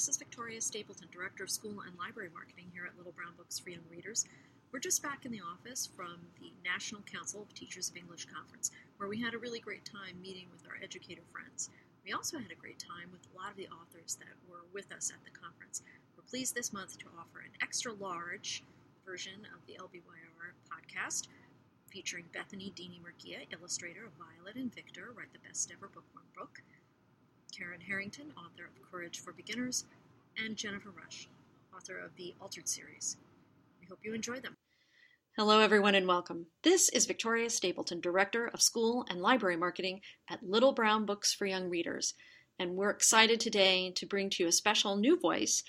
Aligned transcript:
This 0.00 0.08
is 0.08 0.16
Victoria 0.16 0.62
Stapleton, 0.62 1.08
Director 1.12 1.44
of 1.44 1.50
School 1.50 1.84
and 1.84 1.92
Library 1.98 2.30
Marketing 2.32 2.64
here 2.72 2.86
at 2.86 2.96
Little 2.96 3.12
Brown 3.12 3.36
Books 3.36 3.58
for 3.58 3.68
Young 3.68 3.84
Readers. 3.90 4.24
We're 4.72 4.80
just 4.80 5.02
back 5.02 5.26
in 5.26 5.30
the 5.30 5.42
office 5.44 5.90
from 5.94 6.16
the 6.40 6.54
National 6.64 7.02
Council 7.02 7.42
of 7.42 7.52
Teachers 7.52 7.90
of 7.90 7.98
English 7.98 8.24
Conference, 8.24 8.70
where 8.96 9.10
we 9.10 9.20
had 9.20 9.34
a 9.34 9.38
really 9.38 9.60
great 9.60 9.84
time 9.84 10.16
meeting 10.22 10.46
with 10.50 10.64
our 10.64 10.82
educator 10.82 11.20
friends. 11.30 11.68
We 12.02 12.14
also 12.14 12.38
had 12.38 12.50
a 12.50 12.54
great 12.54 12.78
time 12.78 13.12
with 13.12 13.28
a 13.28 13.36
lot 13.36 13.50
of 13.50 13.58
the 13.58 13.68
authors 13.68 14.16
that 14.24 14.32
were 14.48 14.64
with 14.72 14.90
us 14.90 15.12
at 15.12 15.20
the 15.22 15.38
conference. 15.38 15.82
We're 16.16 16.24
pleased 16.24 16.54
this 16.54 16.72
month 16.72 16.96
to 17.00 17.12
offer 17.20 17.40
an 17.44 17.52
extra 17.60 17.92
large 17.92 18.64
version 19.04 19.44
of 19.52 19.60
the 19.66 19.76
LBYR 19.84 20.56
podcast 20.64 21.28
featuring 21.92 22.24
Bethany 22.32 22.72
Deeney 22.74 23.04
Murguia, 23.04 23.44
illustrator 23.52 24.06
of 24.06 24.16
Violet 24.16 24.56
and 24.56 24.74
Victor, 24.74 25.12
write 25.14 25.34
the 25.34 25.44
best 25.46 25.70
ever 25.70 25.92
bookworm 25.92 26.24
book, 26.34 26.62
Karen 27.50 27.80
Harrington, 27.80 28.32
author 28.36 28.64
of 28.64 28.90
Courage 28.90 29.20
for 29.20 29.32
Beginners, 29.32 29.84
and 30.36 30.56
Jennifer 30.56 30.90
Rush, 30.90 31.28
author 31.76 31.98
of 31.98 32.14
the 32.16 32.34
Altered 32.40 32.68
series. 32.68 33.16
We 33.80 33.86
hope 33.86 33.98
you 34.02 34.14
enjoy 34.14 34.40
them. 34.40 34.56
Hello, 35.36 35.60
everyone, 35.60 35.94
and 35.94 36.06
welcome. 36.06 36.46
This 36.62 36.88
is 36.90 37.06
Victoria 37.06 37.50
Stapleton, 37.50 38.00
Director 38.00 38.46
of 38.46 38.62
School 38.62 39.04
and 39.08 39.20
Library 39.20 39.56
Marketing 39.56 40.00
at 40.28 40.42
Little 40.42 40.72
Brown 40.72 41.06
Books 41.06 41.34
for 41.34 41.46
Young 41.46 41.68
Readers, 41.68 42.14
and 42.58 42.76
we're 42.76 42.90
excited 42.90 43.40
today 43.40 43.92
to 43.96 44.06
bring 44.06 44.30
to 44.30 44.42
you 44.42 44.48
a 44.48 44.52
special 44.52 44.96
new 44.96 45.18
voice 45.18 45.62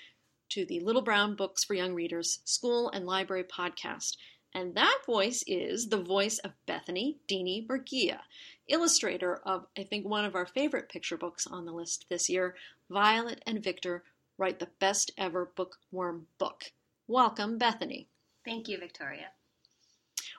to 0.50 0.66
the 0.66 0.80
Little 0.80 1.02
Brown 1.02 1.34
Books 1.34 1.64
for 1.64 1.74
Young 1.74 1.94
Readers 1.94 2.40
School 2.44 2.90
and 2.90 3.06
Library 3.06 3.44
podcast. 3.44 4.16
And 4.54 4.74
that 4.74 4.98
voice 5.06 5.42
is 5.46 5.88
the 5.88 6.02
voice 6.02 6.38
of 6.38 6.52
Bethany 6.66 7.18
Deeney 7.26 7.66
Murguia, 7.66 8.20
illustrator 8.68 9.36
of, 9.46 9.66
I 9.78 9.84
think, 9.84 10.06
one 10.06 10.24
of 10.24 10.34
our 10.34 10.46
favorite 10.46 10.88
picture 10.88 11.16
books 11.16 11.46
on 11.46 11.64
the 11.64 11.72
list 11.72 12.06
this 12.08 12.28
year, 12.28 12.54
Violet 12.90 13.42
and 13.46 13.62
Victor 13.62 14.04
Write 14.36 14.58
the 14.58 14.68
Best 14.78 15.10
Ever 15.16 15.50
Bookworm 15.54 16.26
Book. 16.38 16.72
Welcome, 17.06 17.58
Bethany. 17.58 18.08
Thank 18.44 18.68
you, 18.68 18.78
Victoria. 18.78 19.28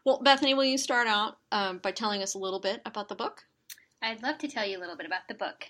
Well, 0.06 0.22
Bethany, 0.22 0.53
will 0.53 0.66
you 0.66 0.78
start 0.78 1.08
out 1.08 1.38
um, 1.52 1.78
by 1.78 1.91
telling 1.91 2.22
us 2.22 2.34
a 2.34 2.39
little 2.39 2.59
bit 2.59 2.81
about 2.86 3.09
the 3.09 3.16
book? 3.16 3.45
I'd 4.02 4.22
love 4.22 4.38
to 4.39 4.47
tell 4.47 4.66
you 4.66 4.78
a 4.78 4.81
little 4.81 4.97
bit 4.97 5.06
about 5.06 5.28
the 5.28 5.34
book. 5.34 5.66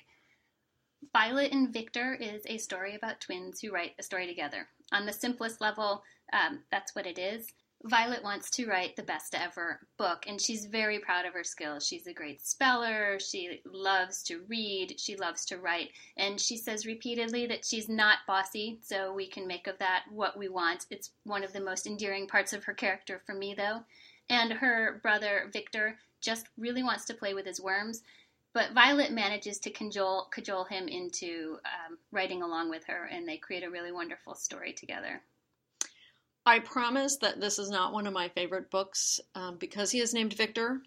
Violet 1.12 1.52
and 1.52 1.72
Victor 1.72 2.16
is 2.20 2.42
a 2.48 2.58
story 2.58 2.96
about 2.96 3.22
twins 3.22 3.60
who 3.60 3.72
write 3.72 3.94
a 4.00 4.04
story 4.04 4.26
together. 4.26 4.68
On 4.92 5.06
the 5.06 5.14
simplest 5.14 5.62
level, 5.62 6.04
um, 6.32 6.60
that's 6.72 6.96
what 6.96 7.06
it 7.06 7.20
is. 7.20 7.48
Violet 7.86 8.24
wants 8.24 8.50
to 8.52 8.66
write 8.66 8.96
the 8.96 9.04
best 9.04 9.36
ever 9.36 9.82
book, 9.98 10.24
and 10.26 10.40
she's 10.40 10.66
very 10.66 11.00
proud 11.00 11.26
of 11.26 11.34
her 11.34 11.44
skills. 11.44 11.86
She's 11.86 12.08
a 12.08 12.14
great 12.14 12.42
speller, 12.42 13.20
she 13.20 13.62
loves 13.66 14.24
to 14.24 14.42
read, 14.48 14.98
she 14.98 15.18
loves 15.18 15.44
to 15.48 15.58
write, 15.58 15.90
and 16.16 16.40
she 16.40 16.56
says 16.56 16.86
repeatedly 16.86 17.46
that 17.48 17.66
she's 17.66 17.90
not 17.90 18.20
bossy, 18.26 18.80
so 18.82 19.14
we 19.14 19.28
can 19.28 19.48
make 19.48 19.68
of 19.68 19.78
that 19.80 20.04
what 20.10 20.38
we 20.38 20.48
want. 20.48 20.86
It's 20.92 21.12
one 21.26 21.44
of 21.44 21.52
the 21.52 21.60
most 21.60 21.86
endearing 21.86 22.26
parts 22.26 22.54
of 22.54 22.64
her 22.64 22.74
character 22.74 23.22
for 23.26 23.36
me, 23.36 23.54
though. 23.54 23.84
And 24.30 24.54
her 24.54 25.02
brother, 25.04 25.50
Victor, 25.52 25.98
just 26.22 26.48
really 26.58 26.84
wants 26.84 27.04
to 27.06 27.14
play 27.14 27.34
with 27.34 27.46
his 27.46 27.60
worms, 27.60 28.02
but 28.54 28.72
Violet 28.72 29.12
manages 29.12 29.60
to 29.60 29.72
cajole, 29.72 30.30
cajole 30.32 30.64
him 30.66 30.88
into 30.88 31.58
um, 31.66 31.98
writing 32.12 32.44
along 32.44 32.70
with 32.70 32.86
her, 32.86 33.10
and 33.12 33.28
they 33.28 33.36
create 33.36 33.64
a 33.64 33.70
really 33.70 33.92
wonderful 33.92 34.36
story 34.36 34.72
together. 34.72 35.22
I 36.46 36.60
promise 36.60 37.18
that 37.18 37.40
this 37.40 37.58
is 37.58 37.70
not 37.70 37.94
one 37.94 38.06
of 38.06 38.14
my 38.14 38.28
favorite 38.30 38.70
books 38.70 39.20
um, 39.34 39.58
because 39.58 39.92
he 39.92 40.00
is 40.00 40.14
named 40.14 40.34
Victor, 40.34 40.82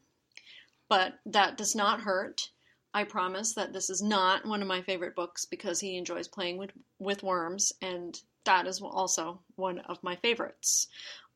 but 0.89 1.15
that 1.25 1.57
does 1.57 1.75
not 1.75 2.01
hurt. 2.01 2.51
I 2.93 3.05
promise 3.05 3.55
that 3.55 3.73
this 3.73 3.91
is 3.91 4.03
not 4.03 4.47
one 4.47 4.63
of 4.63 4.69
my 4.69 4.83
favorite 4.83 5.15
books 5.15 5.45
because 5.45 5.81
he 5.81 5.97
enjoys 5.97 6.29
playing 6.29 6.59
with, 6.59 6.71
with 6.99 7.23
worms, 7.23 7.73
and 7.83 8.19
that 8.45 8.67
is 8.67 8.81
also 8.81 9.41
one 9.57 9.81
of 9.81 10.03
my 10.03 10.17
favorites. 10.17 10.89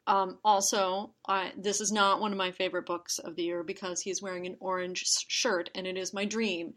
Um, 0.07 0.39
also, 0.45 1.13
I, 1.29 1.53
this 1.57 1.81
is 1.81 1.93
not 1.93 2.21
one 2.21 2.33
of 2.33 2.39
my 2.39 2.51
favorite 2.51 2.87
books 2.87 3.19
of 3.19 3.37
the 3.37 3.43
year 3.43 3.63
because 3.63 4.01
he's 4.01 4.23
wearing 4.23 4.47
an 4.47 4.57
orange 4.61 5.05
shirt, 5.29 5.71
and 5.75 5.87
it 5.87 5.97
is 5.97 6.15
my 6.15 6.25
dream 6.25 6.75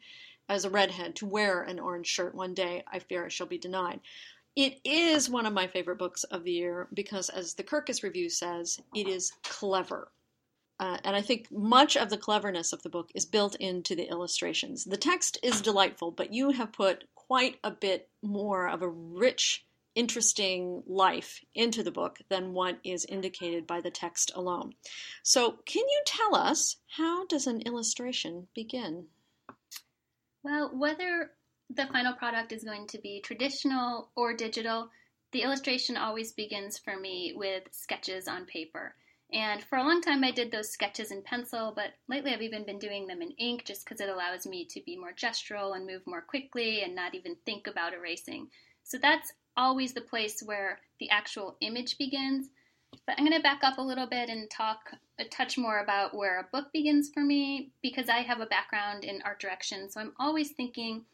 as 0.49 0.65
a 0.65 0.69
redhead 0.69 1.15
to 1.15 1.25
wear 1.25 1.63
an 1.63 1.79
orange 1.79 2.07
shirt 2.07 2.35
one 2.35 2.53
day. 2.53 2.83
I 2.91 2.99
fear 2.99 3.25
I 3.25 3.29
shall 3.29 3.47
be 3.47 3.57
denied. 3.57 4.01
It 4.55 4.79
is 4.83 5.29
one 5.29 5.47
of 5.47 5.53
my 5.53 5.67
favorite 5.67 5.97
books 5.97 6.23
of 6.25 6.43
the 6.43 6.51
year 6.51 6.87
because, 6.93 7.29
as 7.29 7.55
the 7.55 7.63
Kirkus 7.63 8.03
review 8.03 8.29
says, 8.29 8.79
it 8.93 9.07
is 9.07 9.31
clever. 9.43 10.11
Uh, 10.79 10.97
and 11.03 11.15
I 11.15 11.21
think 11.21 11.51
much 11.51 11.97
of 11.97 12.09
the 12.09 12.17
cleverness 12.17 12.73
of 12.73 12.83
the 12.83 12.89
book 12.89 13.09
is 13.15 13.25
built 13.25 13.55
into 13.55 13.95
the 13.95 14.09
illustrations. 14.09 14.83
The 14.83 14.97
text 14.97 15.39
is 15.41 15.61
delightful, 15.61 16.11
but 16.11 16.33
you 16.33 16.51
have 16.51 16.73
put 16.73 17.05
quite 17.15 17.57
a 17.63 17.71
bit 17.71 18.09
more 18.21 18.67
of 18.67 18.81
a 18.81 18.89
rich, 18.89 19.65
interesting 19.95 20.83
life 20.85 21.39
into 21.55 21.83
the 21.83 21.91
book 21.91 22.19
than 22.29 22.53
what 22.53 22.79
is 22.83 23.05
indicated 23.05 23.65
by 23.65 23.81
the 23.81 23.91
text 23.91 24.31
alone. 24.35 24.73
So, 25.23 25.59
can 25.65 25.83
you 25.87 26.01
tell 26.05 26.35
us 26.35 26.77
how 26.97 27.25
does 27.25 27.47
an 27.47 27.61
illustration 27.61 28.47
begin? 28.53 29.05
Well, 30.43 30.69
whether 30.73 31.31
the 31.69 31.87
final 31.87 32.13
product 32.13 32.51
is 32.51 32.63
going 32.63 32.87
to 32.87 32.99
be 32.99 33.21
traditional 33.21 34.09
or 34.15 34.33
digital, 34.33 34.89
the 35.31 35.41
illustration 35.41 35.97
always 35.97 36.31
begins 36.31 36.77
for 36.77 36.97
me 36.99 37.33
with 37.35 37.63
sketches 37.71 38.27
on 38.27 38.45
paper. 38.45 38.95
And 39.33 39.63
for 39.63 39.79
a 39.79 39.83
long 39.83 40.01
time, 40.01 40.23
I 40.23 40.29
did 40.29 40.51
those 40.51 40.71
sketches 40.71 41.11
in 41.11 41.23
pencil, 41.23 41.73
but 41.75 41.93
lately 42.07 42.33
I've 42.33 42.43
even 42.43 42.65
been 42.65 42.77
doing 42.77 43.07
them 43.07 43.21
in 43.23 43.31
ink 43.31 43.65
just 43.65 43.83
because 43.83 43.99
it 43.99 44.09
allows 44.09 44.45
me 44.45 44.65
to 44.65 44.81
be 44.85 44.95
more 44.95 45.11
gestural 45.11 45.75
and 45.75 45.87
move 45.87 46.05
more 46.05 46.21
quickly 46.21 46.83
and 46.83 46.93
not 46.93 47.15
even 47.15 47.35
think 47.43 47.65
about 47.65 47.93
erasing. 47.93 48.49
So 48.83 48.99
that's 49.01 49.33
always 49.57 49.93
the 49.93 50.01
place 50.01 50.43
where 50.43 50.79
the 50.99 51.09
actual 51.09 51.57
image 51.61 51.97
begins. 51.97 52.49
But 53.07 53.15
I'm 53.17 53.25
going 53.25 53.35
to 53.35 53.41
back 53.41 53.63
up 53.63 53.79
a 53.79 53.81
little 53.81 54.05
bit 54.05 54.29
and 54.29 54.51
talk 54.51 54.91
a 55.17 55.25
touch 55.25 55.57
more 55.57 55.79
about 55.79 56.15
where 56.15 56.39
a 56.39 56.47
book 56.51 56.71
begins 56.71 57.09
for 57.11 57.21
me 57.21 57.71
because 57.81 58.09
I 58.09 58.19
have 58.19 58.39
a 58.39 58.45
background 58.45 59.03
in 59.03 59.23
art 59.23 59.39
direction. 59.39 59.89
So 59.89 59.99
I'm 59.99 60.13
always 60.19 60.51
thinking 60.51 61.05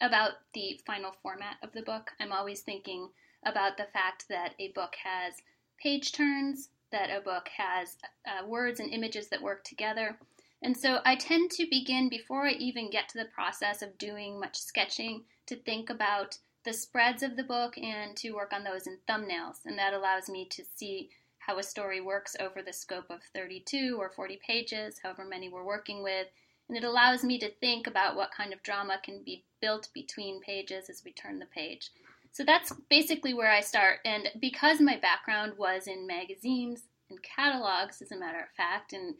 about 0.00 0.32
the 0.54 0.80
final 0.86 1.12
format 1.22 1.56
of 1.62 1.72
the 1.72 1.82
book. 1.82 2.10
I'm 2.20 2.32
always 2.32 2.60
thinking 2.60 3.08
about 3.44 3.76
the 3.76 3.88
fact 3.92 4.26
that 4.28 4.54
a 4.58 4.68
book 4.72 4.94
has 5.02 5.34
page 5.82 6.12
turns, 6.12 6.68
that 6.92 7.10
a 7.10 7.20
book 7.20 7.48
has 7.56 7.96
uh, 8.26 8.46
words 8.46 8.80
and 8.80 8.92
images 8.92 9.28
that 9.28 9.42
work 9.42 9.64
together. 9.64 10.18
And 10.62 10.76
so 10.76 11.00
I 11.04 11.16
tend 11.16 11.50
to 11.52 11.66
begin 11.70 12.08
before 12.08 12.46
I 12.46 12.52
even 12.52 12.90
get 12.90 13.08
to 13.10 13.18
the 13.18 13.24
process 13.26 13.80
of 13.80 13.96
doing 13.96 14.38
much 14.38 14.56
sketching 14.56 15.24
to 15.46 15.56
think 15.56 15.88
about 15.88 16.38
the 16.64 16.72
spreads 16.72 17.22
of 17.22 17.36
the 17.36 17.42
book 17.42 17.78
and 17.78 18.14
to 18.18 18.32
work 18.32 18.52
on 18.52 18.64
those 18.64 18.86
in 18.86 18.98
thumbnails. 19.08 19.64
And 19.64 19.78
that 19.78 19.94
allows 19.94 20.28
me 20.28 20.46
to 20.50 20.64
see 20.76 21.10
how 21.38 21.58
a 21.58 21.62
story 21.62 22.00
works 22.02 22.36
over 22.38 22.60
the 22.62 22.72
scope 22.72 23.08
of 23.08 23.22
32 23.34 23.96
or 23.98 24.10
40 24.10 24.38
pages, 24.46 25.00
however 25.02 25.24
many 25.24 25.48
we're 25.48 25.64
working 25.64 26.02
with, 26.02 26.26
and 26.70 26.76
it 26.76 26.84
allows 26.84 27.24
me 27.24 27.36
to 27.36 27.50
think 27.50 27.88
about 27.88 28.14
what 28.14 28.30
kind 28.30 28.52
of 28.52 28.62
drama 28.62 28.96
can 29.02 29.24
be 29.24 29.42
built 29.60 29.88
between 29.92 30.40
pages 30.40 30.88
as 30.88 31.02
we 31.04 31.10
turn 31.10 31.40
the 31.40 31.46
page. 31.46 31.90
So 32.30 32.44
that's 32.44 32.72
basically 32.88 33.34
where 33.34 33.50
I 33.50 33.60
start. 33.60 33.98
And 34.04 34.28
because 34.40 34.80
my 34.80 34.96
background 34.96 35.54
was 35.58 35.88
in 35.88 36.06
magazines 36.06 36.82
and 37.10 37.18
catalogs, 37.24 38.00
as 38.00 38.12
a 38.12 38.16
matter 38.16 38.38
of 38.38 38.54
fact, 38.56 38.92
and 38.92 39.16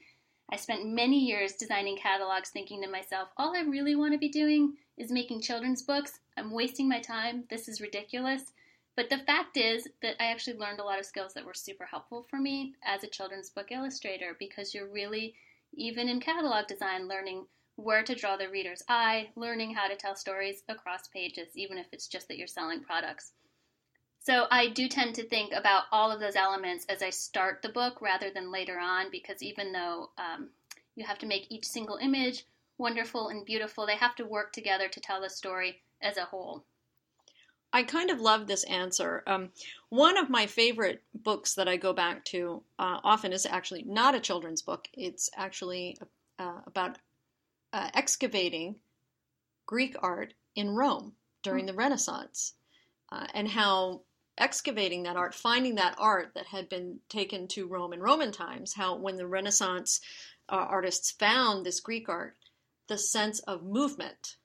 I 0.53 0.55
spent 0.55 0.87
many 0.87 1.19
years 1.19 1.55
designing 1.55 1.97
catalogs 1.97 2.51
thinking 2.51 2.83
to 2.83 2.89
myself, 2.89 3.31
all 3.37 3.57
I 3.57 3.63
really 3.63 3.97
want 3.97 4.13
to 4.13 4.19
be 4.19 4.29
doing 4.29 4.75
is 4.97 5.11
making 5.11 5.43
children's 5.43 5.83
books. 5.83 6.21
I'm 6.37 6.53
wasting 6.53 6.89
my 6.89 7.01
time. 7.01 7.47
This 7.51 7.67
is 7.67 7.81
ridiculous. 7.81 8.43
But 8.95 9.11
the 9.11 9.25
fact 9.27 9.57
is 9.57 9.89
that 10.03 10.23
I 10.23 10.27
actually 10.27 10.57
learned 10.57 10.79
a 10.79 10.85
lot 10.85 11.01
of 11.01 11.05
skills 11.05 11.35
that 11.35 11.45
were 11.45 11.55
super 11.55 11.85
helpful 11.85 12.27
for 12.31 12.39
me 12.39 12.75
as 12.85 13.03
a 13.03 13.09
children's 13.09 13.51
book 13.51 13.73
illustrator 13.73 14.37
because 14.39 14.73
you're 14.73 14.87
really 14.87 15.35
even 15.75 16.09
in 16.09 16.21
catalog 16.21 16.67
design, 16.67 17.09
learning 17.09 17.47
where 17.77 18.03
to 18.03 18.15
draw 18.15 18.37
the 18.37 18.49
reader's 18.49 18.83
eye, 18.89 19.31
learning 19.37 19.75
how 19.75 19.89
to 19.89 19.97
tell 19.97 20.15
stories 20.15 20.63
across 20.69 21.09
pages, 21.09 21.49
even 21.57 21.79
if 21.79 21.87
it's 21.93 22.09
just 22.09 22.29
that 22.29 22.37
you're 22.37 22.47
selling 22.47 22.83
products. 22.83 23.33
So 24.19 24.47
I 24.51 24.69
do 24.69 24.87
tend 24.87 25.15
to 25.15 25.27
think 25.27 25.53
about 25.55 25.85
all 25.91 26.11
of 26.13 26.21
those 26.21 26.37
elements 26.37 26.85
as 26.91 27.03
I 27.03 27.09
start 27.09 27.63
the 27.63 27.71
book 27.71 28.03
rather 28.03 28.31
than 28.31 28.53
later 28.53 28.79
on, 28.79 29.07
because 29.11 29.43
even 29.43 29.73
though 29.73 30.11
um, 30.19 30.51
you 30.95 31.07
have 31.07 31.19
to 31.21 31.27
make 31.27 31.47
each 31.51 31.65
single 31.65 31.97
image 31.97 32.45
wonderful 32.77 33.29
and 33.29 33.47
beautiful, 33.47 33.87
they 33.87 33.97
have 33.97 34.15
to 34.17 34.27
work 34.27 34.53
together 34.53 34.89
to 34.89 35.01
tell 35.01 35.23
the 35.23 35.31
story 35.31 35.81
as 36.03 36.19
a 36.19 36.25
whole. 36.25 36.65
I 37.73 37.85
kind 37.85 38.11
of 38.11 38.21
love 38.21 38.47
this 38.47 38.65
answer. 38.65 39.23
Um, 39.27 39.51
one 39.91 40.17
of 40.17 40.29
my 40.29 40.47
favorite 40.47 41.03
books 41.15 41.55
that 41.55 41.69
I 41.69 41.77
go 41.77 41.93
back 41.93 42.25
to 42.27 42.63
uh, 42.79 42.99
often 43.05 43.33
is 43.33 43.47
actually 43.47 43.85
not 43.85 44.15
a 44.15 44.21
children's 44.21 44.63
book. 44.63 44.89
It's 44.93 45.31
actually 45.37 45.97
uh, 46.39 46.61
about 46.67 46.99
uh, 47.73 47.91
excavating 47.95 48.77
Greek 49.67 49.95
art 50.01 50.35
in 50.57 50.71
Rome 50.71 51.13
during 51.43 51.67
the 51.67 51.75
Renaissance 51.75 52.55
uh, 53.13 53.27
and 53.35 53.47
how 53.49 54.03
excavating 54.37 55.05
that 55.05 55.17
art, 55.17 55.35
finding 55.35 55.77
that 55.77 55.95
art 55.99 56.33
that 56.35 56.47
had 56.47 56.69
been 56.69 56.99
taken 57.09 57.47
to 57.49 57.69
Rome 57.69 57.93
in 57.93 58.01
Roman 58.01 58.33
times, 58.33 58.75
how 58.75 58.97
when 58.97 59.17
the 59.17 59.27
Renaissance 59.27 60.01
uh, 60.49 60.57
artists 60.57 61.11
found 61.13 61.65
this 61.65 61.79
Greek 61.79 62.09
art, 62.09 62.37
the 62.89 62.99
sense 62.99 63.39
of 63.41 63.63
movement 63.63 64.37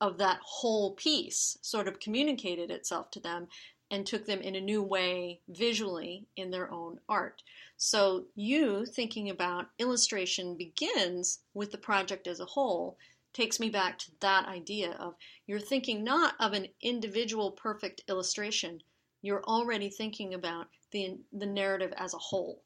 of 0.00 0.18
that 0.18 0.38
whole 0.42 0.92
piece 0.94 1.58
sort 1.62 1.88
of 1.88 2.00
communicated 2.00 2.70
itself 2.70 3.10
to 3.12 3.20
them 3.20 3.48
and 3.90 4.06
took 4.06 4.26
them 4.26 4.40
in 4.40 4.54
a 4.54 4.60
new 4.60 4.82
way 4.82 5.40
visually 5.48 6.26
in 6.36 6.50
their 6.50 6.70
own 6.70 7.00
art. 7.08 7.42
So, 7.76 8.26
you 8.34 8.84
thinking 8.84 9.30
about 9.30 9.70
illustration 9.78 10.56
begins 10.56 11.40
with 11.54 11.72
the 11.72 11.78
project 11.78 12.26
as 12.26 12.40
a 12.40 12.44
whole 12.44 12.98
takes 13.32 13.60
me 13.60 13.70
back 13.70 13.98
to 13.98 14.10
that 14.20 14.46
idea 14.46 14.92
of 14.92 15.14
you're 15.46 15.60
thinking 15.60 16.02
not 16.02 16.34
of 16.40 16.52
an 16.52 16.66
individual 16.82 17.52
perfect 17.52 18.02
illustration, 18.08 18.82
you're 19.22 19.44
already 19.44 19.88
thinking 19.88 20.34
about 20.34 20.66
the, 20.90 21.18
the 21.32 21.46
narrative 21.46 21.92
as 21.96 22.14
a 22.14 22.18
whole. 22.18 22.62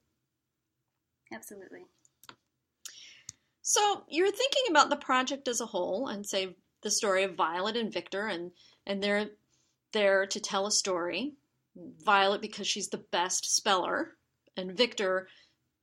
Absolutely. 1.32 1.84
So 3.62 4.04
you're 4.08 4.30
thinking 4.30 4.64
about 4.70 4.90
the 4.90 4.96
project 4.96 5.46
as 5.46 5.60
a 5.60 5.66
whole 5.66 6.08
and 6.08 6.26
say 6.26 6.56
the 6.82 6.90
story 6.90 7.24
of 7.24 7.34
Violet 7.34 7.76
and 7.76 7.92
Victor 7.92 8.26
and 8.26 8.52
and 8.86 9.02
they're 9.02 9.30
there 9.92 10.26
to 10.26 10.40
tell 10.40 10.66
a 10.66 10.72
story. 10.72 11.34
Violet 12.04 12.42
because 12.42 12.66
she's 12.66 12.88
the 12.88 13.04
best 13.12 13.56
speller 13.56 14.16
and 14.56 14.76
Victor 14.76 15.28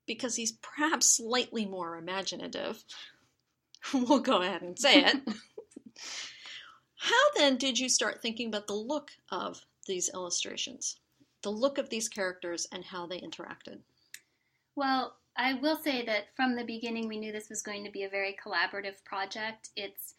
because 0.05 0.35
he's 0.35 0.51
perhaps 0.51 1.17
slightly 1.17 1.65
more 1.65 1.97
imaginative. 1.97 2.83
we'll 3.93 4.19
go 4.19 4.41
ahead 4.41 4.61
and 4.61 4.77
say 4.77 5.03
it. 5.03 5.17
How 6.95 7.31
then 7.37 7.57
did 7.57 7.79
you 7.79 7.87
start 7.87 8.21
thinking 8.21 8.49
about 8.49 8.67
the 8.67 8.73
look 8.73 9.11
of 9.31 9.61
these 9.87 10.09
illustrations? 10.13 10.97
The 11.43 11.51
look 11.51 11.77
of 11.77 11.89
these 11.89 12.09
characters 12.09 12.67
and 12.73 12.83
how 12.83 13.07
they 13.07 13.19
interacted? 13.21 13.79
Well, 14.75 15.15
I 15.37 15.53
will 15.53 15.77
say 15.77 16.05
that 16.05 16.35
from 16.35 16.55
the 16.55 16.65
beginning, 16.65 17.07
we 17.07 17.17
knew 17.17 17.31
this 17.31 17.49
was 17.49 17.61
going 17.61 17.85
to 17.85 17.91
be 17.91 18.03
a 18.03 18.09
very 18.09 18.35
collaborative 18.43 19.03
project. 19.05 19.69
It's 19.77 20.13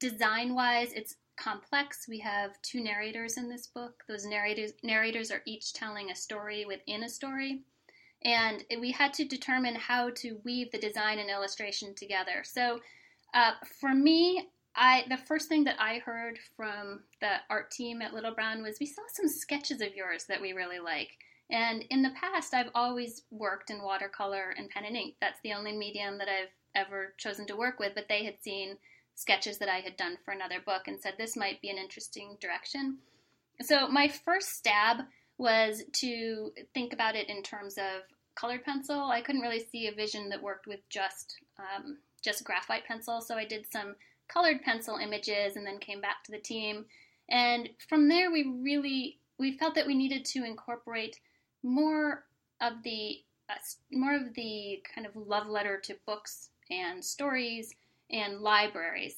design 0.00 0.54
wise, 0.54 0.92
it's 0.92 1.16
complex. 1.36 2.06
We 2.08 2.18
have 2.20 2.60
two 2.62 2.82
narrators 2.82 3.36
in 3.36 3.48
this 3.48 3.66
book. 3.66 4.02
Those 4.08 4.24
narrators, 4.24 4.72
narrators 4.82 5.30
are 5.30 5.42
each 5.46 5.72
telling 5.72 6.10
a 6.10 6.16
story 6.16 6.64
within 6.64 7.02
a 7.02 7.08
story. 7.08 7.62
And 8.24 8.64
we 8.80 8.90
had 8.90 9.12
to 9.14 9.24
determine 9.24 9.74
how 9.74 10.10
to 10.16 10.40
weave 10.44 10.72
the 10.72 10.78
design 10.78 11.18
and 11.18 11.30
illustration 11.30 11.94
together. 11.94 12.42
So 12.44 12.80
uh, 13.34 13.52
for 13.80 13.94
me, 13.94 14.48
I 14.74 15.04
the 15.08 15.16
first 15.16 15.48
thing 15.48 15.64
that 15.64 15.76
I 15.78 15.98
heard 15.98 16.38
from 16.56 17.00
the 17.20 17.36
art 17.48 17.70
team 17.70 18.02
at 18.02 18.12
Little 18.12 18.34
Brown 18.34 18.62
was 18.62 18.78
we 18.78 18.86
saw 18.86 19.02
some 19.12 19.28
sketches 19.28 19.80
of 19.80 19.94
yours 19.94 20.24
that 20.24 20.40
we 20.40 20.52
really 20.52 20.78
like. 20.78 21.10
And 21.50 21.84
in 21.90 22.02
the 22.02 22.12
past, 22.20 22.52
I've 22.52 22.70
always 22.74 23.22
worked 23.30 23.70
in 23.70 23.82
watercolor 23.82 24.54
and 24.58 24.68
pen 24.68 24.84
and 24.84 24.96
ink. 24.96 25.14
That's 25.20 25.40
the 25.44 25.52
only 25.52 25.76
medium 25.76 26.18
that 26.18 26.28
I've 26.28 26.50
ever 26.74 27.14
chosen 27.18 27.46
to 27.46 27.56
work 27.56 27.78
with. 27.78 27.94
But 27.94 28.08
they 28.08 28.24
had 28.24 28.42
seen 28.42 28.76
sketches 29.16 29.58
that 29.58 29.68
I 29.68 29.80
had 29.80 29.96
done 29.96 30.18
for 30.24 30.30
another 30.30 30.60
book 30.64 30.86
and 30.86 31.00
said 31.00 31.14
this 31.18 31.36
might 31.36 31.60
be 31.60 31.70
an 31.70 31.78
interesting 31.78 32.36
direction. 32.40 32.98
So 33.62 33.88
my 33.88 34.08
first 34.08 34.50
stab 34.56 34.98
was 35.38 35.82
to 35.94 36.52
think 36.74 36.92
about 36.92 37.16
it 37.16 37.28
in 37.28 37.42
terms 37.42 37.78
of 37.78 38.02
colored 38.34 38.64
pencil. 38.64 39.10
I 39.10 39.22
couldn't 39.22 39.40
really 39.40 39.64
see 39.64 39.88
a 39.88 39.94
vision 39.94 40.28
that 40.28 40.42
worked 40.42 40.66
with 40.66 40.80
just 40.90 41.36
um, 41.58 41.98
just 42.22 42.44
graphite 42.44 42.86
pencil, 42.86 43.20
so 43.20 43.36
I 43.36 43.44
did 43.44 43.70
some 43.70 43.96
colored 44.28 44.62
pencil 44.62 44.96
images 44.96 45.56
and 45.56 45.66
then 45.66 45.78
came 45.78 46.00
back 46.00 46.22
to 46.24 46.32
the 46.32 46.38
team. 46.38 46.84
And 47.30 47.70
from 47.88 48.08
there, 48.08 48.30
we 48.30 48.44
really 48.62 49.18
we 49.38 49.56
felt 49.56 49.74
that 49.74 49.86
we 49.86 49.94
needed 49.94 50.24
to 50.26 50.44
incorporate 50.44 51.20
more 51.62 52.24
of 52.60 52.82
the 52.82 53.22
uh, 53.48 53.54
more 53.92 54.14
of 54.14 54.34
the 54.34 54.82
kind 54.94 55.06
of 55.06 55.16
love 55.16 55.46
letter 55.46 55.78
to 55.84 55.96
books 56.06 56.50
and 56.70 57.04
stories 57.04 57.74
and 58.10 58.40
libraries. 58.40 59.16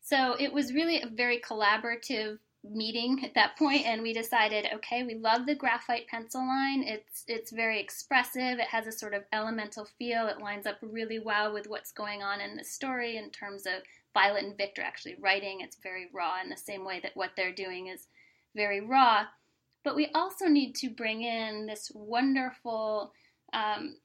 So 0.00 0.36
it 0.38 0.52
was 0.52 0.72
really 0.72 1.02
a 1.02 1.08
very 1.08 1.40
collaborative 1.40 2.38
meeting 2.68 3.24
at 3.24 3.34
that 3.34 3.56
point 3.56 3.86
and 3.86 4.02
we 4.02 4.12
decided 4.12 4.66
okay 4.74 5.04
we 5.04 5.14
love 5.14 5.46
the 5.46 5.54
graphite 5.54 6.06
pencil 6.08 6.40
line. 6.40 6.82
It's 6.82 7.24
it's 7.28 7.52
very 7.52 7.80
expressive. 7.80 8.58
It 8.58 8.68
has 8.68 8.86
a 8.86 8.92
sort 8.92 9.14
of 9.14 9.22
elemental 9.32 9.84
feel. 9.98 10.26
It 10.26 10.40
lines 10.40 10.66
up 10.66 10.76
really 10.82 11.18
well 11.18 11.52
with 11.52 11.68
what's 11.68 11.92
going 11.92 12.22
on 12.22 12.40
in 12.40 12.56
the 12.56 12.64
story 12.64 13.16
in 13.16 13.30
terms 13.30 13.66
of 13.66 13.82
violet 14.14 14.44
and 14.44 14.56
victor 14.56 14.82
actually 14.82 15.16
writing. 15.20 15.60
It's 15.60 15.76
very 15.82 16.08
raw 16.12 16.40
in 16.42 16.50
the 16.50 16.56
same 16.56 16.84
way 16.84 17.00
that 17.00 17.16
what 17.16 17.30
they're 17.36 17.52
doing 17.52 17.88
is 17.88 18.08
very 18.54 18.80
raw. 18.80 19.26
But 19.84 19.94
we 19.94 20.10
also 20.14 20.46
need 20.46 20.74
to 20.76 20.90
bring 20.90 21.22
in 21.22 21.66
this 21.66 21.92
wonderful 21.94 23.12
um, 23.52 23.98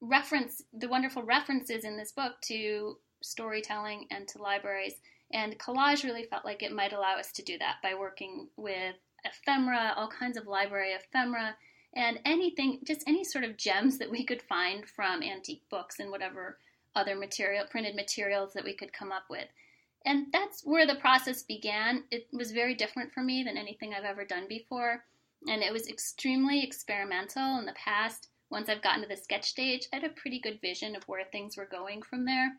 reference, 0.00 0.62
the 0.72 0.88
wonderful 0.88 1.22
references 1.22 1.84
in 1.84 1.96
this 1.96 2.10
book 2.10 2.32
to 2.46 2.96
storytelling 3.22 4.06
and 4.10 4.26
to 4.28 4.42
libraries. 4.42 4.94
And 5.32 5.58
collage 5.58 6.04
really 6.04 6.24
felt 6.24 6.44
like 6.44 6.62
it 6.62 6.74
might 6.74 6.92
allow 6.92 7.16
us 7.16 7.32
to 7.32 7.42
do 7.42 7.58
that 7.58 7.76
by 7.82 7.94
working 7.94 8.48
with 8.56 8.96
ephemera, 9.24 9.94
all 9.96 10.08
kinds 10.08 10.36
of 10.36 10.46
library 10.46 10.92
ephemera, 10.92 11.56
and 11.94 12.18
anything, 12.24 12.80
just 12.84 13.04
any 13.06 13.24
sort 13.24 13.44
of 13.44 13.56
gems 13.56 13.98
that 13.98 14.10
we 14.10 14.24
could 14.24 14.42
find 14.42 14.86
from 14.86 15.22
antique 15.22 15.62
books 15.70 16.00
and 16.00 16.10
whatever 16.10 16.58
other 16.94 17.16
material, 17.16 17.64
printed 17.70 17.94
materials 17.94 18.52
that 18.52 18.64
we 18.64 18.74
could 18.74 18.92
come 18.92 19.12
up 19.12 19.24
with. 19.30 19.46
And 20.04 20.26
that's 20.32 20.62
where 20.64 20.86
the 20.86 20.96
process 20.96 21.42
began. 21.42 22.04
It 22.10 22.26
was 22.32 22.50
very 22.50 22.74
different 22.74 23.12
for 23.12 23.22
me 23.22 23.44
than 23.44 23.56
anything 23.56 23.94
I've 23.94 24.04
ever 24.04 24.24
done 24.24 24.46
before 24.48 25.04
and 25.48 25.62
it 25.62 25.72
was 25.72 25.88
extremely 25.88 26.62
experimental 26.62 27.58
in 27.58 27.66
the 27.66 27.72
past. 27.72 28.28
Once 28.50 28.68
I've 28.68 28.82
gotten 28.82 29.02
to 29.02 29.08
the 29.08 29.16
sketch 29.16 29.44
stage, 29.44 29.88
I 29.92 29.96
had 29.96 30.04
a 30.04 30.10
pretty 30.10 30.38
good 30.38 30.60
vision 30.60 30.94
of 30.94 31.04
where 31.04 31.24
things 31.24 31.56
were 31.56 31.66
going 31.66 32.02
from 32.02 32.24
there. 32.24 32.52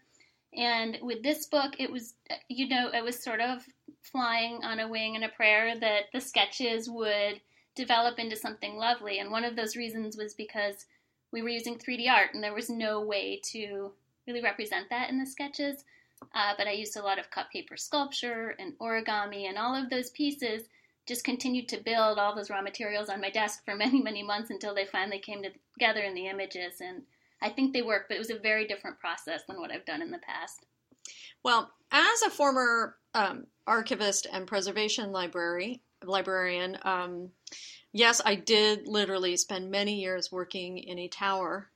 And 0.55 0.99
with 1.01 1.23
this 1.23 1.45
book, 1.47 1.73
it 1.79 1.91
was, 1.91 2.13
you 2.47 2.67
know, 2.67 2.89
it 2.93 3.03
was 3.03 3.21
sort 3.21 3.41
of 3.41 3.65
flying 4.01 4.63
on 4.63 4.79
a 4.79 4.87
wing 4.87 5.15
and 5.15 5.25
a 5.25 5.29
prayer 5.29 5.79
that 5.79 6.03
the 6.13 6.21
sketches 6.21 6.89
would 6.89 7.41
develop 7.75 8.19
into 8.19 8.35
something 8.35 8.75
lovely. 8.75 9.19
And 9.19 9.31
one 9.31 9.43
of 9.43 9.55
those 9.55 9.75
reasons 9.75 10.15
was 10.15 10.33
because 10.33 10.85
we 11.31 11.41
were 11.41 11.49
using 11.49 11.77
3D 11.77 12.09
art 12.09 12.33
and 12.33 12.43
there 12.43 12.53
was 12.53 12.69
no 12.69 13.01
way 13.01 13.41
to 13.51 13.91
really 14.27 14.41
represent 14.41 14.89
that 14.89 15.09
in 15.09 15.19
the 15.19 15.25
sketches. 15.25 15.83
Uh, 16.35 16.53
but 16.57 16.67
I 16.67 16.71
used 16.71 16.95
a 16.95 17.03
lot 17.03 17.19
of 17.19 17.31
cut 17.31 17.47
paper 17.51 17.75
sculpture 17.75 18.55
and 18.59 18.77
origami 18.79 19.49
and 19.49 19.57
all 19.57 19.75
of 19.75 19.89
those 19.89 20.11
pieces 20.11 20.63
just 21.05 21.25
continued 21.25 21.67
to 21.67 21.83
build 21.83 22.17
all 22.17 22.33
those 22.33 22.49
raw 22.49 22.61
materials 22.61 23.09
on 23.09 23.19
my 23.19 23.29
desk 23.29 23.65
for 23.65 23.75
many, 23.75 24.01
many 24.01 24.23
months 24.23 24.49
until 24.49 24.75
they 24.75 24.85
finally 24.85 25.19
came 25.19 25.41
together 25.43 26.01
in 26.01 26.13
the 26.13 26.27
images. 26.27 26.79
And 26.79 27.03
I 27.43 27.49
think 27.49 27.73
they 27.73 27.81
work, 27.81 28.05
but 28.07 28.15
it 28.15 28.19
was 28.19 28.31
a 28.31 28.39
very 28.39 28.65
different 28.65 28.99
process 28.99 29.41
than 29.47 29.59
what 29.59 29.71
I've 29.71 29.85
done 29.85 30.01
in 30.01 30.11
the 30.11 30.19
past. 30.19 30.65
Well, 31.43 31.71
as 31.91 32.21
a 32.21 32.29
former 32.29 32.95
um, 33.13 33.45
archivist 33.67 34.25
and 34.31 34.47
preservation 34.47 35.11
library 35.11 35.81
librarian, 36.03 36.77
um, 36.83 37.29
yes, 37.91 38.21
I 38.25 38.35
did 38.35 38.87
literally 38.87 39.35
spend 39.37 39.69
many 39.69 40.01
years 40.01 40.31
working 40.31 40.77
in 40.77 40.99
a 40.99 41.07
tower 41.09 41.69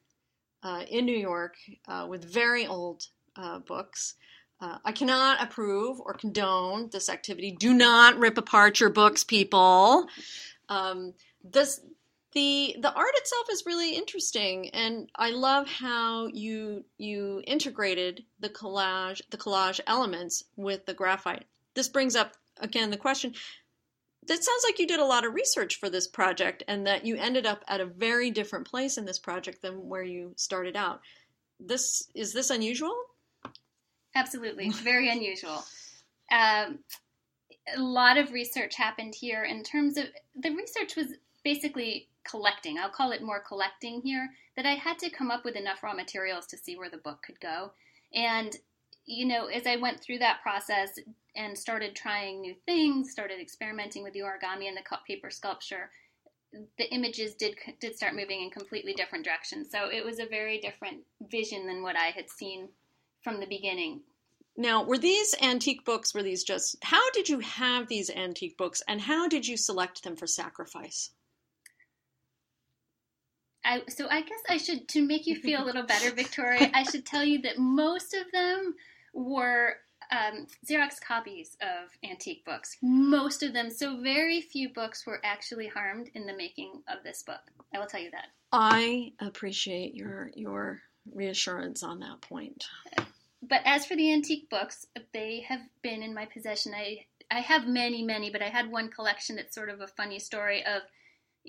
uh, 0.64 0.84
in 0.90 1.06
New 1.06 1.18
York 1.18 1.56
uh, 1.88 2.08
with 2.10 2.24
very 2.24 2.66
old 2.66 3.06
uh, 3.36 3.60
books. 3.60 4.16
Uh, 4.60 4.78
I 4.84 4.92
cannot 4.92 5.42
approve 5.44 6.00
or 6.00 6.14
condone 6.14 6.90
this 6.92 7.10
activity. 7.10 7.52
Do 7.52 7.74
not 7.74 8.18
rip 8.18 8.38
apart 8.38 8.80
your 8.80 8.90
books, 8.90 9.24
people. 9.24 10.08
Um, 10.70 11.14
this 11.44 11.82
the 12.38 12.76
the 12.80 12.94
art 12.94 13.16
itself 13.16 13.48
is 13.52 13.66
really 13.66 13.96
interesting, 13.96 14.70
and 14.70 15.10
I 15.16 15.32
love 15.32 15.68
how 15.68 16.28
you 16.28 16.86
you 17.00 17.42
integrated 17.48 18.26
the 18.40 18.50
collage 18.50 19.22
the 19.32 19.38
collage 19.38 19.80
elements 19.88 20.44
with 20.56 20.86
the 20.86 20.94
graphite. 20.94 21.46
This 21.74 21.90
brings 21.90 22.16
up 22.16 22.34
again 22.60 22.92
the 22.92 22.98
question. 22.98 23.34
That 24.28 24.44
sounds 24.44 24.64
like 24.66 24.78
you 24.78 24.86
did 24.86 25.00
a 25.00 25.06
lot 25.06 25.26
of 25.26 25.34
research 25.34 25.78
for 25.80 25.90
this 25.90 26.08
project, 26.08 26.62
and 26.68 26.86
that 26.86 27.08
you 27.08 27.16
ended 27.16 27.48
up 27.48 27.64
at 27.68 27.82
a 27.82 27.86
very 27.88 28.30
different 28.30 28.68
place 28.68 29.00
in 29.00 29.06
this 29.06 29.18
project 29.18 29.64
than 29.64 29.90
where 29.90 30.04
you 30.04 30.34
started 30.36 30.76
out. 30.76 31.02
This 31.60 32.08
is 32.14 32.34
this 32.34 32.52
unusual? 32.52 32.96
Absolutely, 34.14 34.70
very 34.70 35.10
unusual. 35.10 35.66
Um, 36.32 36.80
a 37.76 37.82
lot 37.82 38.18
of 38.18 38.32
research 38.32 38.76
happened 38.76 39.16
here 39.16 39.44
in 39.44 39.64
terms 39.64 39.98
of 39.98 40.06
the 40.36 40.52
research 40.52 40.96
was 40.96 41.08
basically 41.48 42.10
collecting. 42.30 42.78
I'll 42.78 42.90
call 42.90 43.12
it 43.14 43.22
more 43.22 43.42
collecting 43.48 44.02
here. 44.02 44.30
That 44.58 44.66
I 44.66 44.74
had 44.74 45.00
to 45.00 45.10
come 45.10 45.32
up 45.32 45.46
with 45.46 45.56
enough 45.56 45.82
raw 45.82 45.94
materials 45.94 46.46
to 46.48 46.58
see 46.58 46.76
where 46.76 46.90
the 46.90 46.98
book 46.98 47.20
could 47.26 47.40
go, 47.40 47.72
and 48.14 48.54
you 49.06 49.26
know, 49.26 49.46
as 49.46 49.66
I 49.66 49.78
went 49.78 50.02
through 50.02 50.18
that 50.20 50.42
process 50.42 51.00
and 51.36 51.58
started 51.58 51.96
trying 51.96 52.42
new 52.42 52.56
things, 52.66 53.12
started 53.12 53.40
experimenting 53.40 54.04
with 54.04 54.12
the 54.12 54.20
origami 54.20 54.68
and 54.68 54.76
the 54.76 54.82
cut 54.82 55.06
paper 55.08 55.30
sculpture, 55.30 55.90
the 56.78 56.94
images 56.94 57.34
did 57.36 57.56
did 57.80 57.96
start 57.96 58.16
moving 58.16 58.42
in 58.42 58.50
completely 58.50 58.94
different 58.94 59.24
directions. 59.24 59.72
So 59.72 59.90
it 59.90 60.04
was 60.04 60.20
a 60.20 60.26
very 60.26 60.60
different 60.60 60.98
vision 61.32 61.66
than 61.66 61.82
what 61.82 61.96
I 61.96 62.08
had 62.08 62.30
seen 62.30 62.68
from 63.24 63.40
the 63.40 63.46
beginning. 63.46 64.02
Now, 64.58 64.84
were 64.84 64.98
these 64.98 65.36
antique 65.42 65.86
books, 65.86 66.16
were 66.16 66.24
these 66.24 66.44
just, 66.44 66.78
how 66.84 67.12
did 67.12 67.30
you 67.30 67.40
have 67.40 67.88
these 67.88 68.10
antique 68.10 68.58
books 68.58 68.82
and 68.88 69.00
how 69.00 69.28
did 69.28 69.48
you 69.48 69.56
select 69.56 70.04
them 70.04 70.16
for 70.16 70.26
sacrifice? 70.26 71.12
I, 73.68 73.82
so 73.90 74.08
I 74.10 74.22
guess 74.22 74.40
I 74.48 74.58
should, 74.58 74.88
to 74.90 75.06
make 75.06 75.28
you 75.28 75.36
feel 75.36 75.62
a 75.62 75.66
little 75.66 75.84
better, 75.84 76.10
Victoria, 76.16 76.72
I 76.74 76.84
should 76.84 77.06
tell 77.06 77.24
you 77.24 77.42
that 77.42 77.58
most 77.58 78.14
of 78.14 78.32
them 78.32 78.76
were 79.14 79.76
um, 80.10 80.48
Xerox 80.66 81.02
copies 81.02 81.58
of 81.62 81.90
antique 82.10 82.46
books. 82.46 82.78
Most 82.82 83.44
of 83.44 83.54
them, 83.54 83.70
so 83.70 84.00
very 84.02 84.40
few 84.40 84.70
books 84.70 85.06
were 85.06 85.20
actually 85.24 85.68
harmed 85.68 86.10
in 86.14 86.26
the 86.26 86.36
making 86.36 86.82
of 86.88 87.04
this 87.04 87.24
book. 87.24 87.42
I 87.76 87.80
will 87.80 87.88
tell 87.88 88.00
you 88.00 88.12
that. 88.12 88.28
I 88.54 89.12
appreciate 89.20 89.94
your 89.94 90.32
your 90.34 90.80
reassurance 91.14 91.84
on 91.84 92.00
that 92.00 92.22
point. 92.22 92.64
But 93.42 93.62
as 93.66 93.86
for 93.86 93.98
the 93.98 94.14
antique 94.14 94.50
books, 94.50 94.88
they 95.14 95.46
have 95.50 95.60
been 95.82 96.02
in 96.02 96.14
my 96.14 96.26
possession. 96.26 96.74
I 96.74 97.06
I 97.30 97.42
have 97.42 97.68
many, 97.68 98.04
many, 98.04 98.30
but 98.30 98.42
I 98.42 98.48
had 98.48 98.72
one 98.72 98.90
collection 98.90 99.36
that's 99.36 99.54
sort 99.54 99.70
of 99.70 99.82
a 99.82 99.88
funny 99.88 100.20
story 100.20 100.64
of 100.66 100.84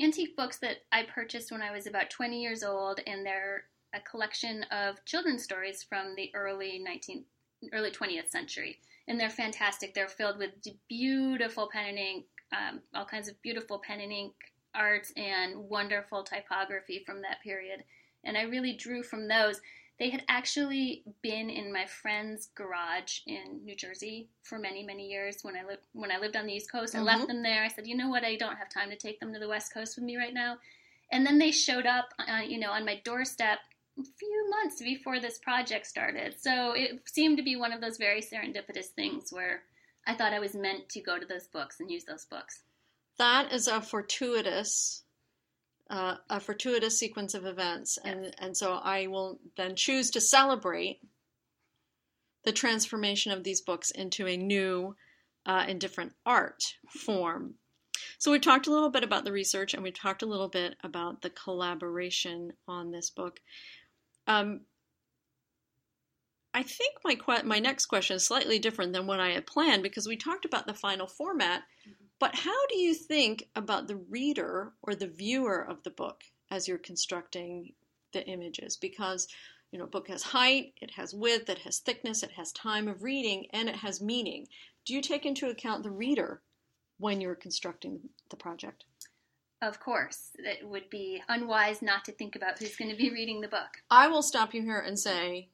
antique 0.00 0.36
books 0.36 0.58
that 0.58 0.78
I 0.92 1.04
purchased 1.04 1.50
when 1.50 1.62
I 1.62 1.72
was 1.72 1.86
about 1.86 2.10
20 2.10 2.40
years 2.40 2.62
old, 2.62 3.00
and 3.06 3.24
they're 3.24 3.64
a 3.94 4.00
collection 4.00 4.64
of 4.64 5.04
children's 5.04 5.42
stories 5.42 5.82
from 5.82 6.14
the 6.14 6.30
early 6.34 6.84
19th, 6.86 7.24
early 7.72 7.90
20th 7.90 8.28
century, 8.28 8.78
and 9.06 9.18
they're 9.18 9.30
fantastic. 9.30 9.94
They're 9.94 10.08
filled 10.08 10.38
with 10.38 10.50
beautiful 10.88 11.68
pen 11.72 11.88
and 11.88 11.98
ink, 11.98 12.24
um, 12.52 12.80
all 12.94 13.06
kinds 13.06 13.28
of 13.28 13.40
beautiful 13.42 13.80
pen 13.84 14.00
and 14.00 14.12
ink 14.12 14.34
art, 14.74 15.08
and 15.16 15.56
wonderful 15.56 16.22
typography 16.22 17.02
from 17.04 17.22
that 17.22 17.42
period. 17.42 17.82
And 18.24 18.36
I 18.36 18.42
really 18.42 18.74
drew 18.74 19.02
from 19.02 19.28
those. 19.28 19.60
They 19.98 20.10
had 20.10 20.22
actually 20.28 21.02
been 21.22 21.50
in 21.50 21.72
my 21.72 21.86
friend's 21.86 22.50
garage 22.54 23.20
in 23.26 23.64
New 23.64 23.74
Jersey 23.74 24.28
for 24.42 24.58
many, 24.58 24.84
many 24.84 25.08
years 25.08 25.38
when 25.42 25.56
I 25.56 25.64
lived 25.64 25.82
when 25.92 26.12
I 26.12 26.18
lived 26.18 26.36
on 26.36 26.46
the 26.46 26.52
East 26.52 26.70
Coast. 26.70 26.94
I 26.94 27.00
left 27.00 27.24
Mhm. 27.24 27.28
them 27.28 27.42
there. 27.42 27.64
I 27.64 27.68
said, 27.68 27.86
you 27.86 27.96
know 27.96 28.08
what, 28.08 28.24
I 28.24 28.36
don't 28.36 28.56
have 28.56 28.68
time 28.68 28.90
to 28.90 28.96
take 28.96 29.18
them 29.18 29.32
to 29.32 29.40
the 29.40 29.48
West 29.48 29.74
Coast 29.74 29.96
with 29.96 30.04
me 30.04 30.16
right 30.16 30.32
now. 30.34 30.58
And 31.10 31.26
then 31.26 31.38
they 31.38 31.50
showed 31.50 31.86
up, 31.86 32.14
uh, 32.18 32.42
you 32.46 32.58
know, 32.58 32.70
on 32.70 32.84
my 32.84 32.96
doorstep 32.96 33.58
a 33.98 34.04
few 34.04 34.50
months 34.50 34.80
before 34.80 35.18
this 35.18 35.38
project 35.38 35.86
started. 35.86 36.38
So 36.40 36.72
it 36.72 37.08
seemed 37.08 37.36
to 37.38 37.42
be 37.42 37.56
one 37.56 37.72
of 37.72 37.80
those 37.80 37.96
very 37.96 38.20
serendipitous 38.20 38.86
things 38.86 39.32
where 39.32 39.64
I 40.06 40.14
thought 40.14 40.32
I 40.32 40.38
was 40.38 40.54
meant 40.54 40.88
to 40.90 41.00
go 41.00 41.18
to 41.18 41.26
those 41.26 41.48
books 41.48 41.80
and 41.80 41.90
use 41.90 42.04
those 42.04 42.24
books. 42.24 42.62
That 43.16 43.52
is 43.52 43.66
a 43.66 43.80
fortuitous 43.80 45.02
uh, 45.90 46.16
a 46.28 46.40
fortuitous 46.40 46.98
sequence 46.98 47.34
of 47.34 47.46
events, 47.46 47.98
and 48.04 48.34
and 48.38 48.56
so 48.56 48.74
I 48.74 49.06
will 49.06 49.40
then 49.56 49.74
choose 49.76 50.10
to 50.12 50.20
celebrate 50.20 51.00
the 52.44 52.52
transformation 52.52 53.32
of 53.32 53.44
these 53.44 53.60
books 53.60 53.90
into 53.90 54.26
a 54.26 54.36
new 54.36 54.94
uh, 55.46 55.64
and 55.66 55.80
different 55.80 56.12
art 56.24 56.62
form. 56.88 57.54
So 58.18 58.30
we 58.30 58.38
talked 58.38 58.66
a 58.66 58.72
little 58.72 58.90
bit 58.90 59.04
about 59.04 59.24
the 59.24 59.32
research, 59.32 59.74
and 59.74 59.82
we 59.82 59.90
talked 59.90 60.22
a 60.22 60.26
little 60.26 60.48
bit 60.48 60.76
about 60.82 61.22
the 61.22 61.30
collaboration 61.30 62.52
on 62.66 62.90
this 62.90 63.10
book. 63.10 63.40
Um, 64.26 64.62
I 66.54 66.62
think 66.62 66.96
my 67.04 67.14
que- 67.14 67.44
my 67.44 67.58
next 67.58 67.86
question 67.86 68.16
is 68.16 68.26
slightly 68.26 68.58
different 68.58 68.92
than 68.92 69.06
what 69.06 69.20
I 69.20 69.30
had 69.30 69.46
planned 69.46 69.82
because 69.82 70.06
we 70.08 70.16
talked 70.16 70.44
about 70.44 70.66
the 70.66 70.74
final 70.74 71.06
format. 71.06 71.62
But 72.18 72.34
how 72.34 72.66
do 72.66 72.76
you 72.78 72.94
think 72.94 73.48
about 73.54 73.86
the 73.86 73.96
reader 73.96 74.72
or 74.82 74.94
the 74.94 75.06
viewer 75.06 75.60
of 75.60 75.82
the 75.84 75.90
book 75.90 76.24
as 76.50 76.66
you're 76.66 76.78
constructing 76.78 77.72
the 78.12 78.26
images? 78.26 78.76
Because 78.76 79.28
you 79.70 79.78
know, 79.78 79.84
a 79.84 79.88
book 79.88 80.08
has 80.08 80.22
height, 80.22 80.72
it 80.80 80.92
has 80.92 81.14
width, 81.14 81.48
it 81.50 81.58
has 81.58 81.78
thickness, 81.78 82.22
it 82.22 82.32
has 82.32 82.52
time 82.52 82.88
of 82.88 83.02
reading, 83.02 83.46
and 83.52 83.68
it 83.68 83.76
has 83.76 84.00
meaning. 84.00 84.48
Do 84.84 84.94
you 84.94 85.02
take 85.02 85.26
into 85.26 85.48
account 85.48 85.82
the 85.82 85.90
reader 85.90 86.40
when 86.98 87.20
you're 87.20 87.34
constructing 87.34 88.00
the 88.30 88.36
project? 88.36 88.84
Of 89.60 89.80
course, 89.80 90.30
it 90.38 90.66
would 90.66 90.88
be 90.88 91.22
unwise 91.28 91.82
not 91.82 92.04
to 92.06 92.12
think 92.12 92.36
about 92.36 92.58
who's 92.58 92.76
going 92.76 92.90
to 92.90 92.96
be 92.96 93.10
reading 93.12 93.40
the 93.40 93.48
book. 93.48 93.82
I 93.90 94.08
will 94.08 94.22
stop 94.22 94.54
you 94.54 94.62
here 94.62 94.78
and 94.78 94.98
say, 94.98 95.48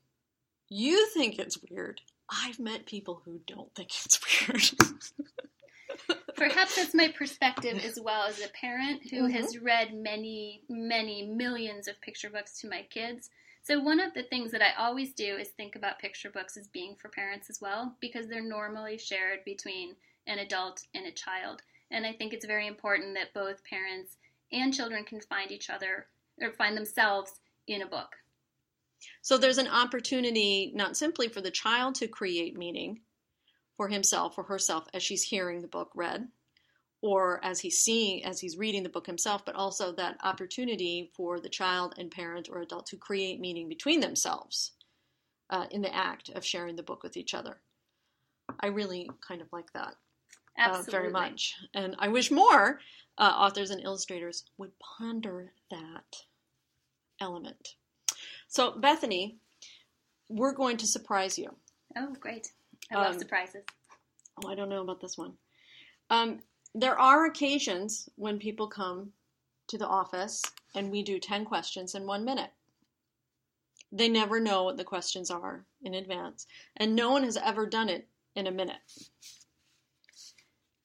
you 0.69 1.09
think 1.09 1.39
it's 1.39 1.59
weird. 1.69 2.01
I've 2.31 2.61
met 2.61 2.87
people 2.87 3.23
who 3.25 3.41
don't 3.47 3.75
think 3.75 3.91
it's 4.05 4.21
weird. 4.49 6.19
Perhaps 6.37 6.77
that's 6.77 6.95
my 6.95 7.09
perspective 7.09 7.85
as 7.85 7.99
well 8.01 8.25
as 8.25 8.41
a 8.41 8.49
parent 8.49 9.09
who 9.11 9.23
Mhm. 9.23 9.33
has 9.33 9.59
read 9.59 9.95
many, 9.95 10.65
many 10.69 11.23
millions 11.23 11.87
of 11.89 12.01
picture 12.01 12.31
books 12.31 12.59
to 12.61 12.69
my 12.69 12.83
kids. 12.83 13.31
So, 13.63 13.81
one 13.81 14.01
of 14.01 14.13
the 14.15 14.23
things 14.25 14.51
that 14.51 14.61
I 14.61 14.73
always 14.73 15.15
do 15.15 15.37
is 15.37 15.49
think 15.51 15.75
about 15.75 15.99
picture 15.99 16.31
books 16.31 16.57
as 16.57 16.69
being 16.69 16.97
for 16.97 17.09
parents 17.09 17.49
as 17.49 17.61
well, 17.61 17.97
because 18.01 18.29
they're 18.29 18.43
normally 18.43 18.99
shared 18.99 19.45
between 19.45 19.97
an 20.27 20.39
adult 20.39 20.87
and 20.95 21.07
a 21.07 21.13
child. 21.13 21.63
And 21.91 22.07
I 22.07 22.13
think 22.13 22.33
it's 22.33 22.45
very 22.45 22.67
important 22.67 23.15
that 23.15 23.33
both 23.33 23.65
parents 23.65 24.17
and 24.53 24.75
children 24.75 25.05
can 25.05 25.21
find 25.21 25.51
each 25.51 25.71
other 25.71 26.09
or 26.41 26.53
find 26.53 26.77
themselves 26.77 27.41
in 27.67 27.83
a 27.83 27.87
book. 27.87 28.17
So 29.23 29.39
there's 29.39 29.59
an 29.59 29.69
opportunity 29.69 30.73
not 30.75 30.97
simply 30.97 31.29
for 31.29 31.41
the 31.41 31.51
child 31.51 31.95
to 31.97 32.09
create 32.09 32.57
meaning 32.57 33.01
for 33.77 33.89
himself 33.89 34.39
or 34.39 34.45
herself 34.45 34.87
as 34.95 35.03
she's 35.03 35.23
hearing 35.23 35.61
the 35.61 35.69
book 35.69 35.91
read 35.95 36.29
or 37.03 37.45
as 37.45 37.61
he's 37.61 37.81
seeing 37.81 38.25
as 38.25 38.41
he's 38.41 38.57
reading 38.57 38.83
the 38.83 38.89
book 38.89 39.07
himself 39.07 39.45
but 39.45 39.55
also 39.55 39.93
that 39.93 40.17
opportunity 40.23 41.11
for 41.15 41.41
the 41.41 41.49
child 41.49 41.95
and 41.99 42.11
parent 42.11 42.49
or 42.51 42.61
adult 42.61 42.87
to 42.87 42.97
create 42.97 43.41
meaning 43.41 43.69
between 43.69 44.01
themselves 44.01 44.73
uh, 45.51 45.67
in 45.71 45.83
the 45.83 45.95
act 45.95 46.31
of 46.31 46.45
sharing 46.45 46.77
the 46.77 46.83
book 46.83 47.03
with 47.03 47.17
each 47.17 47.35
other. 47.35 47.59
I 48.61 48.69
really 48.69 49.11
kind 49.27 49.41
of 49.41 49.49
like 49.53 49.73
that 49.73 49.95
uh, 50.59 50.83
very 50.89 51.11
much. 51.11 51.55
And 51.75 51.97
i 51.99 52.09
wish 52.09 52.31
more 52.31 52.81
uh, 53.19 53.33
authors 53.37 53.71
and 53.71 53.83
illustrators 53.83 54.45
would 54.59 54.73
ponder 54.79 55.53
that 55.71 56.17
element. 57.21 57.75
So 58.49 58.73
bethany 58.73 59.39
we're 60.29 60.55
going 60.55 60.79
to 60.79 60.87
surprise 60.87 61.39
you. 61.39 61.55
Oh, 61.97 62.15
great. 62.19 62.51
I 62.91 62.97
love 62.97 63.15
Um, 63.15 63.19
surprises. 63.19 63.65
Oh, 64.43 64.49
I 64.49 64.55
don't 64.55 64.69
know 64.69 64.83
about 64.83 65.01
this 65.01 65.17
one. 65.17 65.37
Um, 66.11 66.41
there 66.75 66.99
are 66.99 67.27
occasions 67.27 68.09
when 68.17 68.39
people 68.39 68.67
come 68.69 69.13
to 69.69 69.79
the 69.79 69.87
office 69.87 70.43
and 70.75 70.91
we 70.91 71.03
do 71.03 71.19
10 71.19 71.45
questions 71.45 71.95
in 71.95 72.07
one 72.07 72.25
minute. 72.25 72.51
They 73.93 74.09
never 74.09 74.41
know 74.41 74.65
what 74.65 74.77
the 74.77 74.85
questions 74.85 75.31
are 75.31 75.65
in 75.83 75.95
advance, 75.95 76.47
and 76.77 76.97
no 76.97 77.13
one 77.13 77.23
has 77.23 77.37
ever 77.37 77.65
done 77.65 77.89
it 77.89 78.09
in 78.35 78.49
a 78.49 78.51
minute. 78.51 78.81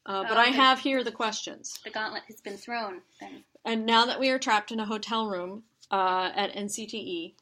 Uh, 0.06 0.24
but 0.24 0.38
Oh, 0.38 0.42
I 0.42 0.48
have 0.48 0.80
here 0.80 1.04
the 1.04 1.12
questions. 1.12 1.80
The 1.84 1.90
gauntlet 1.90 2.24
has 2.28 2.40
been 2.42 2.58
thrown 2.58 3.02
then. 3.20 3.44
And 3.66 3.86
now 3.86 4.06
that 4.06 4.20
we 4.20 4.30
are 4.30 4.38
trapped 4.40 4.72
in 4.72 4.80
a 4.80 4.86
hotel 4.86 5.28
room 5.28 5.64
uh, 5.92 6.32
at 6.36 6.54
NCTE, 6.54 7.34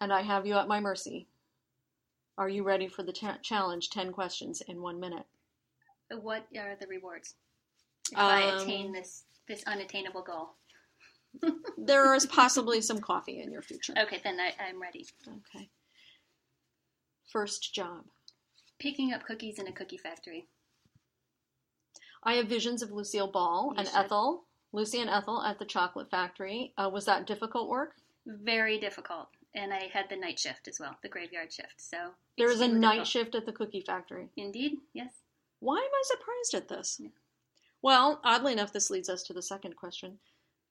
and 0.00 0.12
I 0.12 0.22
have 0.22 0.44
you 0.46 0.54
at 0.54 0.66
my 0.68 0.80
mercy, 0.80 1.28
are 2.38 2.48
you 2.48 2.62
ready 2.62 2.88
for 2.88 3.02
the 3.02 3.12
cha- 3.12 3.38
challenge 3.42 3.90
10 3.90 4.12
questions 4.12 4.62
in 4.68 4.80
one 4.80 4.98
minute? 5.00 5.26
What 6.22 6.46
are 6.58 6.76
the 6.80 6.86
rewards 6.86 7.34
if 8.12 8.16
I 8.18 8.42
Um, 8.44 8.58
attain 8.62 8.92
this 8.92 9.24
this 9.46 9.62
unattainable 9.66 10.22
goal? 10.22 10.54
There 11.76 12.14
is 12.14 12.26
possibly 12.26 12.80
some 12.80 13.00
coffee 13.00 13.40
in 13.42 13.52
your 13.52 13.62
future. 13.62 13.94
Okay, 13.98 14.20
then 14.24 14.38
I, 14.40 14.52
I'm 14.62 14.80
ready. 14.80 15.06
Okay. 15.26 15.68
First 17.30 17.74
job. 17.74 18.04
Picking 18.78 19.12
up 19.12 19.24
cookies 19.24 19.58
in 19.58 19.66
a 19.68 19.72
cookie 19.72 19.98
factory. 19.98 20.48
I 22.24 22.34
have 22.34 22.46
visions 22.46 22.82
of 22.82 22.90
Lucille 22.90 23.30
Ball 23.30 23.70
You 23.72 23.78
and 23.78 23.86
should. 23.88 23.96
Ethel, 23.96 24.44
Lucy 24.72 25.00
and 25.00 25.10
Ethel 25.10 25.42
at 25.42 25.58
the 25.58 25.64
chocolate 25.64 26.10
factory. 26.10 26.72
Uh, 26.76 26.90
was 26.92 27.04
that 27.04 27.26
difficult 27.26 27.68
work? 27.68 27.94
Very 28.26 28.78
difficult. 28.78 29.28
And 29.54 29.72
I 29.72 29.88
had 29.92 30.08
the 30.08 30.16
night 30.16 30.38
shift 30.38 30.68
as 30.68 30.78
well, 30.78 30.96
the 31.02 31.08
graveyard 31.08 31.52
shift. 31.52 31.74
So 31.78 32.10
There 32.36 32.50
is 32.50 32.60
a 32.60 32.68
night 32.68 33.06
shift 33.06 33.34
at 33.34 33.46
the 33.46 33.52
cookie 33.52 33.80
factory. 33.80 34.28
Indeed, 34.36 34.78
yes. 34.92 35.12
Why 35.60 35.78
am 35.78 35.82
I 35.82 36.02
surprised 36.04 36.54
at 36.54 36.68
this? 36.68 37.00
Yeah. 37.02 37.08
Well, 37.82 38.20
oddly 38.24 38.52
enough, 38.52 38.72
this 38.72 38.90
leads 38.90 39.08
us 39.08 39.22
to 39.24 39.32
the 39.32 39.42
second 39.42 39.76
question. 39.76 40.18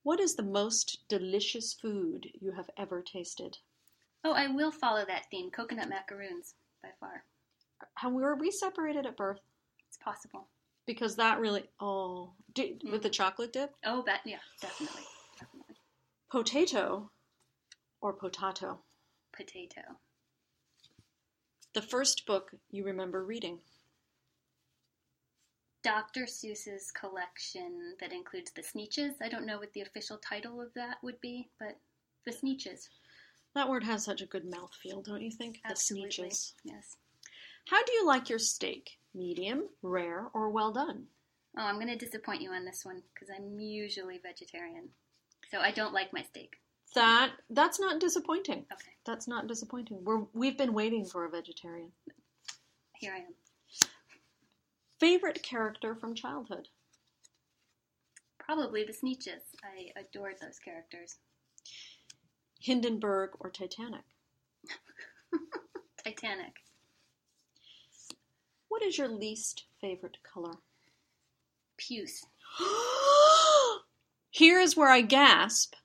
What 0.03 0.19
is 0.19 0.35
the 0.35 0.43
most 0.43 0.99
delicious 1.09 1.73
food 1.73 2.27
you 2.39 2.51
have 2.51 2.69
ever 2.77 3.01
tasted? 3.01 3.57
Oh, 4.23 4.31
I 4.33 4.47
will 4.47 4.71
follow 4.71 5.05
that 5.05 5.25
theme. 5.31 5.49
Coconut 5.51 5.89
macaroons, 5.89 6.53
by 6.81 6.89
far. 6.99 7.23
How 7.95 8.09
were 8.09 8.35
we 8.35 8.51
separated 8.51 9.05
at 9.05 9.17
birth? 9.17 9.39
It's 9.87 9.97
possible. 9.97 10.47
Because 10.85 11.15
that 11.17 11.39
really 11.39 11.63
oh, 11.79 12.31
do, 12.53 12.77
with 12.91 13.03
the 13.03 13.09
chocolate 13.09 13.53
dip, 13.53 13.75
Oh, 13.85 14.03
that, 14.05 14.21
yeah, 14.25 14.37
definitely, 14.61 15.01
definitely. 15.39 15.75
potato, 16.29 17.09
or 18.01 18.13
potato. 18.13 18.79
Potato. 19.35 19.81
The 21.73 21.81
first 21.81 22.25
book 22.25 22.51
you 22.71 22.83
remember 22.83 23.23
reading. 23.23 23.59
Dr. 25.83 26.25
Seuss's 26.25 26.91
collection 26.91 27.95
that 27.99 28.11
includes 28.11 28.51
the 28.51 28.61
Sneetches. 28.61 29.13
I 29.21 29.29
don't 29.29 29.45
know 29.45 29.59
what 29.59 29.71
the 29.73 29.81
official 29.81 30.17
title 30.17 30.59
of 30.59 30.73
that 30.73 30.97
would 31.03 31.21
be, 31.21 31.47
but 31.59 31.77
the 32.25 32.31
Sneetches. 32.31 32.89
That 33.55 33.69
word 33.69 33.83
has 33.83 34.03
such 34.03 34.21
a 34.21 34.25
good 34.25 34.43
mouthfeel, 34.43 35.03
don't 35.03 35.21
you 35.21 35.31
think? 35.31 35.59
Absolutely. 35.63 36.09
The 36.09 36.35
Sneetches. 36.35 36.53
Yes. 36.63 36.95
How 37.69 37.83
do 37.83 37.93
you 37.93 38.05
like 38.05 38.29
your 38.29 38.39
steak? 38.39 38.97
Medium, 39.13 39.69
rare, 39.81 40.27
or 40.33 40.49
well 40.49 40.71
done? 40.71 41.05
Oh, 41.57 41.63
I'm 41.63 41.75
going 41.75 41.87
to 41.87 41.95
disappoint 41.95 42.41
you 42.41 42.51
on 42.51 42.65
this 42.65 42.85
one 42.85 43.01
because 43.13 43.29
I'm 43.35 43.59
usually 43.59 44.19
vegetarian. 44.21 44.89
So 45.49 45.59
I 45.59 45.71
don't 45.71 45.93
like 45.93 46.13
my 46.13 46.21
steak. 46.21 46.57
That 46.95 47.31
that's 47.49 47.79
not 47.79 47.99
disappointing. 47.99 48.65
Okay. 48.71 48.91
That's 49.05 49.27
not 49.27 49.47
disappointing. 49.47 50.03
We're 50.03 50.23
we've 50.33 50.57
been 50.57 50.73
waiting 50.73 51.05
for 51.05 51.25
a 51.25 51.29
vegetarian. 51.29 51.91
here 52.93 53.13
I 53.13 53.19
am. 53.19 53.33
Favorite 54.99 55.43
character 55.43 55.95
from 55.95 56.15
childhood? 56.15 56.69
Probably 58.39 58.83
the 58.83 58.93
Sneetches. 58.93 59.43
I 59.63 59.99
adored 59.99 60.35
those 60.41 60.57
characters. 60.57 61.17
Hindenburg 62.59 63.31
or 63.39 63.49
Titanic? 63.51 64.05
Titanic. 66.03 66.53
What 68.69 68.81
is 68.81 68.97
your 68.97 69.07
least 69.09 69.65
favorite 69.79 70.17
color? 70.23 70.53
Puce. 71.77 72.25
Here 74.31 74.59
is 74.59 74.75
where 74.75 74.89
I 74.89 75.01
gasp 75.01 75.75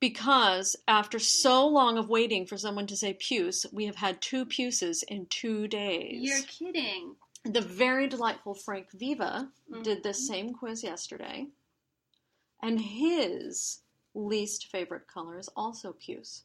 because 0.00 0.76
after 0.86 1.18
so 1.18 1.66
long 1.66 1.98
of 1.98 2.08
waiting 2.08 2.46
for 2.46 2.56
someone 2.56 2.86
to 2.86 2.96
say 2.96 3.14
puce, 3.14 3.66
we 3.72 3.86
have 3.86 3.96
had 3.96 4.20
two 4.20 4.44
puces 4.44 5.02
in 5.02 5.26
two 5.26 5.66
days. 5.68 6.20
You're 6.22 6.42
kidding. 6.42 7.16
The 7.44 7.60
very 7.60 8.06
delightful 8.08 8.54
Frank 8.54 8.90
Viva 8.92 9.50
did 9.82 9.98
Mhm. 9.98 10.02
this 10.02 10.26
same 10.26 10.52
quiz 10.54 10.82
yesterday, 10.82 11.48
and 12.62 12.80
his 12.80 13.82
least 14.14 14.66
favorite 14.66 15.06
color 15.06 15.38
is 15.38 15.48
also 15.56 15.92
puce. 15.92 16.44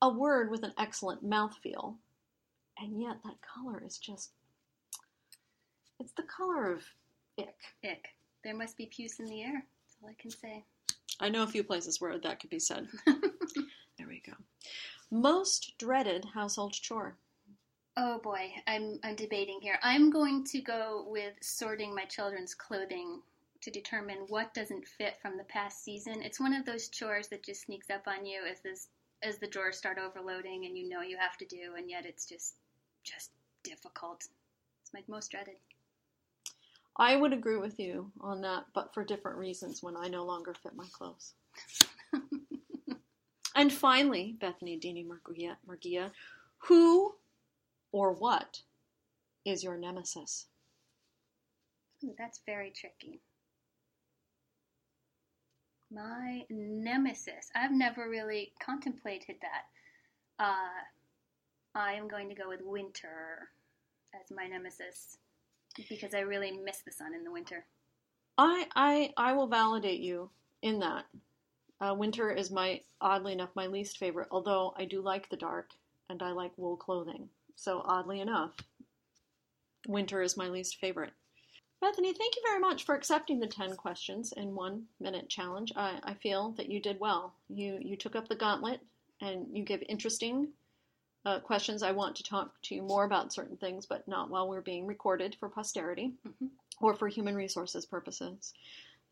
A 0.00 0.08
word 0.08 0.50
with 0.50 0.62
an 0.62 0.74
excellent 0.78 1.24
mouthfeel, 1.24 1.98
and 2.76 3.00
yet 3.00 3.22
that 3.24 3.40
color 3.40 3.82
is 3.82 3.98
just. 3.98 4.30
It's 5.98 6.12
the 6.12 6.22
color 6.22 6.70
of 6.72 6.84
ick. 7.36 7.74
Ick. 7.82 8.14
There 8.44 8.54
must 8.54 8.76
be 8.76 8.86
puce 8.86 9.18
in 9.18 9.26
the 9.26 9.42
air. 9.42 9.66
That's 9.84 9.96
all 10.00 10.08
I 10.08 10.14
can 10.14 10.30
say. 10.30 10.64
I 11.20 11.28
know 11.28 11.42
a 11.42 11.48
few 11.48 11.64
places 11.64 12.00
where 12.00 12.18
that 12.18 12.40
could 12.40 12.50
be 12.50 12.58
said. 12.58 12.88
There 13.98 14.06
we 14.06 14.20
go. 14.20 14.32
Most 15.10 15.76
dreaded 15.76 16.24
household 16.24 16.72
chore. 16.72 17.16
Oh 17.96 18.18
boy, 18.18 18.52
I'm 18.68 19.00
I'm 19.02 19.16
debating 19.16 19.60
here. 19.60 19.78
I'm 19.82 20.08
going 20.08 20.44
to 20.44 20.60
go 20.60 21.04
with 21.08 21.34
sorting 21.40 21.92
my 21.92 22.04
children's 22.04 22.54
clothing 22.54 23.22
to 23.60 23.70
determine 23.72 24.18
what 24.28 24.54
doesn't 24.54 24.86
fit 24.86 25.20
from 25.20 25.36
the 25.36 25.44
past 25.44 25.82
season. 25.82 26.22
It's 26.22 26.38
one 26.38 26.54
of 26.54 26.64
those 26.64 26.88
chores 26.88 27.26
that 27.28 27.42
just 27.42 27.62
sneaks 27.62 27.90
up 27.90 28.06
on 28.06 28.24
you 28.24 28.42
as 28.48 28.60
this 28.60 28.88
as 29.24 29.38
the 29.38 29.48
drawers 29.48 29.76
start 29.76 29.98
overloading 29.98 30.64
and 30.64 30.78
you 30.78 30.88
know 30.88 31.00
you 31.00 31.16
have 31.16 31.36
to 31.38 31.44
do 31.44 31.74
and 31.76 31.90
yet 31.90 32.06
it's 32.06 32.24
just 32.24 32.54
just 33.02 33.32
difficult. 33.64 34.28
It's 34.82 34.94
my 34.94 35.02
most 35.08 35.32
dreaded. 35.32 35.56
I 36.98 37.14
would 37.14 37.32
agree 37.32 37.58
with 37.58 37.78
you 37.78 38.10
on 38.20 38.40
that, 38.40 38.64
but 38.74 38.92
for 38.92 39.04
different 39.04 39.38
reasons 39.38 39.82
when 39.82 39.96
I 39.96 40.08
no 40.08 40.24
longer 40.24 40.52
fit 40.54 40.74
my 40.74 40.86
clothes. 40.92 41.34
and 43.54 43.72
finally, 43.72 44.36
Bethany 44.40 44.78
Deeney 44.78 45.06
Murguia, 45.06 46.10
who 46.58 47.14
or 47.92 48.12
what 48.12 48.62
is 49.44 49.62
your 49.62 49.76
nemesis? 49.76 50.46
Ooh, 52.04 52.14
that's 52.18 52.40
very 52.44 52.72
tricky. 52.72 53.20
My 55.90 56.42
nemesis. 56.50 57.50
I've 57.54 57.72
never 57.72 58.10
really 58.10 58.52
contemplated 58.60 59.36
that. 59.40 60.44
Uh, 60.44 60.84
I 61.74 61.94
am 61.94 62.08
going 62.08 62.28
to 62.28 62.34
go 62.34 62.48
with 62.48 62.60
winter 62.62 63.50
as 64.14 64.30
my 64.34 64.46
nemesis 64.46 65.16
because 65.88 66.14
I 66.14 66.20
really 66.20 66.52
miss 66.52 66.80
the 66.80 66.92
sun 66.92 67.14
in 67.14 67.24
the 67.24 67.32
winter. 67.32 67.64
I 68.36 68.66
I 68.74 69.12
I 69.16 69.32
will 69.32 69.48
validate 69.48 70.00
you 70.00 70.30
in 70.62 70.78
that. 70.80 71.06
Uh, 71.80 71.94
winter 71.94 72.30
is 72.30 72.50
my 72.50 72.80
oddly 73.00 73.32
enough 73.32 73.50
my 73.54 73.66
least 73.66 73.98
favorite, 73.98 74.28
although 74.30 74.74
I 74.76 74.84
do 74.84 75.00
like 75.00 75.28
the 75.28 75.36
dark 75.36 75.70
and 76.08 76.22
I 76.22 76.32
like 76.32 76.52
wool 76.56 76.76
clothing. 76.76 77.28
So 77.54 77.82
oddly 77.84 78.20
enough, 78.20 78.52
winter 79.86 80.22
is 80.22 80.36
my 80.36 80.48
least 80.48 80.78
favorite. 80.78 81.12
Bethany, 81.80 82.12
thank 82.12 82.34
you 82.34 82.42
very 82.44 82.58
much 82.58 82.84
for 82.84 82.94
accepting 82.96 83.38
the 83.38 83.46
ten 83.46 83.76
questions 83.76 84.32
in 84.36 84.54
one 84.54 84.84
minute 84.98 85.28
challenge. 85.28 85.72
I, 85.76 86.00
I 86.02 86.14
feel 86.14 86.50
that 86.52 86.68
you 86.68 86.80
did 86.80 86.98
well. 86.98 87.34
You 87.48 87.78
you 87.80 87.96
took 87.96 88.16
up 88.16 88.28
the 88.28 88.34
gauntlet 88.34 88.80
and 89.20 89.46
you 89.52 89.64
give 89.64 89.82
interesting 89.88 90.48
uh, 91.28 91.40
questions. 91.40 91.82
I 91.82 91.92
want 91.92 92.16
to 92.16 92.22
talk 92.22 92.54
to 92.62 92.74
you 92.74 92.80
more 92.82 93.04
about 93.04 93.34
certain 93.34 93.58
things, 93.58 93.84
but 93.84 94.08
not 94.08 94.30
while 94.30 94.48
we're 94.48 94.62
being 94.62 94.86
recorded 94.86 95.36
for 95.38 95.50
posterity 95.50 96.14
Mhm. 96.26 96.48
or 96.80 96.94
for 96.94 97.06
human 97.08 97.34
resources 97.34 97.84
purposes. 97.84 98.54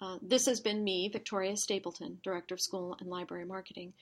Uh, 0.01 0.19
this 0.23 0.47
has 0.47 0.61
been 0.61 0.83
me, 0.83 1.09
Victoria 1.09 1.57
Stapleton, 1.57 2.19
Director 2.23 2.55
of 2.55 2.61
School 2.61 2.97
and 3.01 3.11
Library 3.11 3.45
Marketing. 3.45 3.93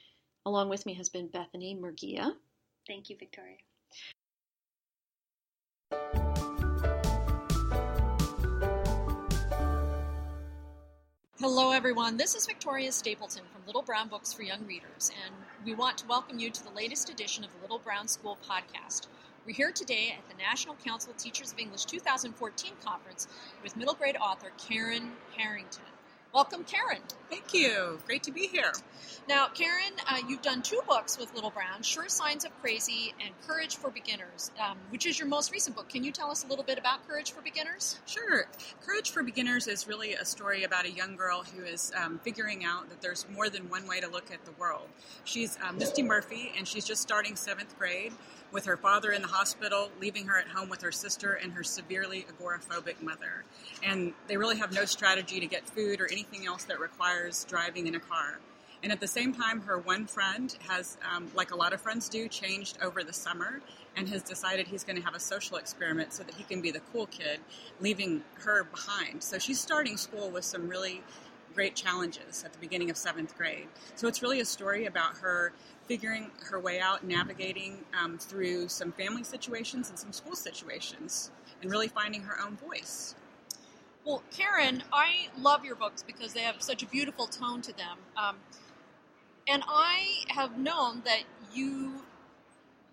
Along 0.46 0.68
with 0.68 0.86
me 0.86 0.94
has 0.94 1.08
been 1.08 1.26
Bethany 1.26 1.74
Murguia. 1.74 2.36
Thank 2.86 3.10
you, 3.10 3.16
Victoria. 3.16 3.58
Hello, 11.46 11.72
everyone. 11.72 12.16
This 12.16 12.34
is 12.34 12.46
Victoria 12.46 12.90
Stapleton 12.90 13.42
from 13.52 13.66
Little 13.66 13.82
Brown 13.82 14.08
Books 14.08 14.32
for 14.32 14.40
Young 14.40 14.64
Readers, 14.66 15.10
and 15.26 15.34
we 15.62 15.74
want 15.74 15.98
to 15.98 16.06
welcome 16.06 16.38
you 16.38 16.48
to 16.48 16.64
the 16.64 16.70
latest 16.70 17.10
edition 17.10 17.44
of 17.44 17.50
the 17.52 17.60
Little 17.60 17.78
Brown 17.78 18.08
School 18.08 18.38
podcast. 18.48 19.08
We're 19.44 19.54
here 19.54 19.70
today 19.70 20.16
at 20.16 20.26
the 20.26 20.42
National 20.42 20.74
Council 20.76 21.12
of 21.12 21.18
Teachers 21.18 21.52
of 21.52 21.58
English 21.58 21.84
2014 21.84 22.72
conference 22.82 23.28
with 23.62 23.76
middle 23.76 23.92
grade 23.92 24.16
author 24.16 24.52
Karen 24.56 25.12
Harrington. 25.36 25.84
Welcome, 26.34 26.64
Karen. 26.64 27.00
Thank 27.30 27.54
you. 27.54 28.00
Great 28.06 28.24
to 28.24 28.32
be 28.32 28.48
here. 28.48 28.72
Now, 29.28 29.46
Karen, 29.46 29.92
uh, 30.10 30.16
you've 30.28 30.42
done 30.42 30.62
two 30.62 30.80
books 30.84 31.16
with 31.16 31.32
Little 31.32 31.50
Brown 31.50 31.82
Sure 31.82 32.08
Signs 32.08 32.44
of 32.44 32.50
Crazy 32.60 33.14
and 33.24 33.32
Courage 33.46 33.76
for 33.76 33.88
Beginners, 33.88 34.50
um, 34.60 34.76
which 34.90 35.06
is 35.06 35.16
your 35.16 35.28
most 35.28 35.52
recent 35.52 35.76
book. 35.76 35.88
Can 35.88 36.02
you 36.02 36.10
tell 36.10 36.32
us 36.32 36.42
a 36.42 36.48
little 36.48 36.64
bit 36.64 36.76
about 36.76 37.06
Courage 37.06 37.30
for 37.30 37.40
Beginners? 37.40 38.00
Sure. 38.04 38.46
Courage 38.84 39.12
for 39.12 39.22
Beginners 39.22 39.68
is 39.68 39.86
really 39.86 40.14
a 40.14 40.24
story 40.24 40.64
about 40.64 40.86
a 40.86 40.90
young 40.90 41.14
girl 41.14 41.44
who 41.44 41.62
is 41.62 41.92
um, 41.96 42.18
figuring 42.24 42.64
out 42.64 42.88
that 42.88 43.00
there's 43.00 43.26
more 43.32 43.48
than 43.48 43.68
one 43.70 43.86
way 43.86 44.00
to 44.00 44.08
look 44.08 44.32
at 44.32 44.44
the 44.44 44.52
world. 44.58 44.88
She's 45.22 45.56
uh, 45.64 45.72
Misty 45.72 46.02
Murphy, 46.02 46.50
and 46.58 46.66
she's 46.66 46.84
just 46.84 47.00
starting 47.00 47.36
seventh 47.36 47.78
grade 47.78 48.12
with 48.54 48.64
her 48.66 48.76
father 48.76 49.10
in 49.10 49.20
the 49.20 49.28
hospital, 49.28 49.90
leaving 50.00 50.26
her 50.26 50.38
at 50.38 50.46
home 50.46 50.68
with 50.68 50.80
her 50.80 50.92
sister 50.92 51.32
and 51.32 51.52
her 51.52 51.64
severely 51.64 52.24
agoraphobic 52.30 53.02
mother. 53.02 53.44
And 53.82 54.14
they 54.28 54.36
really 54.36 54.56
have 54.58 54.72
no 54.72 54.84
strategy 54.84 55.40
to 55.40 55.46
get 55.46 55.68
food 55.68 56.00
or 56.00 56.10
anything 56.10 56.46
else 56.46 56.62
that 56.64 56.78
requires 56.78 57.44
driving 57.44 57.88
in 57.88 57.96
a 57.96 58.00
car. 58.00 58.38
And 58.84 58.92
at 58.92 59.00
the 59.00 59.08
same 59.08 59.34
time, 59.34 59.62
her 59.62 59.78
one 59.78 60.06
friend 60.06 60.54
has, 60.68 60.98
um, 61.14 61.30
like 61.34 61.50
a 61.50 61.56
lot 61.56 61.72
of 61.72 61.80
friends 61.80 62.08
do, 62.08 62.28
changed 62.28 62.78
over 62.80 63.02
the 63.02 63.12
summer 63.12 63.60
and 63.96 64.08
has 64.10 64.22
decided 64.22 64.68
he's 64.68 64.84
going 64.84 64.96
to 64.96 65.02
have 65.02 65.14
a 65.14 65.20
social 65.20 65.56
experiment 65.56 66.12
so 66.12 66.22
that 66.22 66.34
he 66.34 66.44
can 66.44 66.60
be 66.60 66.70
the 66.70 66.82
cool 66.92 67.06
kid, 67.06 67.40
leaving 67.80 68.22
her 68.34 68.64
behind. 68.64 69.22
So 69.22 69.38
she's 69.38 69.58
starting 69.58 69.96
school 69.96 70.30
with 70.30 70.44
some 70.44 70.68
really 70.68 71.02
great 71.54 71.74
challenges 71.74 72.44
at 72.44 72.52
the 72.52 72.58
beginning 72.58 72.90
of 72.90 72.96
seventh 72.96 73.36
grade. 73.36 73.68
So 73.94 74.06
it's 74.06 74.22
really 74.22 74.40
a 74.40 74.44
story 74.44 74.86
about 74.86 75.16
her 75.18 75.52
figuring 75.86 76.30
her 76.50 76.58
way 76.58 76.80
out, 76.80 77.04
navigating 77.04 77.78
um, 78.00 78.18
through 78.18 78.68
some 78.68 78.92
family 78.92 79.24
situations 79.24 79.90
and 79.90 79.98
some 79.98 80.12
school 80.12 80.36
situations, 80.36 81.30
and 81.62 81.70
really 81.70 81.88
finding 81.88 82.22
her 82.22 82.36
own 82.44 82.56
voice. 82.56 83.14
Well, 84.04 84.22
Karen, 84.30 84.82
I 84.92 85.28
love 85.38 85.64
your 85.64 85.76
books 85.76 86.02
because 86.02 86.34
they 86.34 86.40
have 86.40 86.60
such 86.62 86.82
a 86.82 86.86
beautiful 86.86 87.26
tone 87.26 87.62
to 87.62 87.72
them. 87.76 87.98
Um, 88.16 88.36
and 89.48 89.62
I 89.66 90.24
have 90.28 90.58
known 90.58 91.02
that 91.04 91.22
you 91.52 92.02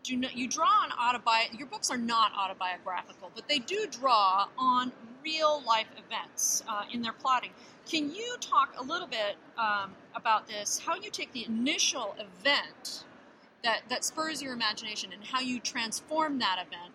do 0.03 0.17
not, 0.17 0.35
you 0.35 0.47
draw 0.47 0.65
on 0.67 0.89
autobi 0.91 1.57
your 1.57 1.67
books 1.67 1.91
are 1.91 1.97
not 1.97 2.31
autobiographical, 2.33 3.31
but 3.35 3.47
they 3.47 3.59
do 3.59 3.87
draw 3.91 4.47
on 4.57 4.91
real 5.23 5.63
life 5.65 5.87
events 5.97 6.63
uh, 6.67 6.83
in 6.91 7.01
their 7.01 7.13
plotting. 7.13 7.51
Can 7.89 8.13
you 8.13 8.35
talk 8.39 8.75
a 8.77 8.83
little 8.83 9.07
bit 9.07 9.35
um, 9.57 9.91
about 10.15 10.47
this? 10.47 10.79
How 10.79 10.95
you 10.95 11.09
take 11.09 11.33
the 11.33 11.45
initial 11.45 12.15
event 12.17 13.05
that 13.63 13.81
that 13.89 14.03
spurs 14.03 14.41
your 14.41 14.53
imagination 14.53 15.11
and 15.13 15.23
how 15.23 15.39
you 15.39 15.59
transform 15.59 16.39
that 16.39 16.57
event 16.65 16.93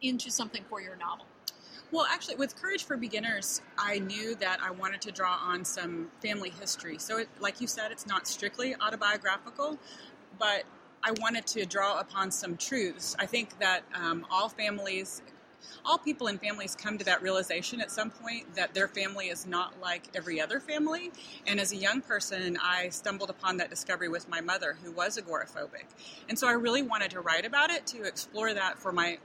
into 0.00 0.30
something 0.30 0.64
for 0.68 0.80
your 0.80 0.96
novel? 0.96 1.26
Well, 1.90 2.06
actually, 2.10 2.36
with 2.36 2.54
Courage 2.54 2.84
for 2.84 2.98
Beginners, 2.98 3.62
I 3.78 3.98
knew 3.98 4.34
that 4.36 4.60
I 4.62 4.70
wanted 4.70 5.00
to 5.02 5.12
draw 5.12 5.38
on 5.42 5.64
some 5.64 6.10
family 6.20 6.50
history. 6.50 6.98
So, 6.98 7.18
it, 7.18 7.28
like 7.40 7.62
you 7.62 7.66
said, 7.66 7.92
it's 7.92 8.06
not 8.06 8.26
strictly 8.26 8.74
autobiographical, 8.76 9.78
but 10.38 10.64
I 11.02 11.12
wanted 11.12 11.46
to 11.48 11.64
draw 11.64 11.98
upon 11.98 12.30
some 12.30 12.58
truths. 12.58 13.16
I 13.18 13.24
think 13.24 13.58
that 13.60 13.84
um, 13.94 14.26
all 14.30 14.50
families, 14.50 15.22
all 15.84 15.98
people 15.98 16.26
and 16.26 16.40
families 16.40 16.74
come 16.74 16.98
to 16.98 17.04
that 17.04 17.22
realization 17.22 17.80
at 17.80 17.90
some 17.90 18.10
point 18.10 18.54
that 18.54 18.74
their 18.74 18.88
family 18.88 19.28
is 19.28 19.46
not 19.46 19.80
like 19.80 20.04
every 20.14 20.40
other 20.40 20.60
family. 20.60 21.10
And 21.46 21.60
as 21.60 21.72
a 21.72 21.76
young 21.76 22.00
person, 22.00 22.58
I 22.62 22.88
stumbled 22.90 23.30
upon 23.30 23.56
that 23.58 23.70
discovery 23.70 24.08
with 24.08 24.28
my 24.28 24.40
mother, 24.40 24.76
who 24.82 24.92
was 24.92 25.18
agoraphobic. 25.18 25.86
And 26.28 26.38
so 26.38 26.46
I 26.46 26.52
really 26.52 26.82
wanted 26.82 27.10
to 27.12 27.20
write 27.20 27.44
about 27.44 27.70
it 27.70 27.86
to 27.88 28.04
explore 28.04 28.52
that 28.54 28.78
for 28.78 28.92
my 28.92 29.18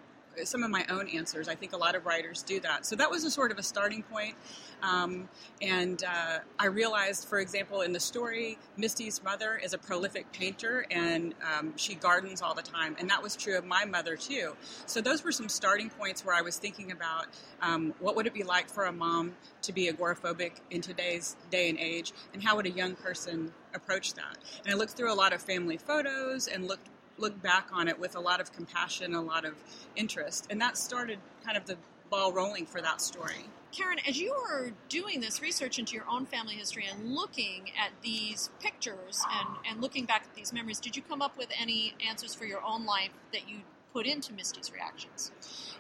some 0.44 0.64
of 0.64 0.72
my 0.72 0.86
own 0.90 1.08
answers. 1.10 1.48
I 1.48 1.56
think 1.56 1.74
a 1.74 1.78
lot 1.78 1.96
of 1.96 2.06
writers 2.06 2.44
do 2.44 2.60
that. 2.62 2.86
So 2.86 2.96
that 2.96 3.10
was 3.10 3.24
a 3.24 3.32
sort 3.32 3.52
of 3.52 3.58
a 3.58 3.64
starting 3.64 4.04
point. 4.04 4.36
Um, 4.82 5.30
and 5.62 6.04
uh, 6.04 6.40
I 6.60 6.66
realized, 6.66 7.28
for 7.28 7.40
example, 7.40 7.82
in 7.82 7.94
the 7.94 8.00
story, 8.00 8.58
Misty's 8.76 9.24
mother 9.24 9.60
is 9.64 9.74
a 9.74 9.78
prolific 9.78 10.32
painter 10.34 10.86
and 10.92 11.34
um, 11.58 11.74
she 11.78 11.96
gardens 11.96 12.42
all 12.42 12.54
the 12.54 12.62
time. 12.62 12.96
And 13.00 13.10
that 13.10 13.24
was 13.24 13.36
true 13.36 13.58
of 13.58 13.66
my 13.66 13.86
mother, 13.86 14.16
too. 14.16 14.56
So 14.86 15.00
those 15.02 15.24
were 15.24 15.32
some 15.32 15.48
starting 15.48 15.90
points 15.90 16.26
where 16.26 16.36
I 16.36 16.42
was 16.42 16.58
thinking 16.58 16.92
about 16.92 17.28
um, 17.62 17.94
what 18.00 18.16
would 18.16 18.28
it 18.28 18.34
be 18.34 18.44
like 18.44 18.70
for 18.70 18.86
a 18.86 18.92
mom 18.92 19.34
to 19.62 19.74
be 19.74 19.92
agoraphobic 19.92 20.54
in 20.70 20.82
today's 20.82 21.36
day 21.50 21.70
and 21.70 21.80
age, 21.80 22.14
and 22.34 22.44
how 22.44 22.56
would 22.56 22.66
a 22.66 22.72
young 22.72 22.96
person 22.96 23.52
approach 23.74 24.14
that? 24.14 24.38
And 24.66 24.74
I 24.74 24.78
looked 24.78 24.92
through 24.92 25.12
a 25.12 25.16
lot 25.16 25.34
of 25.34 25.42
family 25.42 25.78
photos 25.78 26.48
and 26.48 26.68
looked 26.68 26.88
look 27.18 27.42
back 27.42 27.68
on 27.72 27.88
it 27.88 28.00
with 28.00 28.16
a 28.16 28.20
lot 28.20 28.42
of 28.42 28.52
compassion, 28.54 29.14
a 29.14 29.22
lot 29.22 29.46
of 29.46 29.54
interest, 29.96 30.48
and 30.50 30.60
that 30.62 30.78
started 30.78 31.20
kind 31.46 31.58
of 31.58 31.66
the 31.66 31.78
ball 32.10 32.32
rolling 32.32 32.66
for 32.66 32.82
that 32.82 33.02
story. 33.02 33.46
Karen, 33.72 33.98
as 34.08 34.20
you 34.20 34.32
were 34.32 34.72
doing 34.88 35.20
this 35.20 35.42
research 35.42 35.80
into 35.80 35.96
your 35.96 36.06
own 36.08 36.28
family 36.28 36.54
history 36.54 36.86
and 36.90 37.16
looking 37.16 37.72
at 37.72 37.92
these 38.04 38.52
pictures 38.60 39.24
and, 39.32 39.58
and 39.68 39.82
looking 39.82 40.06
back 40.06 40.24
at 40.30 40.36
these 40.36 40.54
memories, 40.54 40.80
did 40.80 40.96
you 40.96 41.02
come 41.02 41.24
up 41.24 41.36
with 41.38 41.48
any 41.60 41.96
answers 42.08 42.36
for 42.36 42.46
your 42.46 42.64
own 42.64 42.86
life 42.86 43.10
that 43.32 43.50
you 43.50 43.58
put 43.94 44.08
into 44.08 44.34
Misty's 44.34 44.72
reactions? 44.72 45.32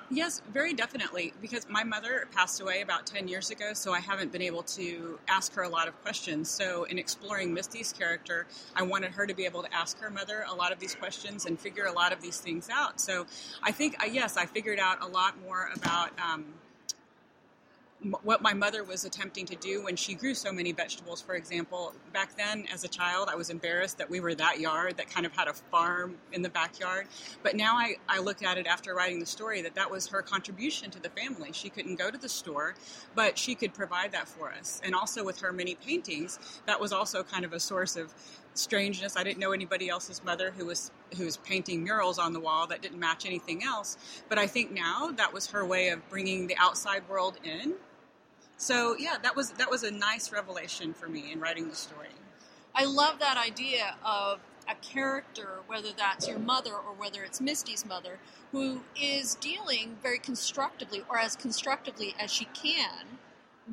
Yes, 0.09 0.41
very 0.51 0.73
definitely. 0.73 1.33
Because 1.41 1.67
my 1.67 1.83
mother 1.83 2.27
passed 2.31 2.61
away 2.61 2.81
about 2.81 3.07
10 3.07 3.27
years 3.27 3.49
ago, 3.49 3.73
so 3.73 3.93
I 3.93 3.99
haven't 3.99 4.31
been 4.31 4.41
able 4.41 4.63
to 4.63 5.19
ask 5.27 5.53
her 5.55 5.63
a 5.63 5.69
lot 5.69 5.87
of 5.87 5.99
questions. 6.03 6.49
So, 6.49 6.83
in 6.83 6.99
exploring 6.99 7.53
Misty's 7.53 7.91
character, 7.91 8.45
I 8.75 8.83
wanted 8.83 9.11
her 9.13 9.25
to 9.25 9.33
be 9.33 9.45
able 9.45 9.63
to 9.63 9.73
ask 9.73 9.99
her 9.99 10.11
mother 10.11 10.45
a 10.47 10.53
lot 10.53 10.71
of 10.71 10.79
these 10.79 10.93
questions 10.93 11.45
and 11.45 11.59
figure 11.59 11.85
a 11.85 11.91
lot 11.91 12.13
of 12.13 12.21
these 12.21 12.39
things 12.39 12.69
out. 12.71 13.01
So, 13.01 13.25
I 13.63 13.71
think, 13.71 14.01
uh, 14.03 14.05
yes, 14.05 14.37
I 14.37 14.45
figured 14.45 14.79
out 14.79 15.01
a 15.01 15.07
lot 15.07 15.41
more 15.41 15.69
about. 15.75 16.11
Um, 16.19 16.45
what 18.23 18.41
my 18.41 18.53
mother 18.53 18.83
was 18.83 19.05
attempting 19.05 19.45
to 19.45 19.55
do 19.55 19.83
when 19.83 19.95
she 19.95 20.13
grew 20.13 20.33
so 20.33 20.51
many 20.51 20.71
vegetables, 20.71 21.21
for 21.21 21.35
example. 21.35 21.93
Back 22.11 22.35
then, 22.35 22.65
as 22.71 22.83
a 22.83 22.87
child, 22.87 23.29
I 23.31 23.35
was 23.35 23.49
embarrassed 23.49 23.97
that 23.97 24.09
we 24.09 24.19
were 24.19 24.35
that 24.35 24.59
yard 24.59 24.97
that 24.97 25.09
kind 25.09 25.25
of 25.25 25.35
had 25.35 25.47
a 25.47 25.53
farm 25.53 26.17
in 26.31 26.41
the 26.41 26.49
backyard. 26.49 27.07
But 27.43 27.55
now 27.55 27.75
I, 27.75 27.95
I 28.09 28.19
look 28.19 28.43
at 28.43 28.57
it 28.57 28.67
after 28.67 28.93
writing 28.93 29.19
the 29.19 29.25
story 29.25 29.61
that 29.61 29.75
that 29.75 29.89
was 29.89 30.07
her 30.07 30.21
contribution 30.21 30.91
to 30.91 30.99
the 30.99 31.09
family. 31.09 31.51
She 31.53 31.69
couldn't 31.69 31.95
go 31.95 32.11
to 32.11 32.17
the 32.17 32.29
store, 32.29 32.75
but 33.15 33.37
she 33.37 33.55
could 33.55 33.73
provide 33.73 34.11
that 34.11 34.27
for 34.27 34.51
us. 34.51 34.81
And 34.83 34.93
also 34.93 35.23
with 35.23 35.39
her 35.39 35.51
many 35.51 35.75
paintings, 35.75 36.39
that 36.67 36.79
was 36.79 36.91
also 36.91 37.23
kind 37.23 37.45
of 37.45 37.53
a 37.53 37.59
source 37.59 37.95
of 37.95 38.13
strangeness. 38.53 39.15
I 39.17 39.23
didn't 39.23 39.39
know 39.39 39.51
anybody 39.51 39.89
else's 39.89 40.23
mother 40.23 40.51
who 40.51 40.65
was 40.65 40.91
who 41.17 41.25
was 41.25 41.37
painting 41.37 41.83
murals 41.83 42.17
on 42.17 42.33
the 42.33 42.39
wall 42.39 42.65
that 42.67 42.81
didn't 42.81 42.99
match 42.99 43.25
anything 43.25 43.63
else. 43.63 43.97
But 44.29 44.39
I 44.39 44.47
think 44.47 44.71
now 44.71 45.11
that 45.11 45.31
was 45.31 45.47
her 45.47 45.65
way 45.65 45.89
of 45.89 46.07
bringing 46.09 46.47
the 46.47 46.55
outside 46.57 47.07
world 47.07 47.37
in 47.43 47.75
so 48.57 48.95
yeah, 48.97 49.15
that 49.21 49.35
was 49.35 49.51
that 49.51 49.69
was 49.69 49.83
a 49.83 49.91
nice 49.91 50.31
revelation 50.31 50.93
for 50.93 51.07
me 51.07 51.31
in 51.31 51.39
writing 51.39 51.69
the 51.69 51.75
story. 51.75 52.09
I 52.75 52.85
love 52.85 53.19
that 53.19 53.37
idea 53.37 53.95
of 54.03 54.39
a 54.69 54.75
character, 54.75 55.59
whether 55.67 55.89
that's 55.95 56.27
your 56.27 56.39
mother 56.39 56.71
or 56.73 56.93
whether 56.97 57.23
it's 57.23 57.41
Misty's 57.41 57.85
mother, 57.85 58.17
who 58.51 58.81
is 58.99 59.35
dealing 59.35 59.97
very 60.01 60.17
constructively 60.19 61.03
or 61.09 61.19
as 61.19 61.35
constructively 61.35 62.15
as 62.19 62.31
she 62.31 62.45
can 62.45 63.19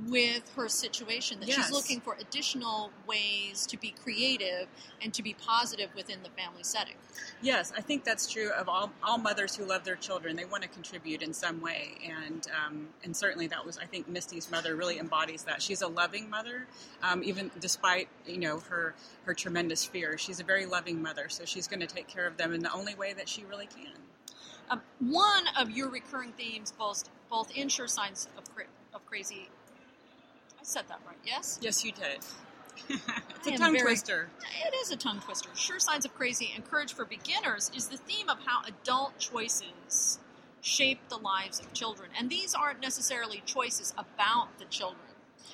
with 0.06 0.48
her 0.54 0.68
situation 0.68 1.40
that 1.40 1.48
yes. 1.48 1.56
she's 1.56 1.72
looking 1.72 2.00
for 2.00 2.16
additional 2.20 2.90
ways 3.08 3.66
to 3.66 3.76
be 3.76 3.92
creative 4.02 4.68
and 5.02 5.12
to 5.12 5.20
be 5.20 5.34
positive 5.34 5.90
within 5.96 6.18
the 6.22 6.28
family 6.30 6.62
setting. 6.62 6.94
Yes 7.42 7.72
i 7.76 7.80
think 7.80 8.04
that's 8.04 8.30
true 8.30 8.50
of 8.50 8.68
all, 8.68 8.92
all 9.02 9.18
mothers 9.18 9.56
who 9.56 9.64
love 9.64 9.84
their 9.84 9.96
children. 9.96 10.36
They 10.36 10.44
want 10.44 10.62
to 10.62 10.68
contribute 10.68 11.22
in 11.22 11.32
some 11.32 11.60
way 11.60 11.94
and 12.08 12.46
um, 12.64 12.88
and 13.02 13.16
certainly 13.16 13.48
that 13.48 13.66
was 13.66 13.78
i 13.78 13.84
think 13.84 14.08
misty's 14.08 14.50
mother 14.50 14.76
really 14.76 14.98
embodies 14.98 15.44
that. 15.44 15.60
She's 15.60 15.82
a 15.82 15.88
loving 15.88 16.30
mother 16.30 16.66
um, 17.02 17.24
even 17.24 17.50
despite 17.58 18.08
you 18.26 18.38
know 18.38 18.60
her 18.60 18.94
her 19.24 19.34
tremendous 19.34 19.84
fear. 19.84 20.16
She's 20.18 20.38
a 20.38 20.44
very 20.44 20.66
loving 20.66 21.02
mother 21.02 21.28
so 21.28 21.44
she's 21.44 21.66
going 21.66 21.80
to 21.80 21.86
take 21.86 22.06
care 22.06 22.26
of 22.26 22.36
them 22.36 22.54
in 22.54 22.62
the 22.62 22.72
only 22.72 22.94
way 22.94 23.12
that 23.12 23.28
she 23.28 23.44
really 23.44 23.66
can. 23.66 23.92
Um, 24.70 24.82
one 25.00 25.44
of 25.58 25.70
your 25.70 25.88
recurring 25.90 26.32
themes 26.32 26.72
both 26.78 27.10
both 27.28 27.50
in 27.56 27.68
sure 27.68 27.88
signs 27.88 28.28
of, 28.38 28.44
of 28.94 29.04
crazy 29.06 29.48
I 30.60 30.62
said 30.62 30.84
that 30.88 31.00
right, 31.06 31.16
yes? 31.24 31.58
Yes, 31.62 31.84
you 31.84 31.92
did. 31.92 32.18
it's 32.88 33.46
a 33.46 33.56
tongue 33.56 33.72
very, 33.72 33.80
twister. 33.80 34.28
It 34.66 34.74
is 34.74 34.90
a 34.90 34.96
tongue 34.96 35.20
twister. 35.20 35.48
Sure 35.54 35.78
Signs 35.78 36.04
of 36.04 36.14
Crazy 36.14 36.52
and 36.54 36.64
Courage 36.64 36.92
for 36.92 37.06
Beginners 37.06 37.70
is 37.74 37.88
the 37.88 37.96
theme 37.96 38.28
of 38.28 38.38
how 38.44 38.62
adult 38.66 39.18
choices 39.18 40.18
shape 40.60 41.00
the 41.08 41.16
lives 41.16 41.60
of 41.60 41.72
children. 41.72 42.10
And 42.18 42.28
these 42.28 42.54
aren't 42.54 42.80
necessarily 42.82 43.42
choices 43.46 43.94
about 43.96 44.58
the 44.58 44.66
children. 44.66 45.00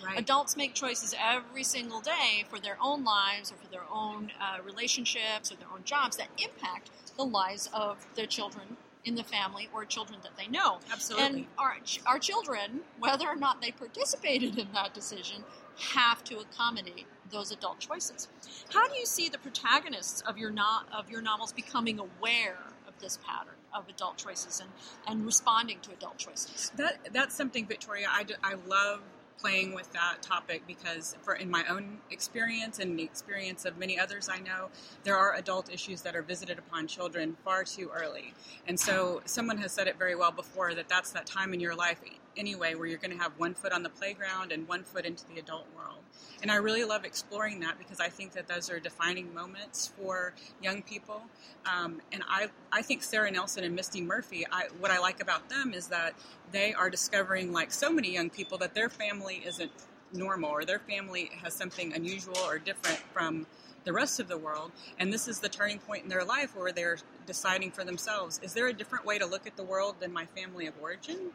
Right. 0.05 0.19
Adults 0.19 0.57
make 0.57 0.75
choices 0.75 1.15
every 1.19 1.63
single 1.63 2.01
day 2.01 2.45
for 2.49 2.59
their 2.59 2.77
own 2.83 3.05
lives 3.05 3.53
or 3.53 3.57
for 3.57 3.69
their 3.71 3.85
own 3.91 4.33
uh, 4.41 4.63
relationships 4.63 5.53
or 5.53 5.57
their 5.57 5.69
own 5.73 5.85
jobs 5.85 6.17
that 6.17 6.29
impact 6.43 6.91
the 7.17 7.25
lives 7.25 7.71
of 7.73 8.05
their 8.15 8.27
children 8.27 8.77
in 9.07 9.15
the 9.15 9.25
family 9.25 9.69
or 9.73 9.85
children 9.85 10.19
that 10.23 10.37
they 10.37 10.49
know. 10.49 10.81
Absolutely. 10.93 11.27
And 11.27 11.47
our, 11.57 11.77
our 12.07 12.19
children, 12.19 12.81
whether 12.99 13.27
or 13.27 13.37
not 13.37 13.63
they 13.63 13.71
participated 13.71 14.59
in 14.59 14.67
that 14.75 14.93
decision, 14.93 15.45
have 15.79 16.25
to 16.25 16.39
accommodate 16.39 17.07
those 17.31 17.53
adult 17.53 17.79
choices. 17.79 18.29
How 18.73 18.89
do 18.89 18.97
you 18.97 19.07
see 19.07 19.29
the 19.29 19.39
protagonists 19.39 20.23
of 20.23 20.37
your 20.37 20.51
no- 20.51 20.83
of 20.93 21.11
your 21.11 21.23
novels 21.23 21.53
becoming 21.53 21.99
aware 21.99 22.59
of 22.89 22.95
this 23.01 23.19
pattern 23.25 23.55
of 23.75 23.89
adult 23.89 24.17
choices 24.17 24.61
and, 24.61 24.71
and 25.07 25.25
responding 25.25 25.79
to 25.83 25.93
adult 25.93 26.19
choices? 26.19 26.73
That 26.77 27.13
that's 27.13 27.35
something, 27.35 27.67
Victoria. 27.67 28.09
I, 28.11 28.25
do, 28.25 28.35
I 28.43 28.55
love 28.67 29.01
playing 29.47 29.75
with 29.75 29.93
that 29.93 30.17
topic 30.23 30.63
because 30.67 31.17
for 31.23 31.35
in 31.35 31.49
my 31.49 31.65
own 31.71 31.99
experience 32.11 32.81
and 32.81 32.99
the 32.99 33.05
experience 33.05 33.65
of 33.65 33.79
many 33.79 33.97
others 33.97 34.29
I 34.29 34.41
know, 34.41 34.71
there 35.05 35.17
are 35.17 35.35
adult 35.37 35.73
issues 35.73 36.03
that 36.03 36.17
are 36.17 36.23
visited 36.23 36.59
upon 36.59 36.89
children 36.89 37.37
far 37.45 37.63
too 37.63 37.89
early. 37.95 38.35
And 38.67 38.79
so 38.79 39.23
someone 39.25 39.59
has 39.59 39.71
said 39.71 39.87
it 39.87 39.99
very 39.99 40.17
well 40.17 40.33
before 40.33 40.75
that 40.75 40.89
that's 40.89 41.13
that 41.13 41.27
time 41.27 41.55
in 41.55 41.61
your 41.61 41.77
life 41.77 42.01
anyway 42.37 42.75
where 42.75 42.87
you're 42.87 42.99
going 42.99 43.17
to 43.17 43.23
have 43.23 43.33
one 43.39 43.55
foot 43.55 43.73
on 43.73 43.83
the 43.83 43.89
playground 43.89 44.53
and 44.53 44.69
one 44.69 44.83
foot 44.83 45.05
into 45.05 45.25
the 45.27 45.39
adult 45.39 45.67
world. 45.77 45.99
And 46.43 46.51
I 46.51 46.57
really 46.57 46.85
love 46.85 47.05
exploring 47.05 47.61
that 47.61 47.79
because 47.79 48.01
I 48.01 48.09
think 48.09 48.33
that 48.33 48.47
those 48.47 48.71
are 48.71 48.79
defining 48.79 49.33
moments 49.35 49.93
for 49.99 50.35
young 50.63 50.83
people. 50.83 51.23
Um, 51.65 52.01
and 52.13 52.23
I, 52.29 52.49
I 52.73 52.83
think 52.83 53.03
Sarah 53.03 53.31
Nelson 53.31 53.65
and 53.65 53.75
Misty 53.75 54.01
Murphy, 54.01 54.47
I, 54.51 54.69
what 54.79 54.91
I 54.91 54.99
like 54.99 55.23
about 55.23 55.49
them 55.49 55.73
is 55.73 55.89
that 55.89 56.15
they 56.53 56.75
are 56.75 56.91
discovering, 56.91 57.53
like 57.53 57.73
so 57.73 57.91
many 57.91 58.13
young 58.13 58.31
people, 58.31 58.59
that 58.59 58.75
their 58.75 58.89
family 58.89 59.43
isn't 59.47 59.73
normal 60.13 60.51
or 60.51 60.65
their 60.65 60.79
family 60.79 61.31
has 61.43 61.55
something 61.55 61.93
unusual 61.93 62.39
or 62.39 62.59
different 62.59 62.99
from 63.13 63.47
the 63.85 63.93
rest 63.93 64.21
of 64.21 64.29
the 64.29 64.37
world. 64.37 64.73
And 64.99 65.13
this 65.13 65.29
is 65.29 65.41
the 65.41 65.49
turning 65.49 65.79
point 65.79 66.03
in 66.03 66.09
their 66.09 66.25
life 66.25 66.55
where 66.57 66.73
they're 66.73 66.99
deciding 67.25 67.71
for 67.71 67.85
themselves 67.85 68.41
is 68.43 68.53
there 68.53 68.67
a 68.69 68.73
different 68.73 69.07
way 69.07 69.19
to 69.19 69.27
look 69.27 69.47
at 69.47 69.57
the 69.57 69.63
world 69.63 69.97
than 70.01 70.13
my 70.13 70.27
family 70.27 70.67
of 70.67 70.75
origin? 70.83 71.31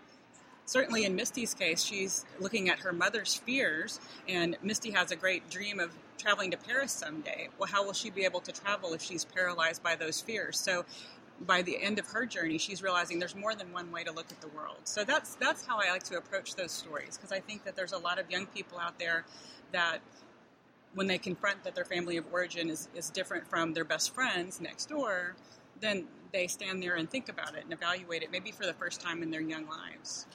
Certainly 0.72 1.04
in 1.04 1.16
Misty's 1.16 1.54
case, 1.54 1.84
she's 1.84 2.26
looking 2.40 2.70
at 2.70 2.80
her 2.80 2.94
mother's 2.94 3.36
fears, 3.36 4.00
and 4.30 4.56
Misty 4.64 4.92
has 4.92 5.12
a 5.12 5.18
great 5.18 5.50
dream 5.50 5.82
of 5.82 5.92
traveling 6.18 6.50
to 6.52 6.58
Paris 6.58 6.94
someday. 6.94 7.50
Well, 7.60 7.68
how 7.70 7.84
will 7.86 7.94
she 7.94 8.10
be 8.10 8.24
able 8.24 8.40
to 8.40 8.54
travel 8.54 8.94
if 8.94 9.02
she's 9.02 9.26
paralyzed 9.26 9.84
by 9.84 9.96
those 9.96 10.22
fears? 10.22 10.58
So, 10.58 10.86
by 11.46 11.62
the 11.62 11.82
end 11.82 12.00
of 12.00 12.06
her 12.08 12.26
journey, 12.26 12.58
she's 12.58 12.82
realizing 12.82 13.20
there's 13.20 13.36
more 13.36 13.54
than 13.54 13.74
one 13.74 13.92
way 13.92 14.04
to 14.04 14.12
look 14.12 14.32
at 14.32 14.40
the 14.40 14.48
world. 14.50 14.78
So 14.84 15.04
that's 15.04 15.34
that's 15.36 15.66
how 15.66 15.80
I 15.80 15.90
like 15.90 16.04
to 16.04 16.18
approach 16.18 16.56
those 16.56 16.72
stories 16.72 17.18
because 17.18 17.32
I 17.32 17.40
think 17.40 17.66
that 17.66 17.76
there's 17.76 17.94
a 17.94 17.98
lot 17.98 18.20
of 18.20 18.30
young 18.30 18.46
people 18.46 18.78
out 18.78 19.00
there 19.00 19.26
that 19.72 20.02
when 20.94 21.08
they 21.08 21.18
confront 21.18 21.64
that 21.64 21.74
their 21.74 21.86
family 21.86 22.18
of 22.18 22.26
origin 22.32 22.70
is, 22.70 22.90
is 22.94 23.10
different 23.10 23.48
from 23.48 23.74
their 23.74 23.86
best 23.86 24.14
friends 24.14 24.62
next 24.62 24.88
door, 24.90 25.36
then 25.80 26.06
they 26.32 26.46
stand 26.46 26.84
there 26.84 26.96
and 26.96 27.10
think 27.10 27.28
about 27.28 27.56
it 27.56 27.64
and 27.64 27.74
evaluate 27.74 28.22
it 28.22 28.32
maybe 28.32 28.52
for 28.52 28.68
the 28.68 28.74
first 28.74 29.02
time 29.02 29.24
in 29.24 29.32
their 29.32 29.42
young 29.42 29.68
lives. 29.68 30.28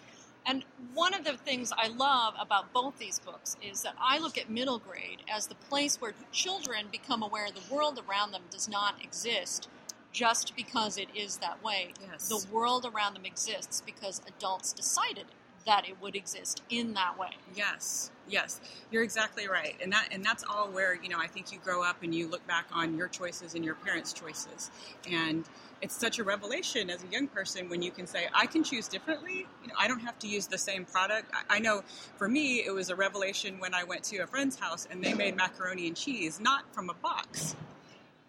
And 0.46 0.64
one 0.94 1.12
of 1.12 1.24
the 1.24 1.36
things 1.36 1.72
I 1.76 1.88
love 1.88 2.34
about 2.40 2.72
both 2.72 2.98
these 2.98 3.18
books 3.18 3.56
is 3.60 3.82
that 3.82 3.96
I 4.00 4.18
look 4.18 4.38
at 4.38 4.48
middle 4.48 4.78
grade 4.78 5.18
as 5.28 5.48
the 5.48 5.56
place 5.56 6.00
where 6.00 6.14
children 6.30 6.86
become 6.90 7.22
aware 7.22 7.48
the 7.50 7.74
world 7.74 8.00
around 8.08 8.30
them 8.30 8.42
does 8.50 8.68
not 8.68 9.02
exist 9.02 9.68
just 10.12 10.56
because 10.56 10.96
it 10.96 11.08
is 11.14 11.38
that 11.38 11.62
way. 11.62 11.92
Yes. 12.10 12.28
The 12.28 12.46
world 12.50 12.86
around 12.86 13.14
them 13.14 13.26
exists 13.26 13.82
because 13.84 14.22
adults 14.26 14.72
decided 14.72 15.26
that 15.66 15.86
it 15.86 16.00
would 16.00 16.14
exist 16.14 16.62
in 16.70 16.94
that 16.94 17.18
way. 17.18 17.30
Yes. 17.54 18.12
Yes. 18.28 18.60
You're 18.90 19.02
exactly 19.02 19.48
right. 19.48 19.76
And 19.82 19.92
that 19.92 20.08
and 20.12 20.24
that's 20.24 20.44
all 20.48 20.68
where, 20.68 20.94
you 20.94 21.08
know, 21.08 21.18
I 21.18 21.26
think 21.26 21.52
you 21.52 21.58
grow 21.58 21.82
up 21.82 22.02
and 22.02 22.14
you 22.14 22.28
look 22.28 22.46
back 22.46 22.66
on 22.72 22.96
your 22.96 23.08
choices 23.08 23.54
and 23.54 23.64
your 23.64 23.74
parents' 23.74 24.12
choices. 24.12 24.70
And 25.10 25.44
it's 25.82 25.94
such 25.94 26.18
a 26.18 26.24
revelation 26.24 26.90
as 26.90 27.04
a 27.04 27.06
young 27.08 27.28
person 27.28 27.68
when 27.68 27.82
you 27.82 27.90
can 27.90 28.06
say, 28.06 28.28
I 28.32 28.46
can 28.46 28.64
choose 28.64 28.88
differently. 28.88 29.46
You 29.62 29.68
know, 29.68 29.74
I 29.78 29.88
don't 29.88 30.00
have 30.00 30.18
to 30.20 30.28
use 30.28 30.46
the 30.46 30.58
same 30.58 30.84
product. 30.84 31.30
I, 31.34 31.56
I 31.56 31.58
know 31.58 31.82
for 32.16 32.28
me, 32.28 32.64
it 32.64 32.70
was 32.72 32.90
a 32.90 32.96
revelation 32.96 33.58
when 33.58 33.74
I 33.74 33.84
went 33.84 34.04
to 34.04 34.18
a 34.18 34.26
friend's 34.26 34.58
house 34.58 34.88
and 34.90 35.04
they 35.04 35.14
made 35.14 35.36
macaroni 35.36 35.86
and 35.86 35.96
cheese, 35.96 36.40
not 36.40 36.64
from 36.74 36.90
a 36.90 36.94
box. 36.94 37.54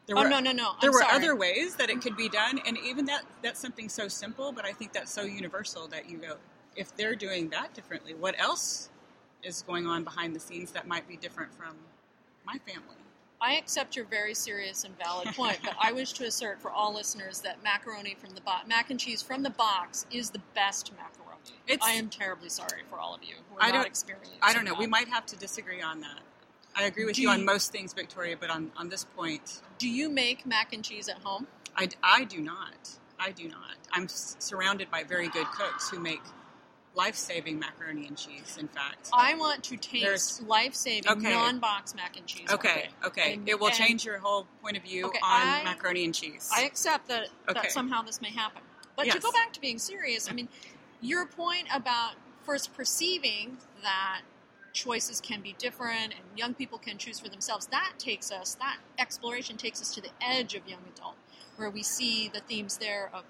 There 0.08 0.18
oh 0.18 0.24
were, 0.24 0.30
no, 0.30 0.40
no, 0.40 0.52
no. 0.54 0.72
There 0.82 0.90
I'm 0.90 0.94
were 0.94 1.02
sorry. 1.02 1.16
other 1.16 1.36
ways 1.36 1.76
that 1.76 1.90
it 1.90 2.02
could 2.02 2.16
be 2.16 2.30
done, 2.30 2.62
and 2.66 2.78
even 2.78 3.06
that 3.06 3.24
that's 3.42 3.60
something 3.60 3.90
so 3.90 4.08
simple, 4.08 4.54
but 4.54 4.64
I 4.64 4.72
think 4.72 4.94
that's 4.94 5.12
so 5.12 5.24
universal 5.24 5.88
that 5.90 6.10
you 6.10 6.18
go, 6.18 6.36
if 6.78 6.96
they're 6.96 7.16
doing 7.16 7.50
that 7.50 7.74
differently, 7.74 8.14
what 8.14 8.40
else 8.40 8.90
is 9.44 9.64
going 9.64 9.86
on 9.86 10.06
behind 10.06 10.34
the 10.34 10.40
scenes 10.40 10.72
that 10.72 10.88
might 10.88 11.08
be 11.10 11.18
different 11.18 11.54
from 11.54 11.76
my 12.46 12.58
family? 12.60 12.97
I 13.40 13.54
accept 13.56 13.96
your 13.96 14.06
very 14.06 14.34
serious 14.34 14.84
and 14.84 14.98
valid 14.98 15.28
point, 15.36 15.60
but 15.64 15.76
I 15.80 15.92
wish 15.92 16.14
to 16.14 16.26
assert 16.26 16.60
for 16.62 16.72
all 16.72 16.94
listeners 16.94 17.42
that 17.42 17.62
macaroni 17.64 18.16
from 18.20 18.32
the 18.32 18.42
box, 18.42 18.68
mac 18.68 18.90
and 18.90 19.00
cheese 19.00 19.22
from 19.22 19.44
the 19.44 19.50
box, 19.52 20.06
is 20.12 20.32
the 20.32 20.42
best 20.56 20.92
macaroni. 20.94 21.38
It's- 21.68 21.88
I 21.88 21.94
am 21.94 22.10
terribly 22.10 22.50
sorry 22.50 22.82
for 22.90 23.00
all 23.00 23.14
of 23.14 23.24
you 23.24 23.36
who 23.50 23.58
are 23.58 23.64
I 23.64 23.68
not 23.68 23.74
don't- 23.74 23.86
experienced. 23.88 24.32
I 24.42 24.54
don't 24.54 24.66
know. 24.66 24.72
that. 24.72 24.80
We 24.80 24.88
might 24.88 25.08
have 25.10 25.26
to 25.28 25.36
disagree 25.36 25.82
on 25.82 26.00
that. 26.02 26.22
I 26.76 26.84
agree 26.84 27.06
with 27.06 27.16
Do 27.16 27.22
you 27.22 27.30
on 27.30 27.46
most 27.46 27.72
things, 27.72 27.94
Victoria, 27.94 28.38
but 28.38 28.50
on, 28.50 28.72
on 28.78 28.90
this 28.90 29.04
point, 29.04 29.62
Do 29.78 29.88
you 29.90 30.10
make 30.10 30.46
mac 30.46 30.74
and 30.74 30.84
cheese 30.84 31.08
at 31.08 31.18
home? 31.20 31.48
I, 31.76 31.90
I 32.04 32.24
do 32.24 32.40
not. 32.42 32.90
I 33.20 33.32
do 33.32 33.48
not. 33.48 33.78
I'm 33.92 34.04
s- 34.06 34.36
surrounded 34.40 34.90
by 34.92 35.04
very 35.04 35.28
good 35.30 35.46
cooks 35.48 35.90
who 35.90 36.00
make 36.00 36.22
life-saving 36.98 37.60
macaroni 37.60 38.08
and 38.08 38.18
cheese. 38.18 38.58
In 38.60 38.68
fact, 38.68 39.10
I 39.14 39.36
want 39.36 39.64
to 39.66 39.78
taste 39.78 40.04
There's- 40.04 40.42
life-saving 40.42 41.10
Okay. 41.10 41.30
non-box 41.32 41.94
mac 41.94 42.18
and 42.18 42.26
cheese. 42.26 42.50
okay, 42.52 42.90
okay, 43.06 43.34
And- 43.36 43.48
it 43.48 43.60
will 43.60 43.68
and 43.68 43.76
change 43.76 44.04
your 44.04 44.18
whole 44.18 44.46
point 44.62 44.76
of 44.78 44.84
view 44.84 45.06
Okay, 45.06 45.20
on 45.22 45.48
I- 45.48 45.64
macaroni 45.64 46.04
and 46.06 46.14
cheese. 46.16 46.50
I 46.54 46.64
accept 46.64 47.08
that, 47.08 47.30
Okay. 47.48 47.62
that 47.62 47.72
somehow 47.72 48.02
this 48.02 48.20
may 48.20 48.32
happen. 48.32 48.64
But 48.96 49.12
to 49.12 49.20
go 49.20 49.32
back 49.32 49.54
to 49.54 49.62
being 49.62 49.78
serious, 49.78 50.28
I 50.28 50.34
mean, 50.34 50.50
your 51.00 51.28
point 51.28 51.68
about 51.72 52.16
first 52.44 52.74
perceiving 52.74 53.60
that 53.84 54.22
choices 54.74 55.22
can 55.22 55.42
be 55.42 55.54
different 55.54 56.14
and 56.14 56.24
young 56.38 56.54
people 56.56 56.80
can 56.80 56.98
choose 56.98 57.20
for 57.20 57.30
themselves, 57.30 57.68
that 57.68 57.94
takes 58.00 58.32
us, 58.32 58.56
that 58.56 58.78
exploration 58.98 59.56
takes 59.58 59.82
us 59.82 59.94
to 59.94 60.02
the 60.02 60.10
edge 60.22 60.56
of 60.56 60.68
young 60.68 60.84
adult, 60.96 61.16
where 61.58 61.70
we 61.70 61.84
see 61.84 62.28
the 62.28 62.40
themes 62.42 62.78
there 62.78 63.10
of, 63.14 63.24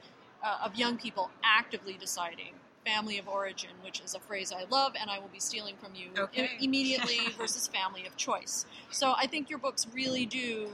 uh, 0.44 0.58
of 0.62 0.76
young 0.76 0.98
people 0.98 1.32
actively 1.44 1.94
deciding 1.94 2.54
family 2.88 3.18
of 3.18 3.28
origin, 3.28 3.72
which 3.84 4.00
is 4.00 4.16
a 4.16 4.20
phrase 4.20 4.52
I 4.54 4.64
love 4.70 4.94
and 5.00 5.10
I 5.10 5.20
will 5.20 5.28
be 5.28 5.40
stealing 5.42 5.76
from 5.76 5.94
you 5.94 6.08
i- 6.16 6.20
Okay. 6.22 6.58
immediately, 6.62 7.20
versus 7.38 7.68
family 7.68 8.06
of 8.08 8.16
choice. 8.16 8.66
So 8.92 9.14
I 9.18 9.28
think 9.28 9.50
your 9.50 9.60
books 9.60 9.86
really 9.94 10.26
do 10.26 10.70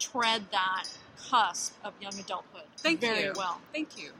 tread 0.00 0.42
that 0.50 0.84
cusp 1.30 1.74
of 1.84 1.92
young 2.00 2.18
adulthood 2.18 2.64
Thank 2.78 3.00
very 3.00 3.24
you. 3.24 3.32
well. 3.36 3.60
Thank 3.72 3.96
you. 3.96 4.10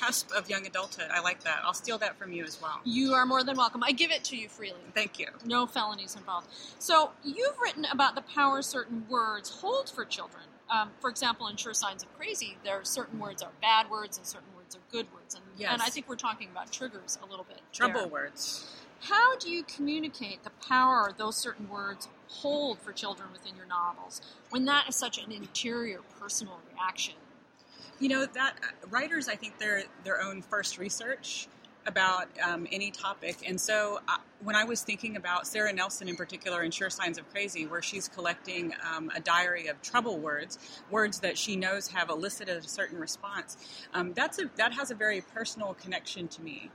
Cusp 0.00 0.30
of 0.32 0.48
young 0.48 0.64
adulthood. 0.66 1.10
I 1.12 1.20
like 1.20 1.42
that. 1.44 1.60
I'll 1.64 1.74
steal 1.74 1.98
that 1.98 2.16
from 2.16 2.32
you 2.32 2.44
as 2.44 2.58
well. 2.62 2.80
You 2.84 3.12
are 3.14 3.26
more 3.26 3.42
than 3.44 3.56
welcome. 3.56 3.82
I 3.82 3.92
give 3.92 4.10
it 4.10 4.22
to 4.24 4.36
you 4.36 4.48
freely. 4.48 4.78
Thank 4.94 5.18
you. 5.18 5.26
No 5.44 5.66
felonies 5.66 6.14
involved. 6.16 6.46
So 6.78 7.10
you've 7.24 7.58
written 7.60 7.84
about 7.84 8.14
the 8.14 8.22
power 8.22 8.62
certain 8.62 9.04
words 9.10 9.50
hold 9.60 9.90
for 9.90 10.04
children. 10.06 10.44
Um, 10.70 10.90
for 11.00 11.10
example, 11.10 11.48
in 11.48 11.56
Sure 11.56 11.74
Signs 11.74 12.02
of 12.02 12.16
Crazy, 12.16 12.56
there 12.64 12.76
are 12.80 12.84
certain 12.84 13.18
words 13.18 13.42
are 13.42 13.50
bad 13.60 13.90
words 13.90 14.16
and 14.18 14.26
certain 14.26 14.48
words 14.68 14.76
are 14.76 14.92
good 14.92 15.06
words, 15.14 15.34
and, 15.34 15.44
Yes. 15.56 15.72
and 15.72 15.82
I 15.82 15.86
think 15.86 16.08
we're 16.08 16.16
talking 16.16 16.48
about 16.50 16.70
triggers 16.70 17.18
a 17.22 17.26
little 17.26 17.44
bit. 17.44 17.60
Trouble 17.72 18.00
there. 18.00 18.08
words. 18.08 18.66
How 19.00 19.36
do 19.36 19.50
you 19.50 19.62
communicate 19.62 20.42
the 20.42 20.50
power 20.68 21.12
those 21.16 21.36
certain 21.36 21.68
words 21.68 22.08
hold 22.28 22.78
for 22.80 22.92
children 22.92 23.30
within 23.32 23.56
your 23.56 23.66
novels 23.66 24.20
when 24.50 24.64
that 24.66 24.88
is 24.88 24.96
such 24.96 25.18
an 25.18 25.30
interior, 25.32 26.00
personal 26.20 26.58
reaction? 26.74 27.14
You 28.00 28.08
know 28.08 28.26
that 28.26 28.56
uh, 28.62 28.86
writers, 28.90 29.28
I 29.28 29.36
think 29.36 29.58
they're 29.58 29.84
their 30.04 30.20
own 30.20 30.42
first 30.42 30.78
research 30.78 31.48
about 31.88 32.28
um, 32.46 32.66
any 32.70 32.90
topic, 32.90 33.38
and 33.46 33.60
so 33.60 34.00
uh, 34.06 34.18
when 34.44 34.54
I 34.54 34.64
was 34.64 34.82
thinking 34.82 35.16
about 35.16 35.46
Sarah 35.46 35.72
Nelson 35.72 36.08
in 36.08 36.14
particular 36.14 36.62
in 36.62 36.70
Sure 36.70 36.90
Signs 36.90 37.18
of 37.18 37.28
Crazy, 37.32 37.66
where 37.66 37.82
she's 37.82 38.06
collecting 38.06 38.72
um, 38.94 39.10
a 39.16 39.20
diary 39.20 39.66
of 39.66 39.82
trouble 39.82 40.18
words, 40.18 40.58
words 40.90 41.18
that 41.20 41.36
she 41.36 41.56
knows 41.56 41.88
have 41.88 42.08
elicited 42.10 42.56
a 42.56 42.68
certain 42.68 42.98
response, 42.98 43.56
um, 43.94 44.12
that's 44.12 44.38
a 44.38 44.48
that 44.56 44.72
has 44.74 44.90
a 44.90 44.94
very 44.94 45.20
personal 45.20 45.74
connection 45.74 46.28
to 46.28 46.42
me. 46.42 46.70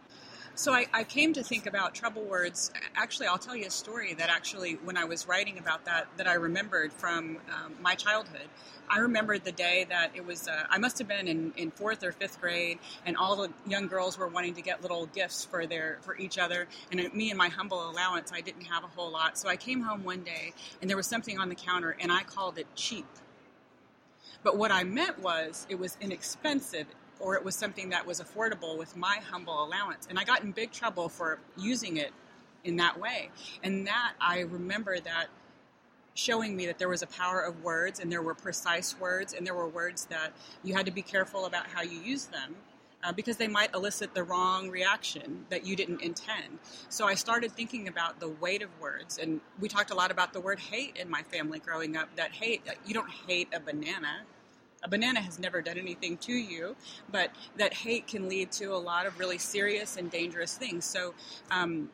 So 0.55 0.71
I, 0.71 0.85
I 0.93 1.03
came 1.03 1.33
to 1.33 1.41
think 1.41 1.65
about 1.65 1.95
trouble 1.95 2.21
words. 2.21 2.71
Actually, 2.95 3.25
I'll 3.25 3.39
tell 3.39 3.55
you 3.55 3.65
a 3.65 3.71
story 3.71 4.13
that 4.13 4.29
actually, 4.29 4.73
when 4.83 4.97
I 4.97 5.03
was 5.03 5.27
writing 5.27 5.57
about 5.57 5.85
that, 5.85 6.05
that 6.17 6.27
I 6.27 6.35
remembered 6.35 6.93
from 6.93 7.37
um, 7.51 7.73
my 7.81 7.95
childhood. 7.95 8.47
I 8.87 8.99
remembered 8.99 9.45
the 9.45 9.51
day 9.51 9.87
that 9.89 10.11
it 10.13 10.23
was. 10.23 10.47
Uh, 10.47 10.65
I 10.69 10.77
must 10.77 10.99
have 10.99 11.07
been 11.07 11.27
in, 11.27 11.53
in 11.57 11.71
fourth 11.71 12.03
or 12.03 12.11
fifth 12.11 12.39
grade, 12.39 12.77
and 13.03 13.17
all 13.17 13.35
the 13.35 13.49
young 13.65 13.87
girls 13.87 14.15
were 14.15 14.27
wanting 14.27 14.53
to 14.53 14.61
get 14.61 14.83
little 14.83 15.07
gifts 15.07 15.43
for 15.43 15.65
their 15.65 15.97
for 16.01 16.15
each 16.17 16.37
other. 16.37 16.67
And 16.91 17.11
me 17.15 17.31
and 17.31 17.37
my 17.37 17.47
humble 17.47 17.89
allowance, 17.89 18.31
I 18.31 18.41
didn't 18.41 18.65
have 18.65 18.83
a 18.83 18.87
whole 18.87 19.09
lot. 19.09 19.39
So 19.39 19.49
I 19.49 19.55
came 19.55 19.81
home 19.81 20.03
one 20.03 20.21
day, 20.21 20.53
and 20.81 20.89
there 20.89 20.97
was 20.97 21.07
something 21.07 21.39
on 21.39 21.49
the 21.49 21.55
counter, 21.55 21.97
and 21.99 22.11
I 22.11 22.21
called 22.21 22.59
it 22.59 22.67
cheap. 22.75 23.07
But 24.43 24.57
what 24.57 24.69
I 24.71 24.83
meant 24.83 25.17
was 25.19 25.65
it 25.67 25.79
was 25.79 25.97
inexpensive 25.99 26.85
or 27.23 27.35
it 27.35 27.43
was 27.43 27.55
something 27.55 27.89
that 27.89 28.05
was 28.05 28.21
affordable 28.21 28.77
with 28.77 28.95
my 28.97 29.19
humble 29.31 29.63
allowance. 29.63 30.07
And 30.09 30.19
I 30.19 30.23
got 30.23 30.43
in 30.43 30.51
big 30.51 30.71
trouble 30.71 31.07
for 31.09 31.39
using 31.57 31.97
it 31.97 32.11
in 32.63 32.75
that 32.77 32.99
way. 32.99 33.29
And 33.63 33.87
that 33.87 34.13
I 34.19 34.41
remember 34.41 34.99
that 34.99 35.27
showing 36.15 36.55
me 36.55 36.67
that 36.67 36.77
there 36.77 36.89
was 36.89 37.01
a 37.01 37.07
power 37.07 37.39
of 37.41 37.63
words 37.63 37.99
and 37.99 38.11
there 38.11 38.21
were 38.21 38.35
precise 38.35 38.99
words 38.99 39.33
and 39.33 39.47
there 39.47 39.55
were 39.55 39.67
words 39.67 40.05
that 40.05 40.33
you 40.63 40.75
had 40.75 40.85
to 40.85 40.91
be 40.91 41.01
careful 41.01 41.45
about 41.45 41.65
how 41.67 41.81
you 41.81 41.99
use 41.99 42.25
them. 42.25 42.55
Uh, 43.05 43.11
because 43.11 43.35
they 43.35 43.49
might 43.49 43.69
elicit 43.75 44.13
the 44.13 44.23
wrong 44.23 44.69
reaction 44.69 45.45
that 45.49 45.65
you 45.65 45.75
didn't 45.75 46.01
intend. 46.01 46.57
So 46.87 47.05
I 47.05 47.15
started 47.15 47.51
thinking 47.51 47.89
about 47.89 48.21
the 48.21 48.29
weight 48.29 48.61
of 48.61 48.69
words, 48.79 49.17
and 49.17 49.41
we 49.59 49.67
talked 49.67 49.91
a 49.91 49.93
lot 49.93 50.09
about 50.09 50.31
the 50.31 50.39
word 50.39 50.57
hate 50.57 50.95
in 50.95 51.09
my 51.09 51.21
family 51.23 51.59
growing 51.59 51.97
up. 51.97 52.07
That 52.15 52.31
hate, 52.31 52.61
you 52.85 52.93
don't 52.93 53.09
hate 53.27 53.49
a 53.53 53.59
banana, 53.59 54.21
a 54.83 54.89
banana 54.89 55.21
has 55.21 55.39
never 55.39 55.61
done 55.61 55.77
anything 55.77 56.17
to 56.17 56.33
you, 56.33 56.75
but 57.11 57.31
that 57.57 57.73
hate 57.73 58.07
can 58.07 58.27
lead 58.27 58.51
to 58.53 58.65
a 58.73 58.77
lot 58.77 59.05
of 59.05 59.17
really 59.19 59.37
serious 59.37 59.97
and 59.97 60.11
dangerous 60.11 60.57
things. 60.57 60.85
So, 60.85 61.13
um, 61.51 61.89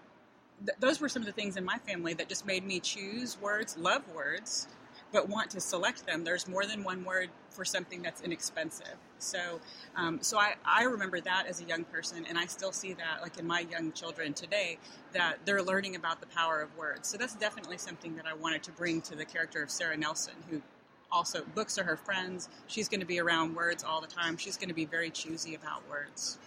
th- 0.65 0.78
those 0.80 0.99
were 0.99 1.10
some 1.10 1.21
of 1.21 1.25
the 1.25 1.32
things 1.32 1.58
in 1.58 1.65
my 1.65 1.78
family 1.78 2.13
that 2.15 2.30
just 2.30 2.45
made 2.45 2.65
me 2.65 2.80
choose 2.80 3.39
words, 3.41 3.78
love 3.78 4.04
words, 4.13 4.67
but 5.12 5.28
want 5.28 5.49
to 5.52 5.60
select 5.60 6.06
them. 6.06 6.23
There's 6.23 6.47
more 6.47 6.65
than 6.65 6.84
one 6.84 7.04
word 7.04 7.30
for 7.49 7.65
something 7.65 8.02
that's 8.02 8.21
inexpensive. 8.21 8.95
So, 9.17 9.60
um, 9.95 10.19
so 10.21 10.38
I, 10.38 10.54
I 10.63 10.84
remember 10.84 11.19
that 11.21 11.45
as 11.47 11.62
a 11.62 11.63
young 11.63 11.84
person, 11.84 12.25
and 12.28 12.38
I 12.38 12.45
still 12.45 12.71
see 12.71 12.93
that, 12.93 13.21
like 13.21 13.38
in 13.38 13.47
my 13.47 13.62
young 13.62 13.91
children 13.91 14.34
today, 14.34 14.78
that 15.13 15.38
they're 15.45 15.63
learning 15.63 15.95
about 15.95 16.21
the 16.21 16.28
power 16.28 16.62
of 16.62 16.75
words. 16.78 17.08
So 17.08 17.17
that's 17.17 17.36
definitely 17.36 17.78
something 17.78 18.15
that 18.17 18.28
I 18.28 18.34
wanted 18.34 18.63
to 18.63 18.71
bring 18.71 19.02
to 19.02 19.15
the 19.15 19.25
character 19.25 19.63
of 19.63 19.71
Sarah 19.71 19.97
Nelson, 19.97 20.36
who 20.49 20.62
also 21.12 21.43
books 21.56 21.78
are 21.78 21.84
her 21.84 21.98
friends. 21.98 22.50
She's 22.67 22.88
going 22.88 23.00
to 23.00 23.06
be 23.06 23.19
around 23.19 23.56
words 23.56 23.84
all 23.84 24.02
the 24.02 24.08
time. 24.08 24.38
She's 24.38 24.58
going 24.58 24.69
to 24.69 24.76
be 24.76 24.86
very 24.86 25.10
choosy 25.10 25.56
about 25.56 25.88
words. 25.89 26.38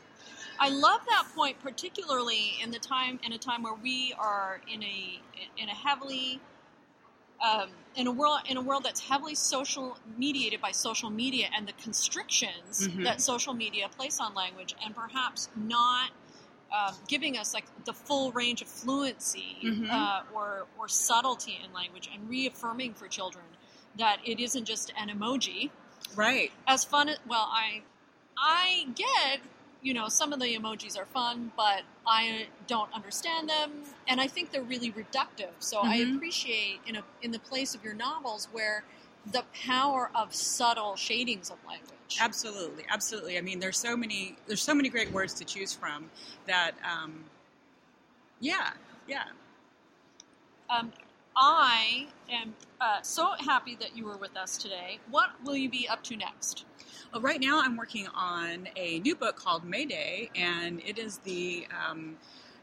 I 0.61 0.69
love 0.69 1.01
that 1.07 1.27
point, 1.35 1.59
particularly 1.61 2.53
in 2.63 2.71
the 2.71 2.79
time 2.79 3.19
in 3.25 3.33
a 3.33 3.39
time 3.39 3.63
where 3.63 3.75
we 3.75 4.15
are 4.19 4.61
in 4.73 4.83
a 4.83 5.21
in 5.57 5.69
a 5.69 5.75
heavily 5.75 6.41
um, 7.45 7.71
in 7.97 8.07
a 8.07 8.13
world 8.13 8.41
in 8.49 8.57
a 8.57 8.61
world 8.63 8.85
that's 8.85 9.01
heavily 9.01 9.35
social 9.35 9.99
mediated 10.17 10.61
by 10.61 10.71
social 10.71 11.11
media 11.11 11.49
and 11.57 11.67
the 11.67 11.73
constrictions 11.75 12.87
Mhm. 12.89 13.03
that 13.05 13.21
social 13.21 13.53
media 13.55 13.89
place 13.89 14.21
on 14.21 14.35
language, 14.35 14.75
and 14.85 14.95
perhaps 14.95 15.49
not 15.57 16.11
um, 16.73 16.95
giving 17.07 17.37
us 17.37 17.53
like 17.53 17.65
the 17.85 17.93
full 17.93 18.33
range 18.33 18.63
of 18.63 18.69
fluency 18.69 19.59
Mhm. 19.63 19.91
uh, 19.91 20.23
or 20.33 20.67
or 20.79 20.89
subtlety 20.89 21.61
in 21.63 21.73
language, 21.73 22.09
and 22.13 22.29
reaffirming 22.31 22.95
for 22.95 23.09
children 23.09 23.45
that 23.99 24.19
it 24.25 24.41
isn't 24.41 24.65
just 24.65 24.93
an 24.99 25.09
emoji 25.09 25.71
Right. 26.17 26.53
as 26.67 26.85
fun 26.85 27.09
as 27.09 27.19
well 27.27 27.49
i 27.53 27.83
i 28.39 28.87
get 28.95 29.41
you 29.83 29.93
know 29.95 30.09
some 30.09 30.33
of 30.33 30.41
the 30.41 30.47
emojis 30.57 30.99
are 30.99 31.07
fun 31.07 31.53
but 31.57 31.83
i 32.07 32.47
don't 32.67 32.93
understand 32.93 33.49
them 33.49 33.71
and 34.09 34.21
i 34.21 34.27
think 34.27 34.51
they're 34.51 34.63
really 34.63 34.93
reductive 34.93 35.51
so 35.59 35.81
i 35.81 35.99
Mhm. 35.99 36.17
appreciate 36.17 36.81
in 36.87 36.97
a 36.97 37.05
in 37.23 37.31
the 37.31 37.39
place 37.39 37.75
of 37.75 37.83
your 37.85 37.95
novels 37.95 38.49
where 38.53 38.85
the 39.31 39.45
power 39.55 40.11
of 40.15 40.35
subtle 40.35 40.97
shadings 40.97 41.51
of 41.51 41.59
language 41.67 42.19
Absolutely, 42.21 42.85
absolutely. 42.91 43.39
I 43.39 43.41
mean, 43.41 43.59
there's 43.59 43.79
so 43.79 43.97
many 43.97 44.37
there's 44.47 44.61
so 44.61 44.75
many 44.75 44.91
great 44.91 45.11
words 45.13 45.33
to 45.35 45.47
choose 45.47 45.73
from 45.73 46.11
that. 46.47 46.75
Um, 46.85 47.25
yeah, 48.39 48.73
yeah. 49.09 49.25
um, 50.69 50.93
i 51.37 52.07
am 52.31 52.55
uh, 52.81 53.01
so 53.03 53.31
happy 53.41 53.77
that 53.77 53.97
you 53.97 54.05
were 54.05 54.17
with 54.17 54.37
us 54.37 54.57
today 54.57 54.99
what 55.11 55.31
will 55.45 55.57
you 55.57 55.69
be 55.71 55.89
up 55.89 56.03
to 56.03 56.17
next 56.17 56.65
Well, 57.13 57.23
right 57.23 57.41
now 57.41 57.61
I'm 57.63 57.77
working 57.77 58.07
on 58.15 58.69
a 58.77 58.99
new 59.01 59.15
book 59.15 59.37
called 59.37 59.65
Mayday, 59.65 60.31
and 60.35 60.81
it 60.85 60.99
is 60.99 61.19
the 61.19 61.67
um, 61.71 62.17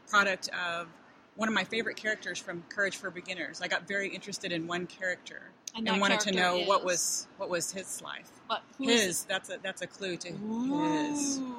product 0.08 0.48
of 0.50 0.88
one 1.36 1.48
of 1.48 1.54
my 1.54 1.62
favorite 1.64 1.96
characters 1.96 2.38
from 2.38 2.64
Courage 2.68 2.96
for 2.96 3.10
Beginners. 3.10 3.60
I 3.62 3.68
got 3.68 3.86
very 3.86 4.08
interested 4.08 4.50
in 4.52 4.66
one 4.66 4.86
character 4.88 5.52
And 5.76 5.86
and, 5.88 6.00
wanted 6.00 6.20
to 6.20 6.32
character 6.32 6.58
know 6.60 6.66
what 6.66 6.80
is? 6.80 6.84
was 6.84 7.28
what 7.38 7.48
was 7.48 7.70
his 7.72 8.02
life. 8.02 8.30
is 8.80 9.04
His 9.04 9.24
that's 9.24 9.50
a 9.50 9.58
that's 9.62 9.82
a 9.82 9.86
clue 9.86 10.16
to 10.16 10.28
it? 10.28 10.34
his. 10.34 11.38
Ooh. 11.38 11.56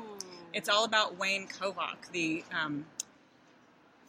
It's 0.53 0.67
all 0.67 0.83
about 0.83 1.17
Wayne 1.17 1.47
Kovac, 1.47 2.11
the 2.11 2.43
um, 2.53 2.85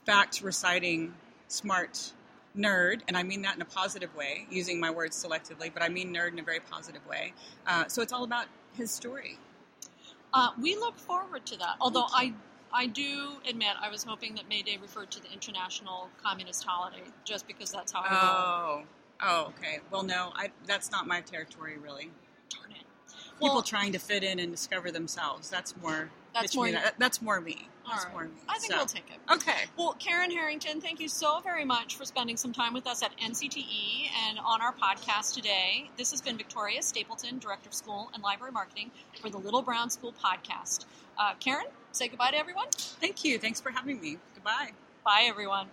fact 0.05 0.41
reciting, 0.43 1.15
smart 1.47 2.13
nerd, 2.57 3.01
and 3.09 3.17
I 3.17 3.23
mean 3.23 3.43
that 3.43 3.57
in 3.57 3.63
a 3.63 3.67
positive 3.67 4.15
way, 4.15 4.47
using 4.51 4.79
my 4.79 4.91
words 4.91 5.23
selectively, 5.23 5.73
but 5.73 5.83
I 5.83 5.89
mean 5.89 6.15
nerd 6.15 6.33
in 6.33 6.39
a 6.39 6.43
very 6.43 6.61
positive 6.61 7.07
way. 7.07 7.33
Uh, 7.67 7.87
so 7.89 8.03
it's 8.03 8.13
all 8.13 8.25
about 8.25 8.47
his 8.75 8.91
story. 8.91 9.39
Uh, 10.35 10.51
we 10.61 10.77
look 10.77 10.99
forward 10.99 11.45
to 11.47 11.59
that. 11.59 11.77
Although 11.81 12.07
I, 12.13 12.33
I 12.73 12.87
do 12.87 13.35
admit 13.49 13.71
I 13.81 13.91
was 13.91 14.03
hoping 14.03 14.35
that 14.37 14.49
May 14.49 14.63
Day 14.63 14.79
referred 14.81 15.11
to 15.13 15.23
the 15.23 15.31
International 15.31 16.09
Communist 16.23 16.65
Holiday, 16.65 17.05
just 17.25 17.47
because 17.47 17.71
that's 17.71 17.93
how 17.93 18.01
I. 18.01 18.09
Oh, 18.11 18.83
oh, 19.23 19.53
okay. 19.59 19.81
Well, 19.91 20.03
no, 20.03 20.33
I, 20.35 20.51
that's 20.67 20.91
not 20.91 21.07
my 21.07 21.21
territory, 21.21 21.77
really. 21.79 22.11
Darn. 23.33 23.39
People 23.41 23.55
Well, 23.55 23.63
trying 23.63 23.93
to 23.93 23.99
fit 23.99 24.23
in 24.23 24.39
and 24.39 24.51
discover 24.53 24.91
themselves. 24.91 25.51
That's 25.51 25.77
more. 25.77 26.11
That's 26.35 26.55
more 26.55 26.67
me 26.67 26.73
that- 26.73 26.99
that's 26.99 27.21
more 27.21 27.41
me. 27.41 27.69
That's 27.87 28.05
right. 28.05 28.13
more 28.13 28.25
me. 28.25 28.31
I 28.49 28.59
think 28.59 28.73
So- 28.73 28.79
we'll 28.79 28.87
take 28.87 29.11
it. 29.11 29.19
Okay. 29.31 29.65
Well, 29.77 29.95
Karen 29.99 30.31
Harrington, 30.31 30.81
thank 30.81 31.01
you 31.01 31.09
so 31.09 31.41
very 31.41 31.65
much 31.65 31.97
for 31.97 32.05
spending 32.05 32.37
some 32.37 32.53
time 32.53 32.73
with 32.73 32.87
us 32.87 33.03
at 33.03 33.13
NCTE 33.21 34.11
and 34.29 34.39
on 34.39 34.63
our 34.63 34.73
podcast 34.73 35.35
today. 35.35 35.91
This 35.97 36.11
has 36.13 36.23
been 36.23 36.39
Victoria 36.39 36.81
Stapleton, 36.83 37.39
Director 37.39 37.69
of 37.69 37.75
School 37.75 38.11
and 38.15 38.23
Library 38.23 38.53
Marketing 38.53 38.91
for 39.21 39.29
the 39.31 39.39
Little 39.39 39.63
Brown 39.63 39.91
School 39.91 40.13
podcast. 40.13 40.87
Uh, 41.19 41.35
Karen, 41.35 41.67
say 41.91 42.09
goodbye 42.09 42.31
to 42.31 42.39
everyone. 42.39 42.69
Thank 42.73 43.25
you. 43.25 43.39
Thanks 43.39 43.61
for 43.61 43.71
having 43.71 44.01
me. 44.01 44.19
Goodbye. 44.35 44.73
Bye, 45.05 45.25
everyone. 45.27 45.69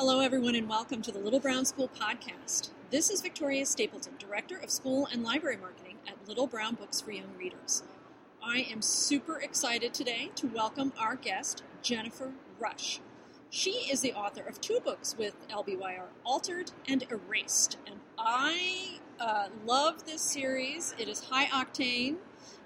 Hello, 0.00 0.20
everyone, 0.20 0.54
and 0.54 0.66
welcome 0.66 1.02
to 1.02 1.12
the 1.12 1.18
Little 1.18 1.40
Brown 1.40 1.66
School 1.66 1.86
podcast. 1.86 2.70
This 2.88 3.10
is 3.10 3.20
Victoria 3.20 3.66
Stapleton, 3.66 4.14
Director 4.18 4.56
of 4.56 4.70
School 4.70 5.06
and 5.12 5.22
Library 5.22 5.58
Marketing 5.58 5.96
at 6.08 6.26
Little 6.26 6.46
Brown 6.46 6.74
Books 6.74 7.02
for 7.02 7.10
Young 7.10 7.28
Readers. 7.36 7.82
I 8.42 8.66
am 8.72 8.80
super 8.80 9.38
excited 9.38 9.92
today 9.92 10.30
to 10.36 10.46
welcome 10.46 10.94
our 10.98 11.16
guest, 11.16 11.64
Jennifer 11.82 12.32
Rush. 12.58 13.00
She 13.50 13.72
is 13.92 14.00
the 14.00 14.14
author 14.14 14.42
of 14.42 14.58
two 14.62 14.80
books 14.82 15.16
with 15.18 15.34
LBYR 15.50 16.06
Altered 16.24 16.70
and 16.88 17.04
Erased. 17.10 17.76
And 17.86 17.96
I 18.16 19.00
uh, 19.20 19.48
love 19.66 20.06
this 20.06 20.22
series. 20.22 20.94
It 20.98 21.10
is 21.10 21.24
high 21.24 21.44
octane, 21.48 22.16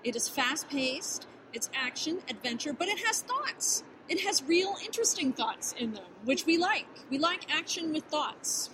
it 0.05 0.15
is 0.15 0.29
fast 0.29 0.69
paced, 0.69 1.27
it's 1.53 1.69
action, 1.75 2.21
adventure, 2.29 2.73
but 2.73 2.87
it 2.87 3.01
has 3.05 3.23
thoughts. 3.23 3.83
It 4.09 4.21
has 4.21 4.43
real 4.43 4.75
interesting 4.85 5.33
thoughts 5.33 5.75
in 5.79 5.95
them, 5.95 6.05
which 6.25 6.45
we 6.45 6.59
like. 6.59 6.87
We 7.11 7.19
like 7.19 7.51
action 7.51 7.93
with 7.93 8.05
thoughts. 8.05 8.71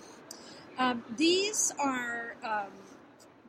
Um, 0.77 1.03
these 1.15 1.71
are 1.79 2.35
um, 2.43 2.71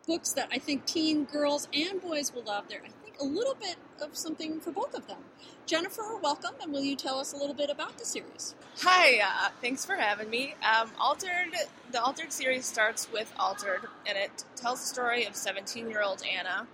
books 0.06 0.32
that 0.34 0.48
I 0.52 0.58
think 0.58 0.86
teen 0.86 1.24
girls 1.24 1.68
and 1.72 2.00
boys 2.00 2.32
will 2.32 2.44
love. 2.44 2.64
They're, 2.68 2.82
I 2.84 2.88
think, 3.04 3.16
a 3.20 3.24
little 3.24 3.54
bit 3.54 3.76
of 4.00 4.16
something 4.16 4.60
for 4.60 4.70
both 4.70 4.94
of 4.94 5.06
them. 5.06 5.18
Jennifer, 5.66 6.16
welcome, 6.22 6.54
and 6.60 6.72
will 6.72 6.82
you 6.82 6.96
tell 6.96 7.18
us 7.18 7.32
a 7.32 7.36
little 7.36 7.54
bit 7.54 7.70
about 7.70 7.98
the 7.98 8.04
series? 8.04 8.54
Hi, 8.80 9.20
uh, 9.20 9.50
thanks 9.60 9.84
for 9.84 9.94
having 9.94 10.28
me. 10.28 10.54
Um, 10.62 10.90
Altered, 11.00 11.54
the 11.90 12.02
Altered 12.02 12.32
series 12.32 12.64
starts 12.64 13.10
with 13.12 13.32
Altered, 13.38 13.82
and 14.06 14.18
it 14.18 14.44
tells 14.56 14.80
the 14.80 14.86
story 14.86 15.24
of 15.24 15.34
17-year-old 15.34 16.22
Anna, 16.36 16.66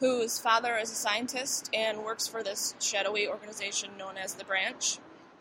whose 0.00 0.38
father 0.38 0.76
is 0.76 0.92
a 0.92 0.94
scientist 0.94 1.70
and 1.72 2.04
works 2.04 2.26
for 2.26 2.42
this 2.42 2.74
shadowy 2.80 3.28
organization 3.28 3.96
known 3.96 4.16
as 4.16 4.34
the 4.34 4.44
Branch. 4.44 4.98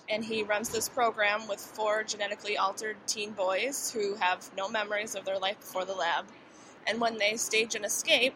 And 0.08 0.24
he 0.24 0.44
runs 0.44 0.70
this 0.70 0.88
program 0.88 1.48
with 1.48 1.60
four 1.60 2.04
genetically 2.04 2.58
altered 2.58 2.96
teen 3.08 3.32
boys 3.32 3.92
who 3.92 4.16
have 4.16 4.50
no 4.56 4.70
memories 4.70 5.16
of 5.16 5.26
their 5.26 5.40
life 5.40 5.60
before 5.60 5.84
the 5.84 5.94
lab. 5.96 6.26
And 6.88 7.02
when 7.02 7.18
they 7.18 7.38
stage 7.38 7.76
an 7.76 7.84
escape, 7.84 8.36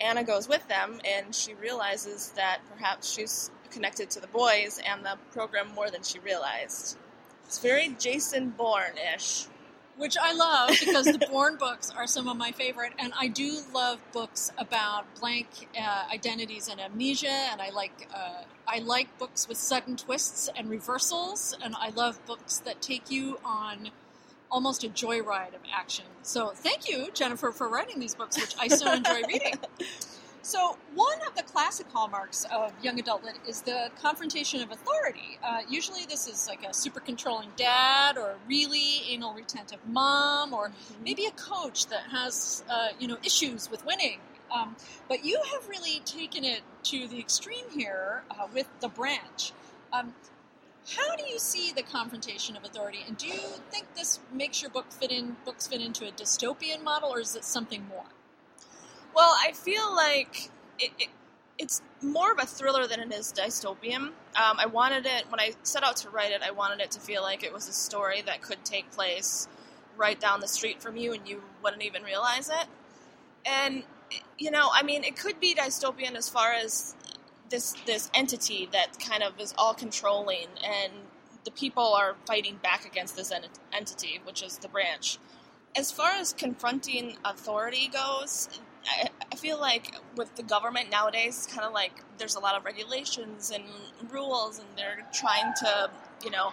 Anna 0.00 0.22
goes 0.22 0.48
with 0.48 0.66
them, 0.68 1.00
and 1.04 1.34
she 1.34 1.54
realizes 1.54 2.30
that 2.36 2.60
perhaps 2.72 3.12
she's 3.12 3.50
connected 3.70 4.08
to 4.10 4.20
the 4.20 4.28
boys 4.28 4.80
and 4.86 5.04
the 5.04 5.18
program 5.32 5.74
more 5.74 5.90
than 5.90 6.02
she 6.02 6.20
realized. 6.20 6.96
It's 7.44 7.58
very 7.58 7.96
Jason 7.98 8.50
Bourne 8.50 8.96
ish. 9.16 9.46
Which 9.98 10.16
I 10.20 10.32
love 10.32 10.70
because 10.70 11.06
the 11.06 11.26
Bourne 11.30 11.56
books 11.56 11.90
are 11.90 12.06
some 12.06 12.28
of 12.28 12.36
my 12.36 12.52
favorite, 12.52 12.92
and 12.98 13.12
I 13.18 13.28
do 13.28 13.58
love 13.74 14.00
books 14.12 14.52
about 14.56 15.04
blank 15.20 15.48
uh, 15.78 16.04
identities 16.12 16.68
and 16.68 16.80
amnesia, 16.80 17.28
and 17.28 17.60
I 17.60 17.70
like 17.70 18.08
uh, 18.14 18.44
I 18.66 18.78
like 18.78 19.18
books 19.18 19.48
with 19.48 19.58
sudden 19.58 19.96
twists 19.96 20.48
and 20.56 20.70
reversals, 20.70 21.56
and 21.62 21.74
I 21.78 21.90
love 21.90 22.24
books 22.26 22.58
that 22.60 22.80
take 22.80 23.10
you 23.10 23.38
on 23.44 23.90
almost 24.50 24.84
a 24.84 24.88
joyride 24.88 25.54
of 25.54 25.60
action. 25.74 26.06
So 26.22 26.52
thank 26.54 26.88
you, 26.88 27.08
Jennifer, 27.12 27.52
for 27.52 27.68
writing 27.68 27.98
these 28.00 28.14
books, 28.14 28.38
which 28.38 28.54
I 28.58 28.68
so 28.68 28.90
enjoy 28.92 29.22
reading. 29.28 29.54
So, 30.48 30.78
one 30.94 31.18
of 31.26 31.34
the 31.36 31.42
classic 31.42 31.88
hallmarks 31.92 32.46
of 32.50 32.72
young 32.82 32.98
adult 32.98 33.22
lit 33.22 33.34
is 33.46 33.60
the 33.60 33.90
confrontation 34.00 34.62
of 34.62 34.70
authority. 34.70 35.38
Uh, 35.44 35.58
usually, 35.68 36.06
this 36.06 36.26
is 36.26 36.48
like 36.48 36.64
a 36.64 36.72
super 36.72 37.00
controlling 37.00 37.50
dad, 37.54 38.16
or 38.16 38.30
a 38.30 38.36
really 38.48 39.02
anal 39.10 39.34
retentive 39.34 39.80
mom, 39.86 40.54
or 40.54 40.72
maybe 41.04 41.26
a 41.26 41.32
coach 41.32 41.88
that 41.88 42.04
has 42.10 42.64
uh, 42.70 42.88
you 42.98 43.06
know 43.06 43.18
issues 43.22 43.70
with 43.70 43.84
winning. 43.84 44.20
Um, 44.50 44.74
but 45.06 45.22
you 45.22 45.38
have 45.52 45.68
really 45.68 46.00
taken 46.06 46.44
it 46.44 46.62
to 46.84 47.06
the 47.06 47.18
extreme 47.20 47.66
here 47.70 48.22
uh, 48.30 48.46
with 48.54 48.68
the 48.80 48.88
branch. 48.88 49.52
Um, 49.92 50.14
how 50.96 51.14
do 51.14 51.24
you 51.24 51.38
see 51.38 51.72
the 51.72 51.82
confrontation 51.82 52.56
of 52.56 52.64
authority, 52.64 53.00
and 53.06 53.18
do 53.18 53.26
you 53.26 53.38
think 53.70 53.94
this 53.94 54.18
makes 54.32 54.62
your 54.62 54.70
book 54.70 54.90
fit 54.92 55.10
in 55.10 55.36
books 55.44 55.66
fit 55.66 55.82
into 55.82 56.08
a 56.08 56.10
dystopian 56.10 56.82
model, 56.82 57.10
or 57.10 57.20
is 57.20 57.36
it 57.36 57.44
something 57.44 57.86
more? 57.86 58.06
Well, 59.18 59.34
I 59.44 59.50
feel 59.50 59.96
like 59.96 60.48
it, 60.78 60.92
it, 60.96 61.08
it's 61.58 61.82
more 62.00 62.30
of 62.30 62.38
a 62.38 62.46
thriller 62.46 62.86
than 62.86 63.00
it 63.00 63.12
is 63.12 63.32
dystopian. 63.32 63.96
Um, 63.96 64.14
I 64.36 64.66
wanted 64.66 65.06
it, 65.06 65.24
when 65.28 65.40
I 65.40 65.54
set 65.64 65.82
out 65.82 65.96
to 65.98 66.10
write 66.10 66.30
it, 66.30 66.40
I 66.40 66.52
wanted 66.52 66.80
it 66.80 66.92
to 66.92 67.00
feel 67.00 67.22
like 67.22 67.42
it 67.42 67.52
was 67.52 67.68
a 67.68 67.72
story 67.72 68.22
that 68.22 68.42
could 68.42 68.64
take 68.64 68.92
place 68.92 69.48
right 69.96 70.20
down 70.20 70.38
the 70.38 70.46
street 70.46 70.80
from 70.80 70.96
you 70.96 71.14
and 71.14 71.28
you 71.28 71.42
wouldn't 71.64 71.82
even 71.82 72.04
realize 72.04 72.48
it. 72.48 72.68
And, 73.44 73.82
you 74.38 74.52
know, 74.52 74.70
I 74.72 74.84
mean, 74.84 75.02
it 75.02 75.16
could 75.16 75.40
be 75.40 75.52
dystopian 75.52 76.14
as 76.14 76.28
far 76.28 76.52
as 76.52 76.94
this, 77.50 77.72
this 77.86 78.12
entity 78.14 78.68
that 78.72 79.00
kind 79.00 79.24
of 79.24 79.40
is 79.40 79.52
all 79.58 79.74
controlling 79.74 80.46
and 80.64 80.92
the 81.42 81.50
people 81.50 81.92
are 81.92 82.14
fighting 82.24 82.60
back 82.62 82.86
against 82.86 83.16
this 83.16 83.32
ent- 83.32 83.58
entity, 83.72 84.20
which 84.22 84.44
is 84.44 84.58
the 84.58 84.68
branch. 84.68 85.18
As 85.74 85.90
far 85.90 86.10
as 86.10 86.32
confronting 86.32 87.16
authority 87.24 87.90
goes, 87.92 88.48
I, 88.86 89.36
feel 89.36 89.60
like 89.60 89.94
with 90.16 90.34
the 90.34 90.42
government 90.42 90.90
nowadays, 90.90 91.46
kind 91.50 91.64
of 91.66 91.72
like 91.72 91.92
there's 92.18 92.34
a 92.34 92.40
lot 92.40 92.56
of 92.56 92.64
regulations 92.64 93.52
and 93.54 93.64
rules, 94.10 94.58
and 94.58 94.66
they're 94.76 95.06
trying 95.12 95.52
to, 95.60 95.90
you 96.24 96.30
know, 96.30 96.52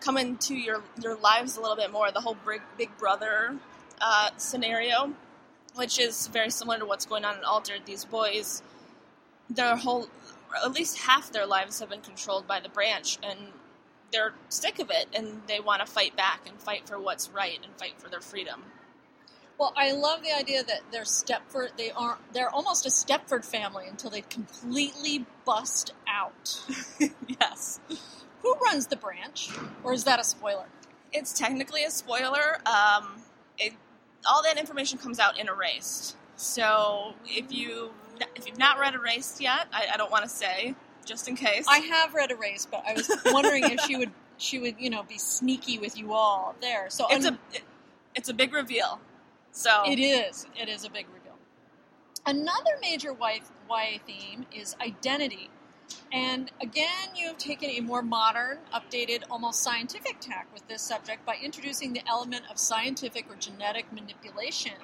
come 0.00 0.16
into 0.16 0.54
your 0.54 0.82
your 1.02 1.16
lives 1.16 1.56
a 1.56 1.60
little 1.60 1.76
bit 1.76 1.90
more. 1.90 2.10
The 2.10 2.20
whole 2.20 2.36
Big 2.46 2.62
Big 2.78 2.96
Brother 2.98 3.56
uh, 4.00 4.30
scenario, 4.36 5.12
which 5.74 5.98
is 5.98 6.28
very 6.28 6.50
similar 6.50 6.78
to 6.78 6.86
what's 6.86 7.06
going 7.06 7.24
on 7.24 7.38
in 7.38 7.44
Altered. 7.44 7.82
These 7.84 8.04
boys, 8.04 8.62
their 9.50 9.76
whole, 9.76 10.08
at 10.64 10.72
least 10.72 10.98
half 10.98 11.30
their 11.32 11.46
lives 11.46 11.80
have 11.80 11.90
been 11.90 12.00
controlled 12.00 12.46
by 12.46 12.60
the 12.60 12.68
branch, 12.68 13.18
and 13.22 13.38
they're 14.12 14.34
sick 14.48 14.78
of 14.78 14.90
it, 14.90 15.08
and 15.14 15.42
they 15.46 15.60
want 15.60 15.84
to 15.84 15.86
fight 15.90 16.16
back 16.16 16.42
and 16.48 16.60
fight 16.60 16.88
for 16.88 16.98
what's 16.98 17.28
right 17.30 17.58
and 17.62 17.74
fight 17.76 17.94
for 17.98 18.08
their 18.08 18.20
freedom. 18.20 18.62
Well, 19.58 19.72
I 19.76 19.92
love 19.92 20.22
the 20.22 20.36
idea 20.36 20.64
that 20.64 20.80
they're 20.90 21.02
Stepford. 21.02 21.76
They 21.76 21.90
are 21.92 22.18
they're 22.32 22.50
almost 22.50 22.86
a 22.86 22.88
Stepford 22.88 23.44
family 23.44 23.86
until 23.88 24.10
they 24.10 24.22
completely 24.22 25.26
bust 25.44 25.92
out. 26.08 26.60
yes. 27.28 27.80
Who 28.42 28.54
runs 28.54 28.88
the 28.88 28.96
branch, 28.96 29.50
or 29.84 29.92
is 29.92 30.04
that 30.04 30.20
a 30.20 30.24
spoiler? 30.24 30.66
It's 31.12 31.32
technically 31.32 31.84
a 31.84 31.90
spoiler. 31.90 32.58
Um, 32.66 33.22
it, 33.58 33.72
all 34.28 34.42
that 34.42 34.58
information 34.58 34.98
comes 34.98 35.18
out 35.18 35.38
in 35.38 35.48
Erased. 35.48 36.16
So 36.36 37.14
if 37.24 37.52
you 37.52 37.92
if 38.34 38.46
you've 38.46 38.58
not 38.58 38.78
read 38.78 38.94
Erased 38.94 39.40
yet, 39.40 39.68
I, 39.72 39.86
I 39.94 39.96
don't 39.96 40.10
want 40.10 40.24
to 40.24 40.30
say 40.30 40.74
just 41.06 41.28
in 41.28 41.36
case. 41.36 41.66
I 41.68 41.78
have 41.78 42.14
read 42.14 42.30
Erased, 42.32 42.70
but 42.70 42.82
I 42.86 42.94
was 42.94 43.10
wondering 43.26 43.64
if 43.64 43.80
she 43.82 43.96
would 43.96 44.10
she 44.36 44.58
would 44.58 44.76
you 44.78 44.90
know 44.90 45.04
be 45.04 45.18
sneaky 45.18 45.78
with 45.78 45.96
you 45.96 46.12
all 46.12 46.56
there. 46.60 46.90
So 46.90 47.06
it's 47.08 47.24
un- 47.24 47.38
a 47.52 47.56
it, 47.56 47.62
it's 48.16 48.28
a 48.28 48.34
big 48.34 48.52
reveal. 48.52 49.00
So 49.54 49.82
It 49.86 50.00
is. 50.00 50.46
It 50.60 50.68
is 50.68 50.84
a 50.84 50.90
big 50.90 51.06
reveal. 51.14 51.38
Another 52.26 52.72
major 52.82 53.12
YA 53.12 53.98
theme 54.04 54.46
is 54.52 54.74
identity. 54.80 55.48
And 56.12 56.50
again, 56.60 57.14
you 57.14 57.28
have 57.28 57.38
taken 57.38 57.70
a 57.70 57.80
more 57.80 58.02
modern, 58.02 58.58
updated, 58.74 59.22
almost 59.30 59.62
scientific 59.62 60.18
tack 60.20 60.48
with 60.52 60.66
this 60.66 60.82
subject 60.82 61.24
by 61.24 61.36
introducing 61.40 61.92
the 61.92 62.02
element 62.08 62.44
of 62.50 62.58
scientific 62.58 63.30
or 63.30 63.36
genetic 63.36 63.92
manipulation 63.92 64.74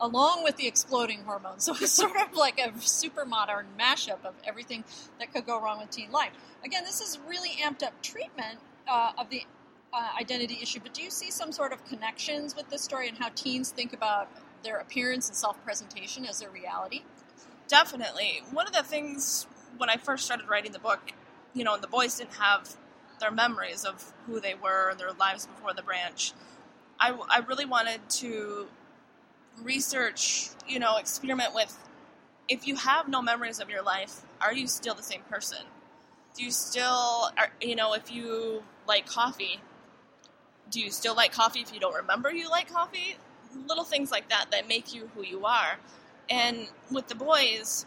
along 0.00 0.44
with 0.44 0.56
the 0.56 0.68
exploding 0.68 1.24
hormones. 1.24 1.64
So 1.74 1.74
it's 1.80 1.92
sort 1.92 2.16
of 2.16 2.34
like 2.34 2.60
a 2.60 2.72
super 2.80 3.24
modern 3.24 3.66
mashup 3.78 4.24
of 4.24 4.34
everything 4.44 4.84
that 5.18 5.32
could 5.32 5.46
go 5.46 5.60
wrong 5.60 5.80
with 5.80 5.90
teen 5.90 6.12
life. 6.12 6.32
Again, 6.64 6.84
this 6.84 7.00
is 7.00 7.18
really 7.26 7.50
amped 7.62 7.82
up 7.82 8.00
treatment 8.00 8.58
uh, 8.86 9.12
of 9.18 9.28
the 9.30 9.44
uh, 9.94 10.08
identity 10.20 10.58
issue, 10.60 10.80
but 10.82 10.92
do 10.94 11.02
you 11.02 11.10
see 11.10 11.30
some 11.30 11.52
sort 11.52 11.72
of 11.72 11.84
connections 11.86 12.56
with 12.56 12.68
this 12.70 12.82
story 12.82 13.08
and 13.08 13.18
how 13.18 13.28
teens 13.34 13.70
think 13.70 13.92
about 13.92 14.28
their 14.64 14.78
appearance 14.78 15.28
and 15.28 15.36
self 15.36 15.62
presentation 15.64 16.26
as 16.26 16.40
their 16.40 16.50
reality? 16.50 17.02
definitely 17.68 18.42
one 18.52 18.66
of 18.66 18.72
the 18.72 18.82
things 18.82 19.46
when 19.76 19.90
I 19.90 19.96
first 19.96 20.24
started 20.24 20.48
writing 20.48 20.72
the 20.72 20.78
book, 20.78 21.12
you 21.52 21.64
know, 21.64 21.74
and 21.74 21.82
the 21.82 21.88
boys 21.88 22.18
didn't 22.18 22.34
have 22.34 22.76
their 23.20 23.30
memories 23.30 23.84
of 23.84 24.12
who 24.26 24.40
they 24.40 24.54
were 24.54 24.90
and 24.90 25.00
their 25.00 25.12
lives 25.12 25.46
before 25.46 25.72
the 25.74 25.82
branch. 25.82 26.32
I, 26.98 27.12
I 27.28 27.38
really 27.40 27.64
wanted 27.64 28.08
to 28.20 28.68
research, 29.62 30.50
you 30.68 30.78
know, 30.78 30.96
experiment 30.96 31.54
with 31.54 31.76
if 32.48 32.66
you 32.66 32.76
have 32.76 33.08
no 33.08 33.22
memories 33.22 33.58
of 33.58 33.70
your 33.70 33.82
life, 33.82 34.22
are 34.40 34.52
you 34.52 34.66
still 34.66 34.94
the 34.94 35.02
same 35.02 35.22
person? 35.30 35.58
Do 36.36 36.44
you 36.44 36.50
still, 36.50 37.30
are, 37.38 37.50
you 37.60 37.74
know, 37.74 37.94
if 37.94 38.12
you 38.12 38.62
like 38.86 39.06
coffee, 39.06 39.60
do 40.70 40.80
you 40.80 40.90
still 40.90 41.14
like 41.14 41.32
coffee 41.32 41.60
if 41.60 41.72
you 41.72 41.80
don't 41.80 41.94
remember 41.94 42.32
you 42.32 42.48
like 42.50 42.72
coffee? 42.72 43.16
Little 43.68 43.84
things 43.84 44.10
like 44.10 44.28
that 44.30 44.46
that 44.50 44.68
make 44.68 44.94
you 44.94 45.10
who 45.14 45.22
you 45.22 45.46
are. 45.46 45.78
And 46.28 46.68
with 46.90 47.08
the 47.08 47.14
boys, 47.14 47.86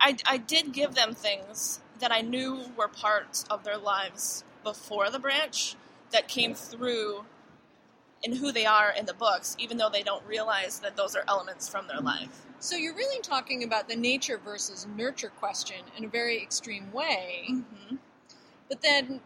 I, 0.00 0.16
I 0.26 0.36
did 0.38 0.72
give 0.72 0.94
them 0.94 1.14
things 1.14 1.80
that 1.98 2.12
I 2.12 2.20
knew 2.20 2.70
were 2.76 2.88
parts 2.88 3.44
of 3.50 3.64
their 3.64 3.76
lives 3.76 4.44
before 4.62 5.10
the 5.10 5.18
branch 5.18 5.76
that 6.12 6.28
came 6.28 6.54
through 6.54 7.24
in 8.22 8.36
who 8.36 8.50
they 8.50 8.66
are 8.66 8.92
in 8.96 9.06
the 9.06 9.14
books, 9.14 9.56
even 9.58 9.76
though 9.76 9.88
they 9.88 10.02
don't 10.02 10.24
realize 10.26 10.80
that 10.80 10.96
those 10.96 11.14
are 11.14 11.24
elements 11.28 11.68
from 11.68 11.86
their 11.86 12.00
life. 12.00 12.46
So 12.60 12.76
you're 12.76 12.94
really 12.94 13.20
talking 13.20 13.62
about 13.62 13.88
the 13.88 13.94
nature 13.94 14.38
versus 14.42 14.86
nurture 14.96 15.28
question 15.28 15.76
in 15.96 16.04
a 16.04 16.08
very 16.08 16.42
extreme 16.42 16.92
way. 16.92 17.46
Mm-hmm. 17.50 17.96
But 18.68 18.82
then, 18.82 19.20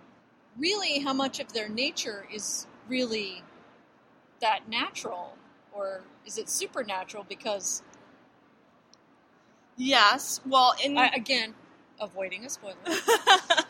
really, 0.59 1.01
how 1.01 1.13
much 1.13 1.41
of 1.41 1.53
their 1.53 1.69
nature 1.69 2.27
is 2.33 2.67
really 2.89 3.43
that 4.41 4.69
natural, 4.69 5.37
or 5.73 6.03
is 6.27 6.39
it 6.39 6.49
supernatural? 6.49 7.25
Because 7.29 7.83
Yes. 9.77 10.41
Well, 10.47 10.75
in 10.85 10.99
I, 10.99 11.09
again, 11.09 11.55
avoiding 12.01 12.45
a 12.45 12.51
spoiler. 12.51 12.75
the 12.85 13.65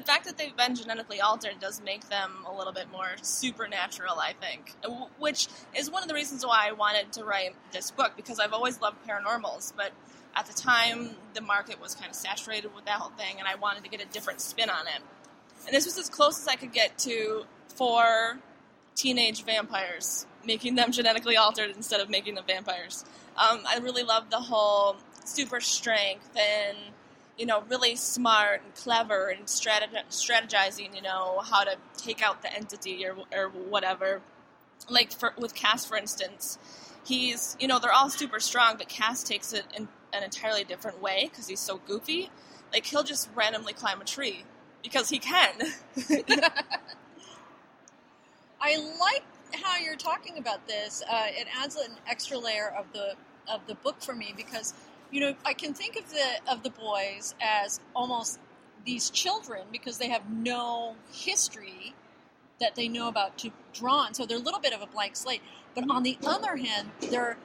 fact 0.00 0.26
that 0.26 0.38
they've 0.38 0.56
been 0.56 0.74
genetically 0.74 1.20
altered 1.20 1.58
does 1.60 1.82
make 1.82 2.08
them 2.08 2.44
a 2.46 2.56
little 2.56 2.72
bit 2.72 2.90
more 2.90 3.10
supernatural, 3.22 4.18
I 4.18 4.34
think. 4.40 4.74
Which 5.18 5.48
is 5.76 5.90
one 5.90 6.02
of 6.02 6.08
the 6.08 6.14
reasons 6.14 6.46
why 6.46 6.68
I 6.68 6.72
wanted 6.72 7.12
to 7.14 7.24
write 7.24 7.54
this 7.72 7.90
book 7.90 8.12
because 8.16 8.38
I've 8.38 8.52
always 8.52 8.80
loved 8.80 8.98
paranormals, 9.06 9.72
but 9.76 9.92
at 10.36 10.46
the 10.46 10.54
time 10.54 11.16
the 11.34 11.40
market 11.40 11.80
was 11.80 11.94
kind 11.94 12.08
of 12.08 12.14
saturated 12.14 12.74
with 12.74 12.84
that 12.84 12.98
whole 12.98 13.10
thing, 13.10 13.36
and 13.38 13.48
I 13.48 13.56
wanted 13.56 13.82
to 13.84 13.90
get 13.90 14.00
a 14.00 14.06
different 14.06 14.40
spin 14.40 14.70
on 14.70 14.86
it. 14.86 15.02
And 15.66 15.74
this 15.74 15.84
was 15.84 15.98
as 15.98 16.08
close 16.08 16.40
as 16.40 16.48
I 16.48 16.56
could 16.56 16.72
get 16.72 16.98
to 16.98 17.44
four 17.74 18.38
teenage 18.94 19.44
vampires, 19.44 20.26
making 20.44 20.74
them 20.74 20.92
genetically 20.98 21.36
altered 21.36 21.70
instead 21.76 22.00
of 22.00 22.08
making 22.08 22.34
them 22.34 22.44
vampires. 22.46 23.04
Um, 23.36 23.60
I 23.66 23.78
really 23.82 24.02
loved 24.02 24.30
the 24.30 24.40
whole 24.40 24.96
super 25.24 25.60
strength 25.60 26.30
and 26.36 26.76
you 27.38 27.46
know, 27.46 27.62
really 27.70 27.94
smart 27.94 28.62
and 28.64 28.74
clever 28.74 29.28
and 29.28 29.46
strateg- 29.46 30.08
strategizing, 30.10 30.94
you 30.94 31.00
know, 31.00 31.40
how 31.48 31.62
to 31.62 31.76
take 31.96 32.20
out 32.20 32.42
the 32.42 32.52
entity 32.52 33.06
or, 33.06 33.16
or 33.32 33.48
whatever. 33.48 34.20
Like 34.88 35.12
for, 35.12 35.32
with 35.38 35.54
Cass, 35.54 35.86
for 35.86 35.96
instance, 35.96 36.58
he's, 37.06 37.56
you 37.60 37.68
know, 37.68 37.78
they're 37.78 37.92
all 37.92 38.10
super 38.10 38.40
strong, 38.40 38.74
but 38.76 38.88
Cass 38.88 39.22
takes 39.22 39.52
it 39.52 39.64
in 39.76 39.88
an 40.12 40.24
entirely 40.24 40.64
different 40.64 41.00
way 41.00 41.28
because 41.30 41.46
he's 41.46 41.60
so 41.60 41.80
goofy. 41.86 42.30
Like 42.72 42.86
he'll 42.86 43.04
just 43.04 43.30
randomly 43.36 43.72
climb 43.72 44.00
a 44.00 44.04
tree 44.04 44.44
because 44.88 45.10
he 45.10 45.18
can. 45.18 45.52
I 48.60 48.76
like 49.00 49.22
how 49.62 49.76
you're 49.76 49.96
talking 49.96 50.38
about 50.38 50.66
this. 50.66 51.02
Uh, 51.08 51.26
it 51.28 51.46
adds 51.56 51.76
an 51.76 51.92
extra 52.06 52.38
layer 52.38 52.74
of 52.76 52.86
the 52.92 53.14
of 53.50 53.66
the 53.66 53.74
book 53.76 54.02
for 54.02 54.14
me 54.14 54.34
because 54.36 54.74
you 55.10 55.20
know 55.20 55.34
I 55.44 55.54
can 55.54 55.74
think 55.74 55.96
of 55.96 56.10
the 56.10 56.50
of 56.50 56.62
the 56.62 56.70
boys 56.70 57.34
as 57.40 57.80
almost 57.94 58.40
these 58.84 59.10
children 59.10 59.66
because 59.70 59.98
they 59.98 60.08
have 60.08 60.30
no 60.30 60.96
history 61.12 61.94
that 62.60 62.74
they 62.74 62.88
know 62.88 63.08
about 63.08 63.38
to 63.38 63.50
draw 63.72 63.98
on, 64.00 64.14
so 64.14 64.26
they're 64.26 64.38
a 64.38 64.40
little 64.40 64.60
bit 64.60 64.72
of 64.72 64.82
a 64.82 64.86
blank 64.86 65.16
slate. 65.16 65.42
But 65.74 65.84
on 65.90 66.02
the 66.02 66.18
other 66.26 66.56
hand, 66.56 66.90
they're 67.10 67.36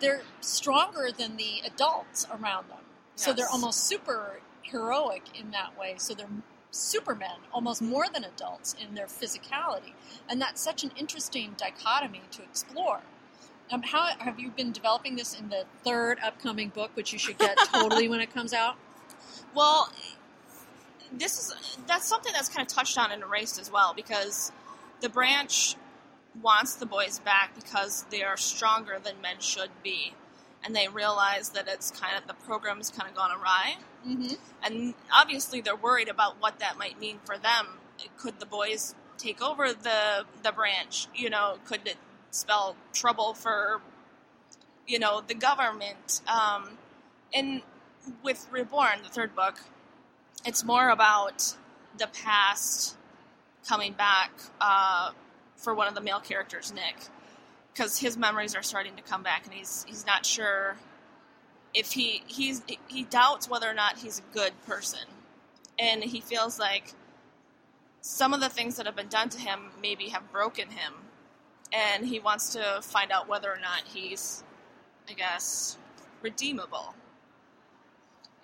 they're 0.00 0.22
stronger 0.40 1.10
than 1.16 1.36
the 1.36 1.62
adults 1.64 2.26
around 2.30 2.68
them, 2.68 2.84
so 3.14 3.32
they're 3.32 3.48
almost 3.48 3.84
super 3.84 4.40
heroic 4.62 5.22
in 5.38 5.52
that 5.52 5.78
way. 5.78 5.94
So 5.96 6.14
they're 6.14 6.28
supermen, 6.70 7.38
almost 7.52 7.80
more 7.80 8.06
than 8.12 8.24
adults 8.24 8.74
in 8.74 8.94
their 8.94 9.06
physicality, 9.06 9.92
and 10.28 10.40
that's 10.40 10.60
such 10.60 10.84
an 10.84 10.90
interesting 10.96 11.54
dichotomy 11.56 12.22
to 12.32 12.42
explore. 12.42 13.00
Um, 13.70 13.82
how 13.82 14.08
have 14.18 14.40
you 14.40 14.50
been 14.50 14.72
developing 14.72 15.16
this 15.16 15.38
in 15.38 15.50
the 15.50 15.64
third 15.84 16.18
upcoming 16.24 16.70
book, 16.70 16.90
which 16.94 17.12
you 17.12 17.18
should 17.18 17.38
get 17.38 17.58
totally 17.72 18.08
when 18.08 18.20
it 18.20 18.32
comes 18.32 18.52
out? 18.52 18.76
Well, 19.54 19.92
this 21.12 21.38
is 21.38 21.78
that's 21.86 22.06
something 22.06 22.32
that's 22.32 22.48
kind 22.48 22.66
of 22.66 22.72
touched 22.72 22.98
on 22.98 23.10
and 23.10 23.22
erased 23.22 23.60
as 23.60 23.70
well 23.70 23.94
because 23.94 24.52
the 25.00 25.08
branch 25.08 25.76
wants 26.42 26.74
the 26.76 26.86
boys 26.86 27.18
back 27.18 27.54
because 27.54 28.04
they 28.10 28.22
are 28.22 28.36
stronger 28.36 28.98
than 29.02 29.20
men 29.20 29.36
should 29.40 29.70
be, 29.82 30.14
and 30.64 30.74
they 30.74 30.88
realize 30.88 31.50
that 31.50 31.66
it's 31.68 31.90
kind 31.90 32.16
of 32.16 32.26
the 32.26 32.34
program's 32.34 32.90
kind 32.90 33.08
of 33.10 33.16
gone 33.16 33.30
awry, 33.32 33.76
Mm-hmm. 34.06 34.34
and 34.62 34.94
obviously 35.12 35.60
they're 35.60 35.74
worried 35.76 36.08
about 36.08 36.40
what 36.40 36.60
that 36.60 36.78
might 36.78 37.00
mean 37.00 37.18
for 37.24 37.36
them. 37.36 37.66
Could 38.16 38.38
the 38.38 38.46
boys 38.46 38.94
take 39.18 39.42
over 39.42 39.72
the 39.72 40.24
the 40.42 40.52
branch? 40.52 41.08
You 41.14 41.30
know, 41.30 41.58
could 41.66 41.80
it 41.86 41.96
spell 42.30 42.76
trouble 42.92 43.34
for 43.34 43.80
you 44.86 44.98
know 45.00 45.20
the 45.26 45.34
government? 45.34 46.20
Um, 46.28 46.78
and 47.34 47.62
with 48.22 48.46
Reborn, 48.50 49.02
the 49.02 49.08
third 49.10 49.34
book, 49.34 49.56
it's 50.46 50.64
more 50.64 50.90
about 50.90 51.56
the 51.98 52.06
past 52.06 52.96
coming 53.66 53.92
back 53.92 54.30
uh, 54.60 55.10
for 55.56 55.74
one 55.74 55.88
of 55.88 55.94
the 55.94 56.00
male 56.00 56.20
characters, 56.20 56.72
Nick, 56.72 56.96
because 57.72 57.98
his 57.98 58.16
memories 58.16 58.54
are 58.54 58.62
starting 58.62 58.96
to 58.96 59.02
come 59.02 59.22
back, 59.22 59.44
and 59.44 59.54
he's 59.54 59.84
he's 59.88 60.06
not 60.06 60.26
sure 60.26 60.76
if 61.74 61.92
he 61.92 62.22
he's 62.26 62.62
he 62.88 63.04
doubts 63.04 63.48
whether 63.48 63.68
or 63.68 63.74
not 63.74 63.98
he's 63.98 64.18
a 64.18 64.34
good 64.34 64.52
person, 64.66 65.00
and 65.78 66.02
he 66.02 66.20
feels 66.20 66.58
like 66.58 66.94
some 68.00 68.32
of 68.32 68.40
the 68.40 68.48
things 68.48 68.76
that 68.76 68.86
have 68.86 68.96
been 68.96 69.08
done 69.08 69.28
to 69.28 69.38
him 69.38 69.70
maybe 69.80 70.08
have 70.08 70.30
broken 70.32 70.70
him, 70.70 70.94
and 71.72 72.06
he 72.06 72.18
wants 72.18 72.52
to 72.52 72.80
find 72.82 73.10
out 73.12 73.28
whether 73.28 73.50
or 73.50 73.58
not 73.60 73.82
he's, 73.86 74.44
I 75.08 75.12
guess, 75.12 75.76
redeemable. 76.22 76.94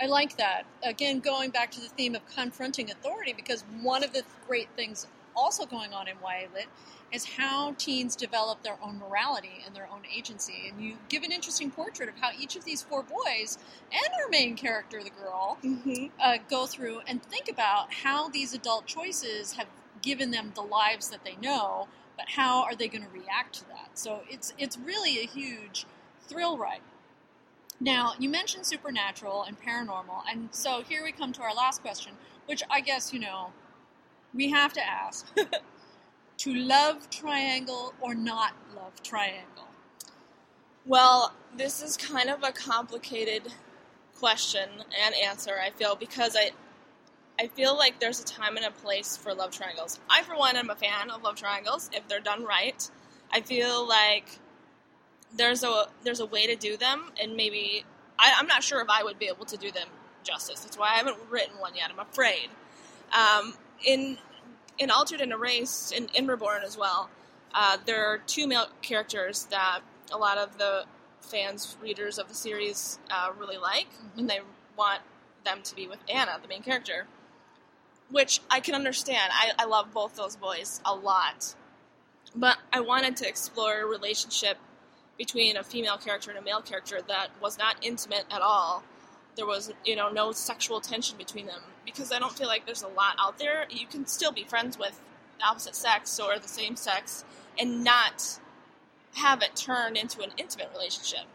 I 0.01 0.07
like 0.07 0.37
that. 0.39 0.64
Again, 0.83 1.20
going 1.20 1.51
back 1.51 1.70
to 1.72 1.81
the 1.81 1.89
theme 1.89 2.14
of 2.14 2.27
confronting 2.27 2.91
authority, 2.91 3.33
because 3.33 3.64
one 3.81 4.03
of 4.03 4.12
the 4.12 4.22
great 4.47 4.68
things 4.77 5.07
also 5.37 5.66
going 5.66 5.93
on 5.93 6.09
in 6.09 6.16
YA 6.22 6.49
Lit 6.53 6.66
is 7.15 7.25
how 7.25 7.75
teens 7.79 8.17
develop 8.17 8.62
their 8.62 8.77
own 8.83 8.99
morality 8.99 9.62
and 9.65 9.75
their 9.75 9.89
own 9.91 10.03
agency. 10.15 10.69
And 10.69 10.81
you 10.81 10.97
give 11.09 11.23
an 11.23 11.33
interesting 11.33 11.71
portrait 11.71 12.09
of 12.09 12.17
how 12.21 12.31
each 12.39 12.57
of 12.57 12.65
these 12.65 12.83
four 12.83 13.03
boys 13.05 13.59
and 13.93 14.09
our 14.21 14.29
main 14.29 14.57
character, 14.57 15.03
the 15.03 15.11
girl, 15.11 15.59
Mm-hmm. 15.65 16.07
uh, 16.21 16.39
go 16.51 16.67
through 16.67 17.01
and 17.07 17.23
think 17.23 17.49
about 17.49 17.93
how 17.93 18.29
these 18.29 18.55
adult 18.55 18.87
choices 18.87 19.53
have 19.53 19.69
given 20.03 20.31
them 20.31 20.53
the 20.55 20.62
lives 20.62 21.09
that 21.11 21.25
they 21.25 21.37
know, 21.37 21.89
but 22.17 22.27
how 22.31 22.62
are 22.62 22.75
they 22.75 22.89
going 22.89 23.05
to 23.05 23.11
react 23.11 23.55
to 23.55 23.69
that? 23.69 23.91
So 23.95 24.21
it's 24.29 24.53
it's 24.59 24.77
really 24.79 25.19
a 25.21 25.27
huge 25.27 25.87
thrill 26.29 26.59
ride. 26.59 26.81
Now, 27.81 28.15
you 28.19 28.29
mentioned 28.29 28.67
supernatural 28.67 29.43
and 29.45 29.61
paranormal, 29.61 30.23
and 30.31 30.49
so 30.53 30.83
here 30.83 31.03
we 31.05 31.12
come 31.12 31.33
to 31.35 31.43
our 31.43 31.55
last 31.55 31.83
question, 31.83 32.12
which 32.47 32.62
I 32.71 32.81
guess, 32.81 33.12
you 33.12 33.21
know, 33.21 33.53
we 34.33 34.51
have 34.51 34.73
to 34.75 34.87
ask. 34.87 35.27
to 36.39 36.55
love 36.55 37.11
triangle 37.11 37.95
or 38.01 38.14
not 38.14 38.53
love 38.74 39.03
triangle? 39.03 39.68
Well, 40.87 41.32
this 41.57 41.82
is 41.82 41.97
kind 41.97 42.28
of 42.28 42.43
a 42.43 42.53
complicated 42.53 43.53
question 44.18 44.68
and 45.05 45.14
answer, 45.14 45.55
I 45.62 45.70
feel, 45.70 45.97
because 45.97 46.37
I 46.37 46.51
I 47.39 47.49
feel 47.49 47.76
like 47.76 47.99
there's 47.99 48.20
a 48.20 48.24
time 48.24 48.57
and 48.57 48.64
a 48.64 48.70
place 48.70 49.16
for 49.16 49.35
love 49.35 49.51
triangles. 49.51 49.99
I 50.09 50.22
for 50.22 50.37
one 50.37 50.57
am 50.57 50.70
a 50.70 50.76
fan 50.76 51.11
of 51.11 51.22
love 51.22 51.35
triangles 51.35 51.91
if 51.93 52.07
they're 52.07 52.20
done 52.20 52.45
right. 52.45 52.89
I 53.32 53.41
feel 53.41 53.87
like 53.89 54.39
there's 55.37 55.64
a 55.64 55.87
there's 56.05 56.20
a 56.20 56.26
way 56.26 56.47
to 56.47 56.55
do 56.55 56.76
them 56.76 57.11
and 57.20 57.37
maybe 57.37 57.85
I, 58.18 58.35
I'm 58.39 58.47
not 58.47 58.62
sure 58.62 58.80
if 58.80 58.89
I 58.89 59.03
would 59.03 59.18
be 59.18 59.26
able 59.26 59.47
to 59.47 59.57
do 59.57 59.72
them 59.72 59.89
justice. 60.22 60.61
That's 60.61 60.78
why 60.78 60.93
I 60.93 60.97
haven't 60.97 61.16
written 61.28 61.59
one 61.59 61.74
yet. 61.74 61.91
I'm 61.91 61.99
afraid. 61.99 62.51
Um, 63.12 63.55
in 63.85 64.18
in 64.79 64.91
Altered 64.91 65.20
and 65.20 65.33
Erased, 65.33 65.93
in, 65.93 66.09
in 66.14 66.27
Reborn 66.27 66.62
as 66.64 66.77
well, 66.77 67.09
uh, 67.55 67.79
there 67.87 68.07
are 68.07 68.18
two 68.18 68.47
male 68.47 68.66
characters 68.83 69.47
that 69.51 69.81
a 70.12 70.18
lot 70.18 70.39
of 70.39 70.59
the 70.59 70.85
fans, 71.20 71.77
readers 71.81 72.18
of 72.18 72.29
the 72.29 72.35
series 72.35 72.99
uh, 73.11 73.31
really 73.39 73.57
like, 73.57 73.87
and 74.16 74.29
they 74.29 74.41
want 74.77 75.01
them 75.45 75.61
to 75.62 75.75
be 75.75 75.87
with 75.87 75.99
Anna, 76.12 76.39
the 76.43 76.49
main 76.49 76.62
character. 76.62 77.07
Which 78.11 78.41
I 78.51 78.61
can 78.61 78.75
understand. 78.75 79.33
I, 79.33 79.53
I 79.59 79.64
love 79.64 79.93
both 79.93 80.14
those 80.16 80.37
boys 80.37 80.81
a 80.85 80.95
lot. 80.95 81.55
But 82.35 82.59
I 82.72 82.81
wanted 82.81 83.16
to 83.18 83.29
explore 83.29 83.81
a 83.81 83.87
relationship 83.87 84.59
between 85.16 85.57
a 85.57 85.62
female 85.62 85.97
character 85.97 86.31
and 86.31 86.39
a 86.39 86.43
male 86.43 86.61
character 86.61 87.01
that 87.07 87.29
was 87.41 87.57
not 87.57 87.77
intimate 87.83 88.25
at 88.31 88.43
all, 88.43 88.83
there 89.37 89.47
was 89.47 89.72
you 89.85 89.97
know 89.97 90.09
no 90.11 90.32
sexual 90.32 90.80
tension 90.80 91.16
between 91.18 91.47
them 91.47 91.61
because 91.85 92.12
I 92.12 92.18
don't 92.18 92.37
feel 92.37 92.49
like 92.49 92.66
there's 92.66 92.82
a 92.82 92.89
lot 92.89 93.16
out 93.18 93.39
there. 93.39 93.66
You 93.70 93.87
can 93.87 94.07
still 94.07 94.32
be 94.32 94.45
friends 94.45 94.78
with 94.78 95.01
the 95.39 95.47
opposite 95.47 95.74
sex 95.76 96.18
or 96.18 96.39
the 96.39 96.49
same 96.49 96.76
sex 96.76 97.24
and 97.59 97.85
not 97.85 98.39
have 99.14 99.43
it 99.43 99.55
turn 99.55 99.97
into 99.97 100.22
an 100.22 100.30
intimate 100.37 100.70
relationship. 100.72 101.26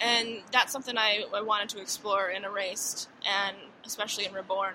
And 0.00 0.42
that's 0.52 0.72
something 0.72 0.98
I, 0.98 1.24
I 1.32 1.40
wanted 1.40 1.68
to 1.70 1.80
explore 1.80 2.28
in 2.28 2.44
Erased 2.44 3.08
and 3.26 3.56
especially 3.84 4.26
in 4.26 4.32
Reborn, 4.32 4.74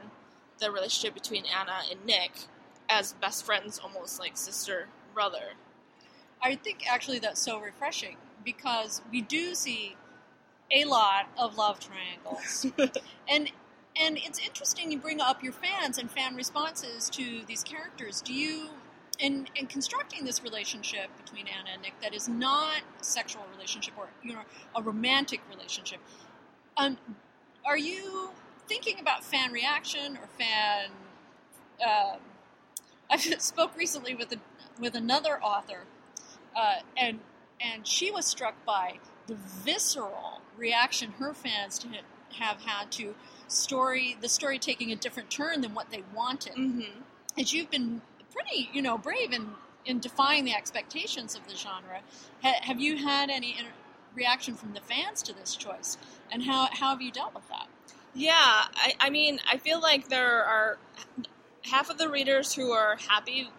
the 0.59 0.71
relationship 0.71 1.13
between 1.13 1.43
Anna 1.45 1.81
and 1.91 2.03
Nick 2.05 2.31
as 2.89 3.13
best 3.13 3.45
friends, 3.45 3.79
almost 3.83 4.19
like 4.19 4.37
sister 4.37 4.87
brother. 5.13 5.53
I 6.41 6.55
think 6.55 6.85
actually 6.89 7.19
that's 7.19 7.41
so 7.41 7.59
refreshing 7.59 8.17
because 8.43 9.01
we 9.11 9.21
do 9.21 9.53
see 9.53 9.95
a 10.71 10.85
lot 10.85 11.27
of 11.37 11.57
love 11.57 11.79
triangles, 11.79 12.65
and 13.27 13.51
and 13.99 14.17
it's 14.17 14.39
interesting 14.39 14.91
you 14.91 14.97
bring 14.97 15.19
up 15.19 15.43
your 15.43 15.53
fans 15.53 15.97
and 15.97 16.09
fan 16.09 16.35
responses 16.35 17.09
to 17.11 17.41
these 17.47 17.63
characters. 17.63 18.21
Do 18.21 18.33
you 18.33 18.69
in 19.19 19.47
in 19.55 19.67
constructing 19.67 20.25
this 20.25 20.43
relationship 20.43 21.09
between 21.17 21.47
Anna 21.47 21.71
and 21.73 21.81
Nick 21.81 21.99
that 22.01 22.13
is 22.13 22.27
not 22.27 22.81
a 22.99 23.03
sexual 23.03 23.43
relationship 23.53 23.93
or 23.97 24.09
you 24.23 24.33
know 24.33 24.41
a 24.75 24.81
romantic 24.81 25.41
relationship? 25.49 25.99
Um, 26.77 26.97
are 27.65 27.77
you 27.77 28.29
thinking 28.67 28.99
about 28.99 29.23
fan 29.23 29.51
reaction 29.51 30.17
or 30.17 30.27
fan? 30.37 30.89
Uh, 31.79 32.17
I 33.09 33.15
spoke 33.15 33.77
recently 33.77 34.13
with 34.13 34.33
a, 34.33 34.37
with 34.81 34.95
another 34.95 35.41
author, 35.41 35.85
uh, 36.53 36.81
and 36.97 37.19
and 37.61 37.87
she 37.87 38.11
was 38.11 38.25
struck 38.25 38.65
by 38.65 38.99
the 39.29 39.35
visceral 39.35 40.41
reaction 40.57 41.11
her 41.19 41.33
fans 41.33 41.77
to 41.79 41.87
have 42.33 42.61
had 42.61 42.91
to 42.91 43.15
story 43.47 44.17
the 44.21 44.29
story 44.29 44.59
taking 44.59 44.91
a 44.91 44.95
different 44.95 45.29
turn 45.29 45.61
than 45.61 45.73
what 45.73 45.89
they 45.91 46.03
wanted. 46.13 46.53
Mm-hmm. 46.53 47.01
And 47.37 47.53
you've 47.53 47.71
been 47.71 48.01
pretty, 48.33 48.69
you 48.73 48.81
know, 48.81 48.97
brave 48.97 49.31
in 49.31 49.51
in 49.85 49.99
defying 49.99 50.45
the 50.45 50.53
expectations 50.53 51.35
of 51.35 51.47
the 51.47 51.55
genre. 51.55 52.01
Ha- 52.43 52.59
have 52.61 52.79
you 52.79 52.97
had 52.97 53.29
any 53.29 53.51
inter- 53.57 53.71
reaction 54.13 54.55
from 54.55 54.73
the 54.73 54.81
fans 54.81 55.21
to 55.23 55.33
this 55.33 55.55
choice, 55.55 55.97
and 56.31 56.43
how 56.43 56.67
how 56.71 56.89
have 56.89 57.01
you 57.01 57.11
dealt 57.11 57.33
with 57.33 57.47
that? 57.49 57.67
Yeah, 58.13 58.33
I, 58.35 58.95
I 58.99 59.09
mean, 59.11 59.39
I 59.49 59.57
feel 59.57 59.79
like 59.79 60.09
there 60.09 60.43
are 60.43 60.77
half 61.63 61.89
of 61.89 61.97
the 61.97 62.09
readers 62.09 62.53
who 62.53 62.71
are 62.71 62.97
happy 63.07 63.49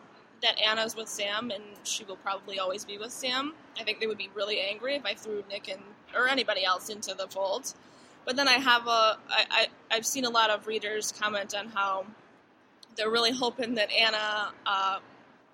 that 0.43 0.61
Anna's 0.61 0.97
with 0.97 1.09
Sam, 1.09 1.51
and 1.51 1.63
she 1.85 2.05
will 2.05 2.17
probably 2.17 2.59
always 2.59 2.85
be 2.85 2.99
with 2.99 3.13
Sam. 3.13 3.55
I 3.79 3.85
think 3.85 4.01
they 4.01 4.07
would 4.07 4.19
be 4.19 4.31
really 4.35 4.61
angry 4.61 4.95
if 4.95 5.05
I 5.05 5.15
threw 5.15 5.45
Nick 5.51 5.69
and 5.69 5.83
or 6.17 6.29
anybody 6.29 6.65
else 6.65 6.89
into 6.89 7.15
the 7.15 7.29
fold. 7.29 7.73
But 8.25 8.37
then 8.37 8.49
I 8.49 8.55
have 8.55 8.87
a 8.87 9.19
I, 9.29 9.45
I 9.51 9.67
I've 9.91 10.07
seen 10.07 10.25
a 10.25 10.31
lot 10.31 10.51
of 10.51 10.67
readers 10.67 11.13
comment 11.13 11.55
on 11.55 11.69
how 11.69 12.07
they're 12.97 13.11
really 13.11 13.33
hoping 13.33 13.75
that 13.75 13.91
Anna, 13.93 14.53
uh, 14.67 14.99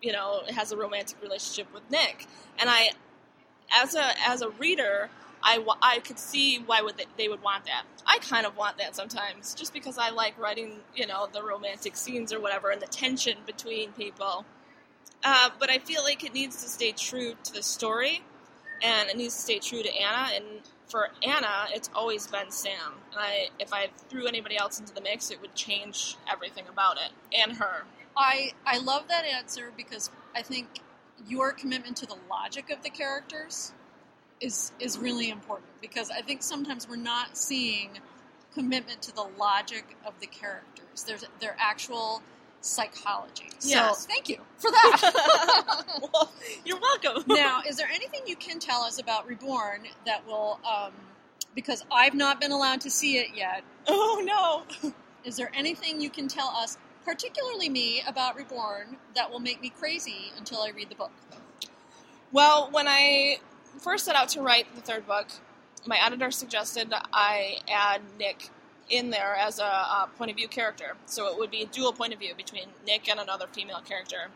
you 0.03 0.13
know, 0.13 0.43
has 0.55 0.73
a 0.73 0.77
romantic 0.77 1.21
relationship 1.23 1.73
with 1.73 1.89
Nick, 1.91 2.27
and 2.59 2.69
I, 2.71 2.91
as 3.73 3.95
a 3.95 4.13
as 4.27 4.43
a 4.43 4.51
reader, 4.51 5.11
I, 5.43 5.65
I 5.83 6.01
could 6.01 6.19
see 6.19 6.59
why 6.65 6.83
would 6.83 6.97
they, 6.97 7.05
they 7.17 7.29
would 7.29 7.43
want 7.43 7.65
that. 7.67 7.85
I 8.07 8.19
kind 8.19 8.47
of 8.47 8.57
want 8.57 8.79
that 8.79 8.97
sometimes, 8.97 9.55
just 9.55 9.73
because 9.73 9.99
I 9.99 10.11
like 10.11 10.39
writing, 10.39 10.81
you 10.95 11.07
know, 11.07 11.29
the 11.33 11.43
romantic 11.43 11.97
scenes 11.97 12.33
or 12.33 12.41
whatever, 12.41 12.71
and 12.71 12.81
the 12.81 12.87
tension 12.87 13.39
between 13.47 13.93
people. 13.93 14.45
Uh, 15.25 15.51
but 15.59 15.71
I 15.71 15.79
feel 15.79 16.03
like 16.03 16.25
it 16.25 16.35
needs 16.35 16.63
to 16.63 16.69
stay 16.69 16.93
true 16.93 17.35
to 17.45 17.53
the 17.53 17.63
story, 17.63 18.23
and 18.83 19.09
it 19.09 19.17
needs 19.17 19.35
to 19.35 19.41
stay 19.41 19.59
true 19.59 19.83
to 19.83 19.95
Anna. 19.95 20.31
And 20.35 20.45
for 20.89 21.09
Anna, 21.23 21.67
it's 21.73 21.91
always 21.95 22.27
been 22.27 22.51
Sam. 22.51 22.95
And 23.11 23.21
I, 23.21 23.49
if 23.59 23.73
I 23.73 23.89
threw 24.09 24.27
anybody 24.27 24.57
else 24.57 24.79
into 24.79 24.95
the 24.95 25.01
mix, 25.01 25.31
it 25.31 25.41
would 25.41 25.55
change 25.55 26.17
everything 26.31 26.65
about 26.69 26.97
it 26.97 27.13
and 27.37 27.57
her. 27.57 27.85
I 28.17 28.53
I 28.65 28.79
love 28.79 29.09
that 29.09 29.25
answer 29.25 29.73
because 29.77 30.11
I 30.35 30.43
think 30.43 30.81
your 31.27 31.53
commitment 31.53 31.97
to 31.99 32.07
the 32.07 32.17
logic 32.31 32.71
of 32.71 32.83
the 32.83 32.91
characters 32.91 33.73
is 34.41 34.73
is 34.79 34.99
really 34.99 35.31
important 35.31 35.69
because 35.81 36.11
I 36.11 36.23
think 36.23 36.43
sometimes 36.43 36.89
we're 36.89 36.97
not 36.97 37.37
seeing 37.37 37.99
commitment 38.55 39.03
to 39.03 39.15
the 39.15 39.27
logic 39.39 39.97
of 40.07 40.15
the 40.21 40.27
characters. 40.27 41.05
There's 41.07 41.25
their 41.41 41.57
actual 41.59 42.23
psychology. 42.67 43.49
Yes. 43.63 44.01
So 44.01 44.09
thank 44.09 44.29
you 44.29 44.39
for 44.59 44.71
that. 44.71 45.85
well, 46.13 46.33
you're 46.65 46.81
welcome. 46.81 47.25
now, 47.29 47.63
is 47.67 47.77
there 47.77 47.89
anything 47.93 48.21
you 48.27 48.37
can 48.37 48.59
tell 48.59 48.83
us 48.83 49.01
about 49.01 49.27
Reborn 49.27 49.83
that 50.05 50.27
will, 50.27 50.61
um, 50.69 50.93
because 51.55 51.85
I've 51.93 52.15
not 52.15 52.41
been 52.41 52.53
allowed 52.53 52.81
to 52.83 52.91
see 52.91 53.19
it 53.19 53.29
yet. 53.35 53.63
Oh 53.89 54.23
no. 54.25 54.93
Is 55.25 55.37
there 55.37 55.51
anything 55.55 56.01
you 56.01 56.11
can 56.11 56.29
tell 56.29 56.49
us, 56.49 56.79
particularly 57.05 57.69
me, 57.69 58.03
about 58.07 58.37
Reborn 58.37 58.97
that 59.15 59.31
will 59.31 59.41
make 59.41 59.61
me 59.61 59.71
crazy 59.71 60.33
until 60.37 60.61
I 60.61 60.71
read 60.71 60.89
the 60.89 60.95
book? 60.95 61.13
Well, 62.33 62.69
when 62.71 62.87
I 62.87 63.39
first 63.79 64.05
set 64.05 64.15
out 64.15 64.29
to 64.31 64.43
write 64.43 64.75
the 64.75 64.83
third 64.83 65.07
book, 65.07 65.29
my 65.87 65.99
editor 66.05 66.31
suggested 66.31 66.93
I 67.13 67.59
add 67.69 68.03
Nick 68.19 68.51
in 68.89 69.11
there 69.11 69.35
as 69.35 69.59
a, 69.59 69.65
a, 69.65 70.09
point 70.17 70.31
of 70.31 70.37
view 70.37 70.49
character. 70.49 70.97
So 71.07 71.29
it 71.29 71.39
would 71.39 71.51
be 71.51 71.63
a 71.63 71.67
dual 71.67 71.93
point 71.93 72.13
of 72.13 72.19
view 72.19 72.35
between 72.37 72.67
Nick 72.87 73.09
and 73.09 73.19
another 73.19 73.47
female 73.47 73.81
character. 73.81 74.29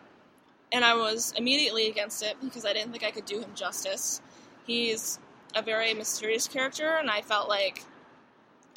And 0.73 0.85
I 0.85 0.95
was 0.95 1.33
immediately 1.37 1.89
against 1.89 2.23
it 2.23 2.37
because 2.43 2.65
I 2.65 2.73
didn't 2.73 2.93
think 2.93 3.05
I 3.05 3.11
could 3.11 3.25
do 3.25 3.41
him 3.41 3.51
justice. 3.55 4.21
He's 4.67 5.19
a 5.55 5.63
very 5.63 5.95
mysterious 5.95 6.47
character, 6.47 6.97
and 6.97 7.11
I 7.11 7.23
felt 7.23 7.49
like 7.49 7.85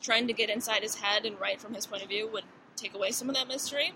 trying 0.01 0.27
to 0.27 0.33
get 0.33 0.49
inside 0.49 0.81
his 0.81 0.95
head 0.95 1.25
and 1.25 1.39
write 1.39 1.61
from 1.61 1.73
his 1.73 1.85
point 1.85 2.03
of 2.03 2.09
view 2.09 2.27
would 2.27 2.43
take 2.75 2.93
away 2.93 3.11
some 3.11 3.29
of 3.29 3.35
that 3.35 3.47
mystery. 3.47 3.93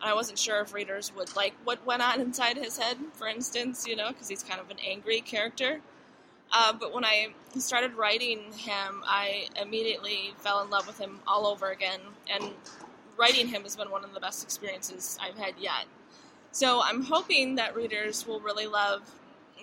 I 0.00 0.12
wasn't 0.14 0.38
sure 0.38 0.60
if 0.60 0.74
readers 0.74 1.12
would 1.16 1.34
like 1.34 1.54
what 1.64 1.84
went 1.86 2.02
on 2.02 2.20
inside 2.20 2.56
his 2.56 2.78
head, 2.78 2.98
for 3.14 3.26
instance, 3.26 3.86
you 3.86 3.96
know, 3.96 4.08
because 4.08 4.28
he's 4.28 4.42
kind 4.42 4.60
of 4.60 4.70
an 4.70 4.78
angry 4.86 5.20
character. 5.20 5.80
Uh, 6.52 6.72
but 6.72 6.92
when 6.94 7.04
I 7.04 7.28
started 7.58 7.94
writing 7.94 8.52
him, 8.52 9.02
I 9.04 9.48
immediately 9.60 10.34
fell 10.38 10.62
in 10.62 10.70
love 10.70 10.86
with 10.86 10.98
him 10.98 11.20
all 11.26 11.46
over 11.46 11.70
again. 11.70 12.00
And 12.30 12.52
writing 13.16 13.48
him 13.48 13.62
has 13.62 13.76
been 13.76 13.90
one 13.90 14.04
of 14.04 14.14
the 14.14 14.20
best 14.20 14.44
experiences 14.44 15.18
I've 15.20 15.36
had 15.36 15.54
yet. 15.58 15.86
So 16.52 16.80
I'm 16.82 17.02
hoping 17.02 17.56
that 17.56 17.74
readers 17.74 18.26
will 18.26 18.40
really 18.40 18.66
love 18.66 19.02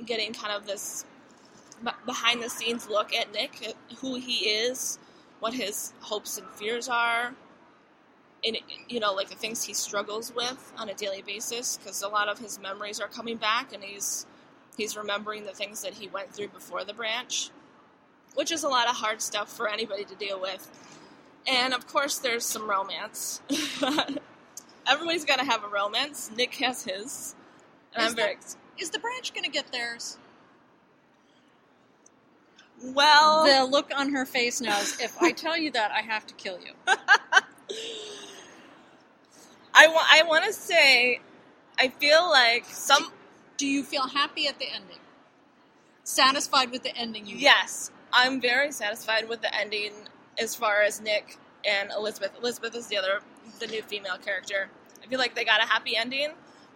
getting 0.05 0.33
kind 0.33 0.53
of 0.53 0.65
this 0.65 1.05
behind 2.05 2.43
the 2.43 2.49
scenes 2.49 2.87
look 2.87 3.13
at 3.13 3.31
Nick, 3.31 3.67
at 3.67 3.75
who 3.99 4.15
he 4.15 4.49
is, 4.49 4.99
what 5.39 5.53
his 5.53 5.93
hopes 6.01 6.37
and 6.37 6.47
fears 6.49 6.87
are, 6.87 7.33
and 8.43 8.57
you 8.87 8.99
know, 8.99 9.13
like 9.13 9.29
the 9.29 9.35
things 9.35 9.63
he 9.63 9.73
struggles 9.73 10.33
with 10.35 10.73
on 10.77 10.89
a 10.89 10.93
daily 10.93 11.21
basis. 11.21 11.77
Because 11.77 12.01
a 12.01 12.07
lot 12.07 12.27
of 12.27 12.39
his 12.39 12.59
memories 12.59 12.99
are 12.99 13.07
coming 13.07 13.37
back, 13.37 13.73
and 13.73 13.83
he's 13.83 14.25
He's 14.81 14.97
remembering 14.97 15.45
the 15.45 15.51
things 15.51 15.83
that 15.83 15.93
he 15.93 16.07
went 16.07 16.33
through 16.33 16.47
before 16.47 16.83
the 16.83 16.93
branch, 16.93 17.51
which 18.33 18.51
is 18.51 18.63
a 18.63 18.67
lot 18.67 18.89
of 18.89 18.95
hard 18.95 19.21
stuff 19.21 19.55
for 19.55 19.69
anybody 19.69 20.03
to 20.05 20.15
deal 20.15 20.41
with. 20.41 20.67
And 21.47 21.71
of 21.75 21.85
course, 21.85 22.17
there's 22.17 22.43
some 22.43 22.67
romance. 22.67 23.43
Everybody's 24.87 25.23
got 25.23 25.37
to 25.37 25.45
have 25.45 25.63
a 25.63 25.67
romance. 25.67 26.31
Nick 26.35 26.55
has 26.55 26.83
his, 26.83 27.35
and 27.93 28.03
is 28.03 28.09
I'm 28.09 28.15
very. 28.15 28.37
The, 28.37 28.55
is 28.81 28.89
the 28.89 28.97
branch 28.97 29.35
going 29.35 29.43
to 29.43 29.51
get 29.51 29.71
theirs? 29.71 30.17
Well, 32.83 33.45
the 33.45 33.63
look 33.63 33.91
on 33.95 34.11
her 34.13 34.25
face 34.25 34.61
knows 34.61 34.99
if 34.99 35.21
I 35.21 35.31
tell 35.31 35.55
you 35.55 35.69
that, 35.73 35.91
I 35.91 36.01
have 36.01 36.25
to 36.25 36.33
kill 36.33 36.59
you. 36.59 36.73
I, 39.75 39.87
wa- 39.87 40.07
I 40.09 40.23
want 40.27 40.45
to 40.45 40.53
say, 40.53 41.19
I 41.77 41.89
feel 41.89 42.27
like 42.27 42.65
some 42.65 43.11
do 43.61 43.67
you 43.67 43.83
feel 43.83 44.07
happy 44.07 44.47
at 44.47 44.57
the 44.57 44.65
ending? 44.65 44.97
Satisfied 46.03 46.71
with 46.71 46.81
the 46.81 46.97
ending 46.97 47.27
you 47.27 47.35
Yes. 47.37 47.91
I'm 48.11 48.41
very 48.41 48.71
satisfied 48.71 49.29
with 49.29 49.41
the 49.41 49.55
ending 49.55 49.91
as 50.39 50.55
far 50.55 50.81
as 50.81 50.99
Nick 50.99 51.37
and 51.63 51.91
Elizabeth. 51.91 52.31
Elizabeth 52.39 52.75
is 52.75 52.87
the 52.87 52.97
other 52.97 53.19
the 53.59 53.67
new 53.67 53.83
female 53.83 54.17
character. 54.17 54.71
I 55.03 55.05
feel 55.05 55.19
like 55.19 55.35
they 55.35 55.45
got 55.45 55.63
a 55.63 55.67
happy 55.67 55.95
ending. 55.95 56.29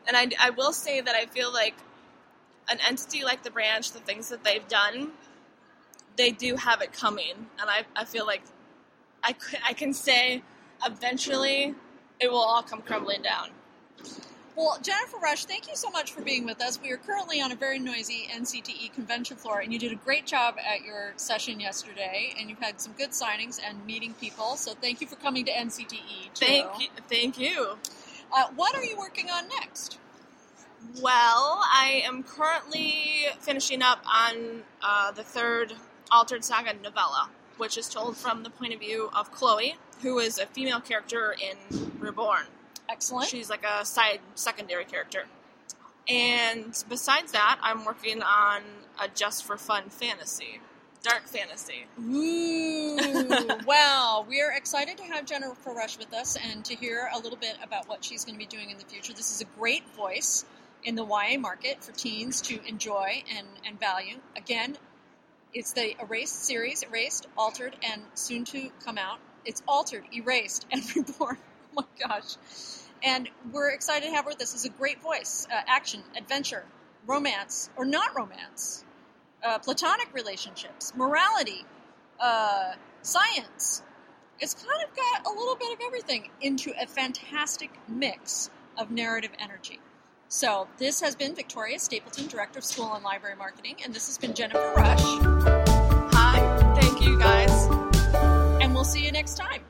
And 0.08 0.16
I, 0.16 0.30
I 0.40 0.52
will 0.52 0.72
say 0.72 1.02
that 1.02 1.16
I 1.16 1.26
feel 1.26 1.52
like 1.52 1.74
an 2.70 2.78
entity 2.88 3.24
like 3.24 3.42
the 3.42 3.50
branch, 3.50 3.92
the 3.92 4.00
things 4.00 4.30
that 4.30 4.44
they've 4.44 4.68
done, 4.68 5.10
they 6.18 6.30
do 6.30 6.56
have 6.56 6.84
it 6.84 6.94
coming. 6.94 7.48
And 7.60 7.68
I, 7.68 7.86
I 7.96 8.06
feel 8.06 8.28
like 8.28 8.44
I, 9.24 9.34
I 9.68 9.74
can 9.74 9.92
say 9.92 10.44
eventually 10.86 11.74
it 12.20 12.32
will 12.32 12.38
all 12.38 12.62
come 12.62 12.84
crumbling 12.84 13.24
down. 13.24 13.50
Well, 14.56 14.78
Jennifer 14.82 15.18
Rush, 15.18 15.44
thank 15.46 15.68
you 15.68 15.76
so 15.76 15.90
much 15.90 16.14
for 16.14 16.22
being 16.22 16.46
with 16.46 16.62
us. 16.62 16.80
We 16.82 16.90
are 16.92 16.98
currently 16.98 17.42
on 17.42 17.52
a 17.52 17.56
very 17.56 17.78
noisy 17.78 18.30
NCTE 18.32 18.94
convention 18.94 19.36
floor, 19.36 19.60
and 19.60 19.74
you 19.74 19.78
did 19.80 19.92
a 19.92 19.96
great 19.96 20.26
job 20.26 20.56
at 20.58 20.86
your 20.86 21.12
session 21.18 21.60
yesterday, 21.60 22.34
and 22.40 22.50
you've 22.50 22.60
had 22.60 22.80
some 22.80 22.94
good 22.94 23.10
signings 23.10 23.60
and 23.62 23.86
meeting 23.86 24.14
people. 24.14 24.56
So 24.56 24.74
thank 24.74 25.02
you 25.02 25.08
for 25.08 25.18
coming 25.18 25.44
to 25.46 25.52
NCTE. 25.52 26.34
Too. 26.34 26.46
Thank 26.46 26.80
you. 26.80 26.88
Thank 27.10 27.38
you. 27.38 27.78
Uh, 28.34 28.48
what 28.56 28.74
are 28.76 28.84
you 28.84 28.98
working 28.98 29.30
on 29.30 29.50
next? 29.50 29.98
Well, 31.02 31.60
I 31.64 32.04
am 32.06 32.24
currently 32.24 33.26
finishing 33.40 33.82
up 33.82 34.00
on 34.06 34.62
uh, 34.82 35.12
the 35.12 35.24
third 35.24 35.74
Altered 36.12 36.46
Saga 36.46 36.74
novella. 36.82 37.30
which 37.58 37.78
is 37.78 37.90
told 37.90 38.18
from 38.18 38.44
the 38.44 38.50
point 38.50 38.74
of 38.74 38.80
view 38.80 39.10
of 39.16 39.32
Chloe, 39.32 39.78
who 40.02 40.20
is 40.20 40.38
a 40.40 40.46
female 40.46 40.80
character 40.82 41.36
in 41.42 41.92
Reborn. 42.00 42.46
Excellent. 42.96 43.28
She's 43.28 43.50
like 43.50 43.66
a 43.66 43.86
side 43.86 44.20
secondary 44.36 44.86
character. 44.86 45.26
And 46.08 46.72
besides 46.88 47.34
that, 47.34 47.60
I'm 47.62 47.84
working 47.84 48.22
on 48.22 48.62
a 49.02 49.10
just 49.14 49.44
for 49.44 49.58
fun 49.58 49.90
fantasy, 49.90 50.62
dark 51.04 51.24
fantasy. 51.28 51.88
Ooh, 52.00 52.96
well, 53.68 54.26
we 54.30 54.42
are 54.42 54.52
excited 54.56 54.98
to 54.98 55.04
have 55.04 55.26
Jennifer 55.26 55.72
Rush 55.72 55.98
with 55.98 56.14
us 56.14 56.38
and 56.38 56.64
to 56.66 56.76
hear 56.76 57.10
a 57.14 57.20
little 57.20 57.38
bit 57.38 57.58
about 57.62 57.90
what 57.90 58.06
she's 58.06 58.24
going 58.24 58.36
to 58.36 58.40
be 58.40 58.46
doing 58.46 58.70
in 58.70 58.78
the 58.78 58.86
future. 58.86 59.14
This 59.14 59.32
is 59.32 59.42
a 59.42 59.60
great 59.60 59.84
voice 59.96 60.46
in 60.86 60.96
the 60.96 61.06
YA 61.06 61.38
market 61.38 61.84
for 61.84 61.92
teens 61.92 62.40
to 62.42 62.60
enjoy 62.66 63.24
and, 63.36 63.48
and 63.66 63.78
value. 63.78 64.18
Again, 64.38 64.78
it's 65.54 65.74
the 65.74 65.96
Erased 66.02 66.46
series, 66.46 66.84
Erased, 66.84 67.28
Altered, 67.38 67.76
and 67.84 68.04
soon 68.14 68.46
to 68.46 68.70
come 68.86 68.98
out. 68.98 69.20
It's 69.44 69.62
Altered, 69.68 70.04
Erased, 70.14 70.66
and 70.72 70.82
Reborn. 70.96 71.38
Oh 71.78 71.82
my 71.82 72.08
gosh. 72.08 72.36
And 73.06 73.30
we're 73.54 73.70
excited 73.70 74.08
to 74.08 74.12
have 74.12 74.26
her 74.26 74.32
with 74.32 74.42
us. 74.42 74.52
This 74.52 74.62
is 74.62 74.66
a 74.66 74.70
great 74.70 75.02
voice. 75.02 75.48
Uh, 75.52 75.62
action, 75.68 76.02
adventure, 76.18 76.66
romance, 77.06 77.70
or 77.78 77.86
not 77.86 78.16
romance, 78.16 78.84
uh, 79.44 79.60
platonic 79.60 80.12
relationships, 80.14 80.92
morality, 80.96 81.66
uh, 82.20 82.74
science. 83.04 83.84
It's 84.40 84.56
kind 84.56 84.84
of 84.84 84.96
got 84.96 85.28
a 85.28 85.38
little 85.38 85.56
bit 85.56 85.72
of 85.74 85.80
everything 85.86 86.32
into 86.42 86.74
a 86.82 86.88
fantastic 86.88 87.70
mix 87.88 88.50
of 88.76 88.90
narrative 88.90 89.32
energy. 89.40 89.80
So, 90.28 90.68
this 90.80 91.00
has 91.02 91.16
been 91.16 91.36
Victoria 91.36 91.78
Stapleton, 91.78 92.28
Director 92.28 92.58
of 92.60 92.66
School 92.66 92.92
and 92.96 93.04
Library 93.04 93.36
Marketing, 93.36 93.76
and 93.86 93.94
this 93.94 94.08
has 94.08 94.18
been 94.18 94.34
Jennifer 94.34 94.74
Rush. 94.76 95.00
Hi, 96.14 96.76
thank 96.82 97.02
you 97.06 97.20
guys. 97.20 97.68
And 98.62 98.74
we'll 98.74 98.84
see 98.84 99.06
you 99.06 99.12
next 99.12 99.38
time. 99.38 99.62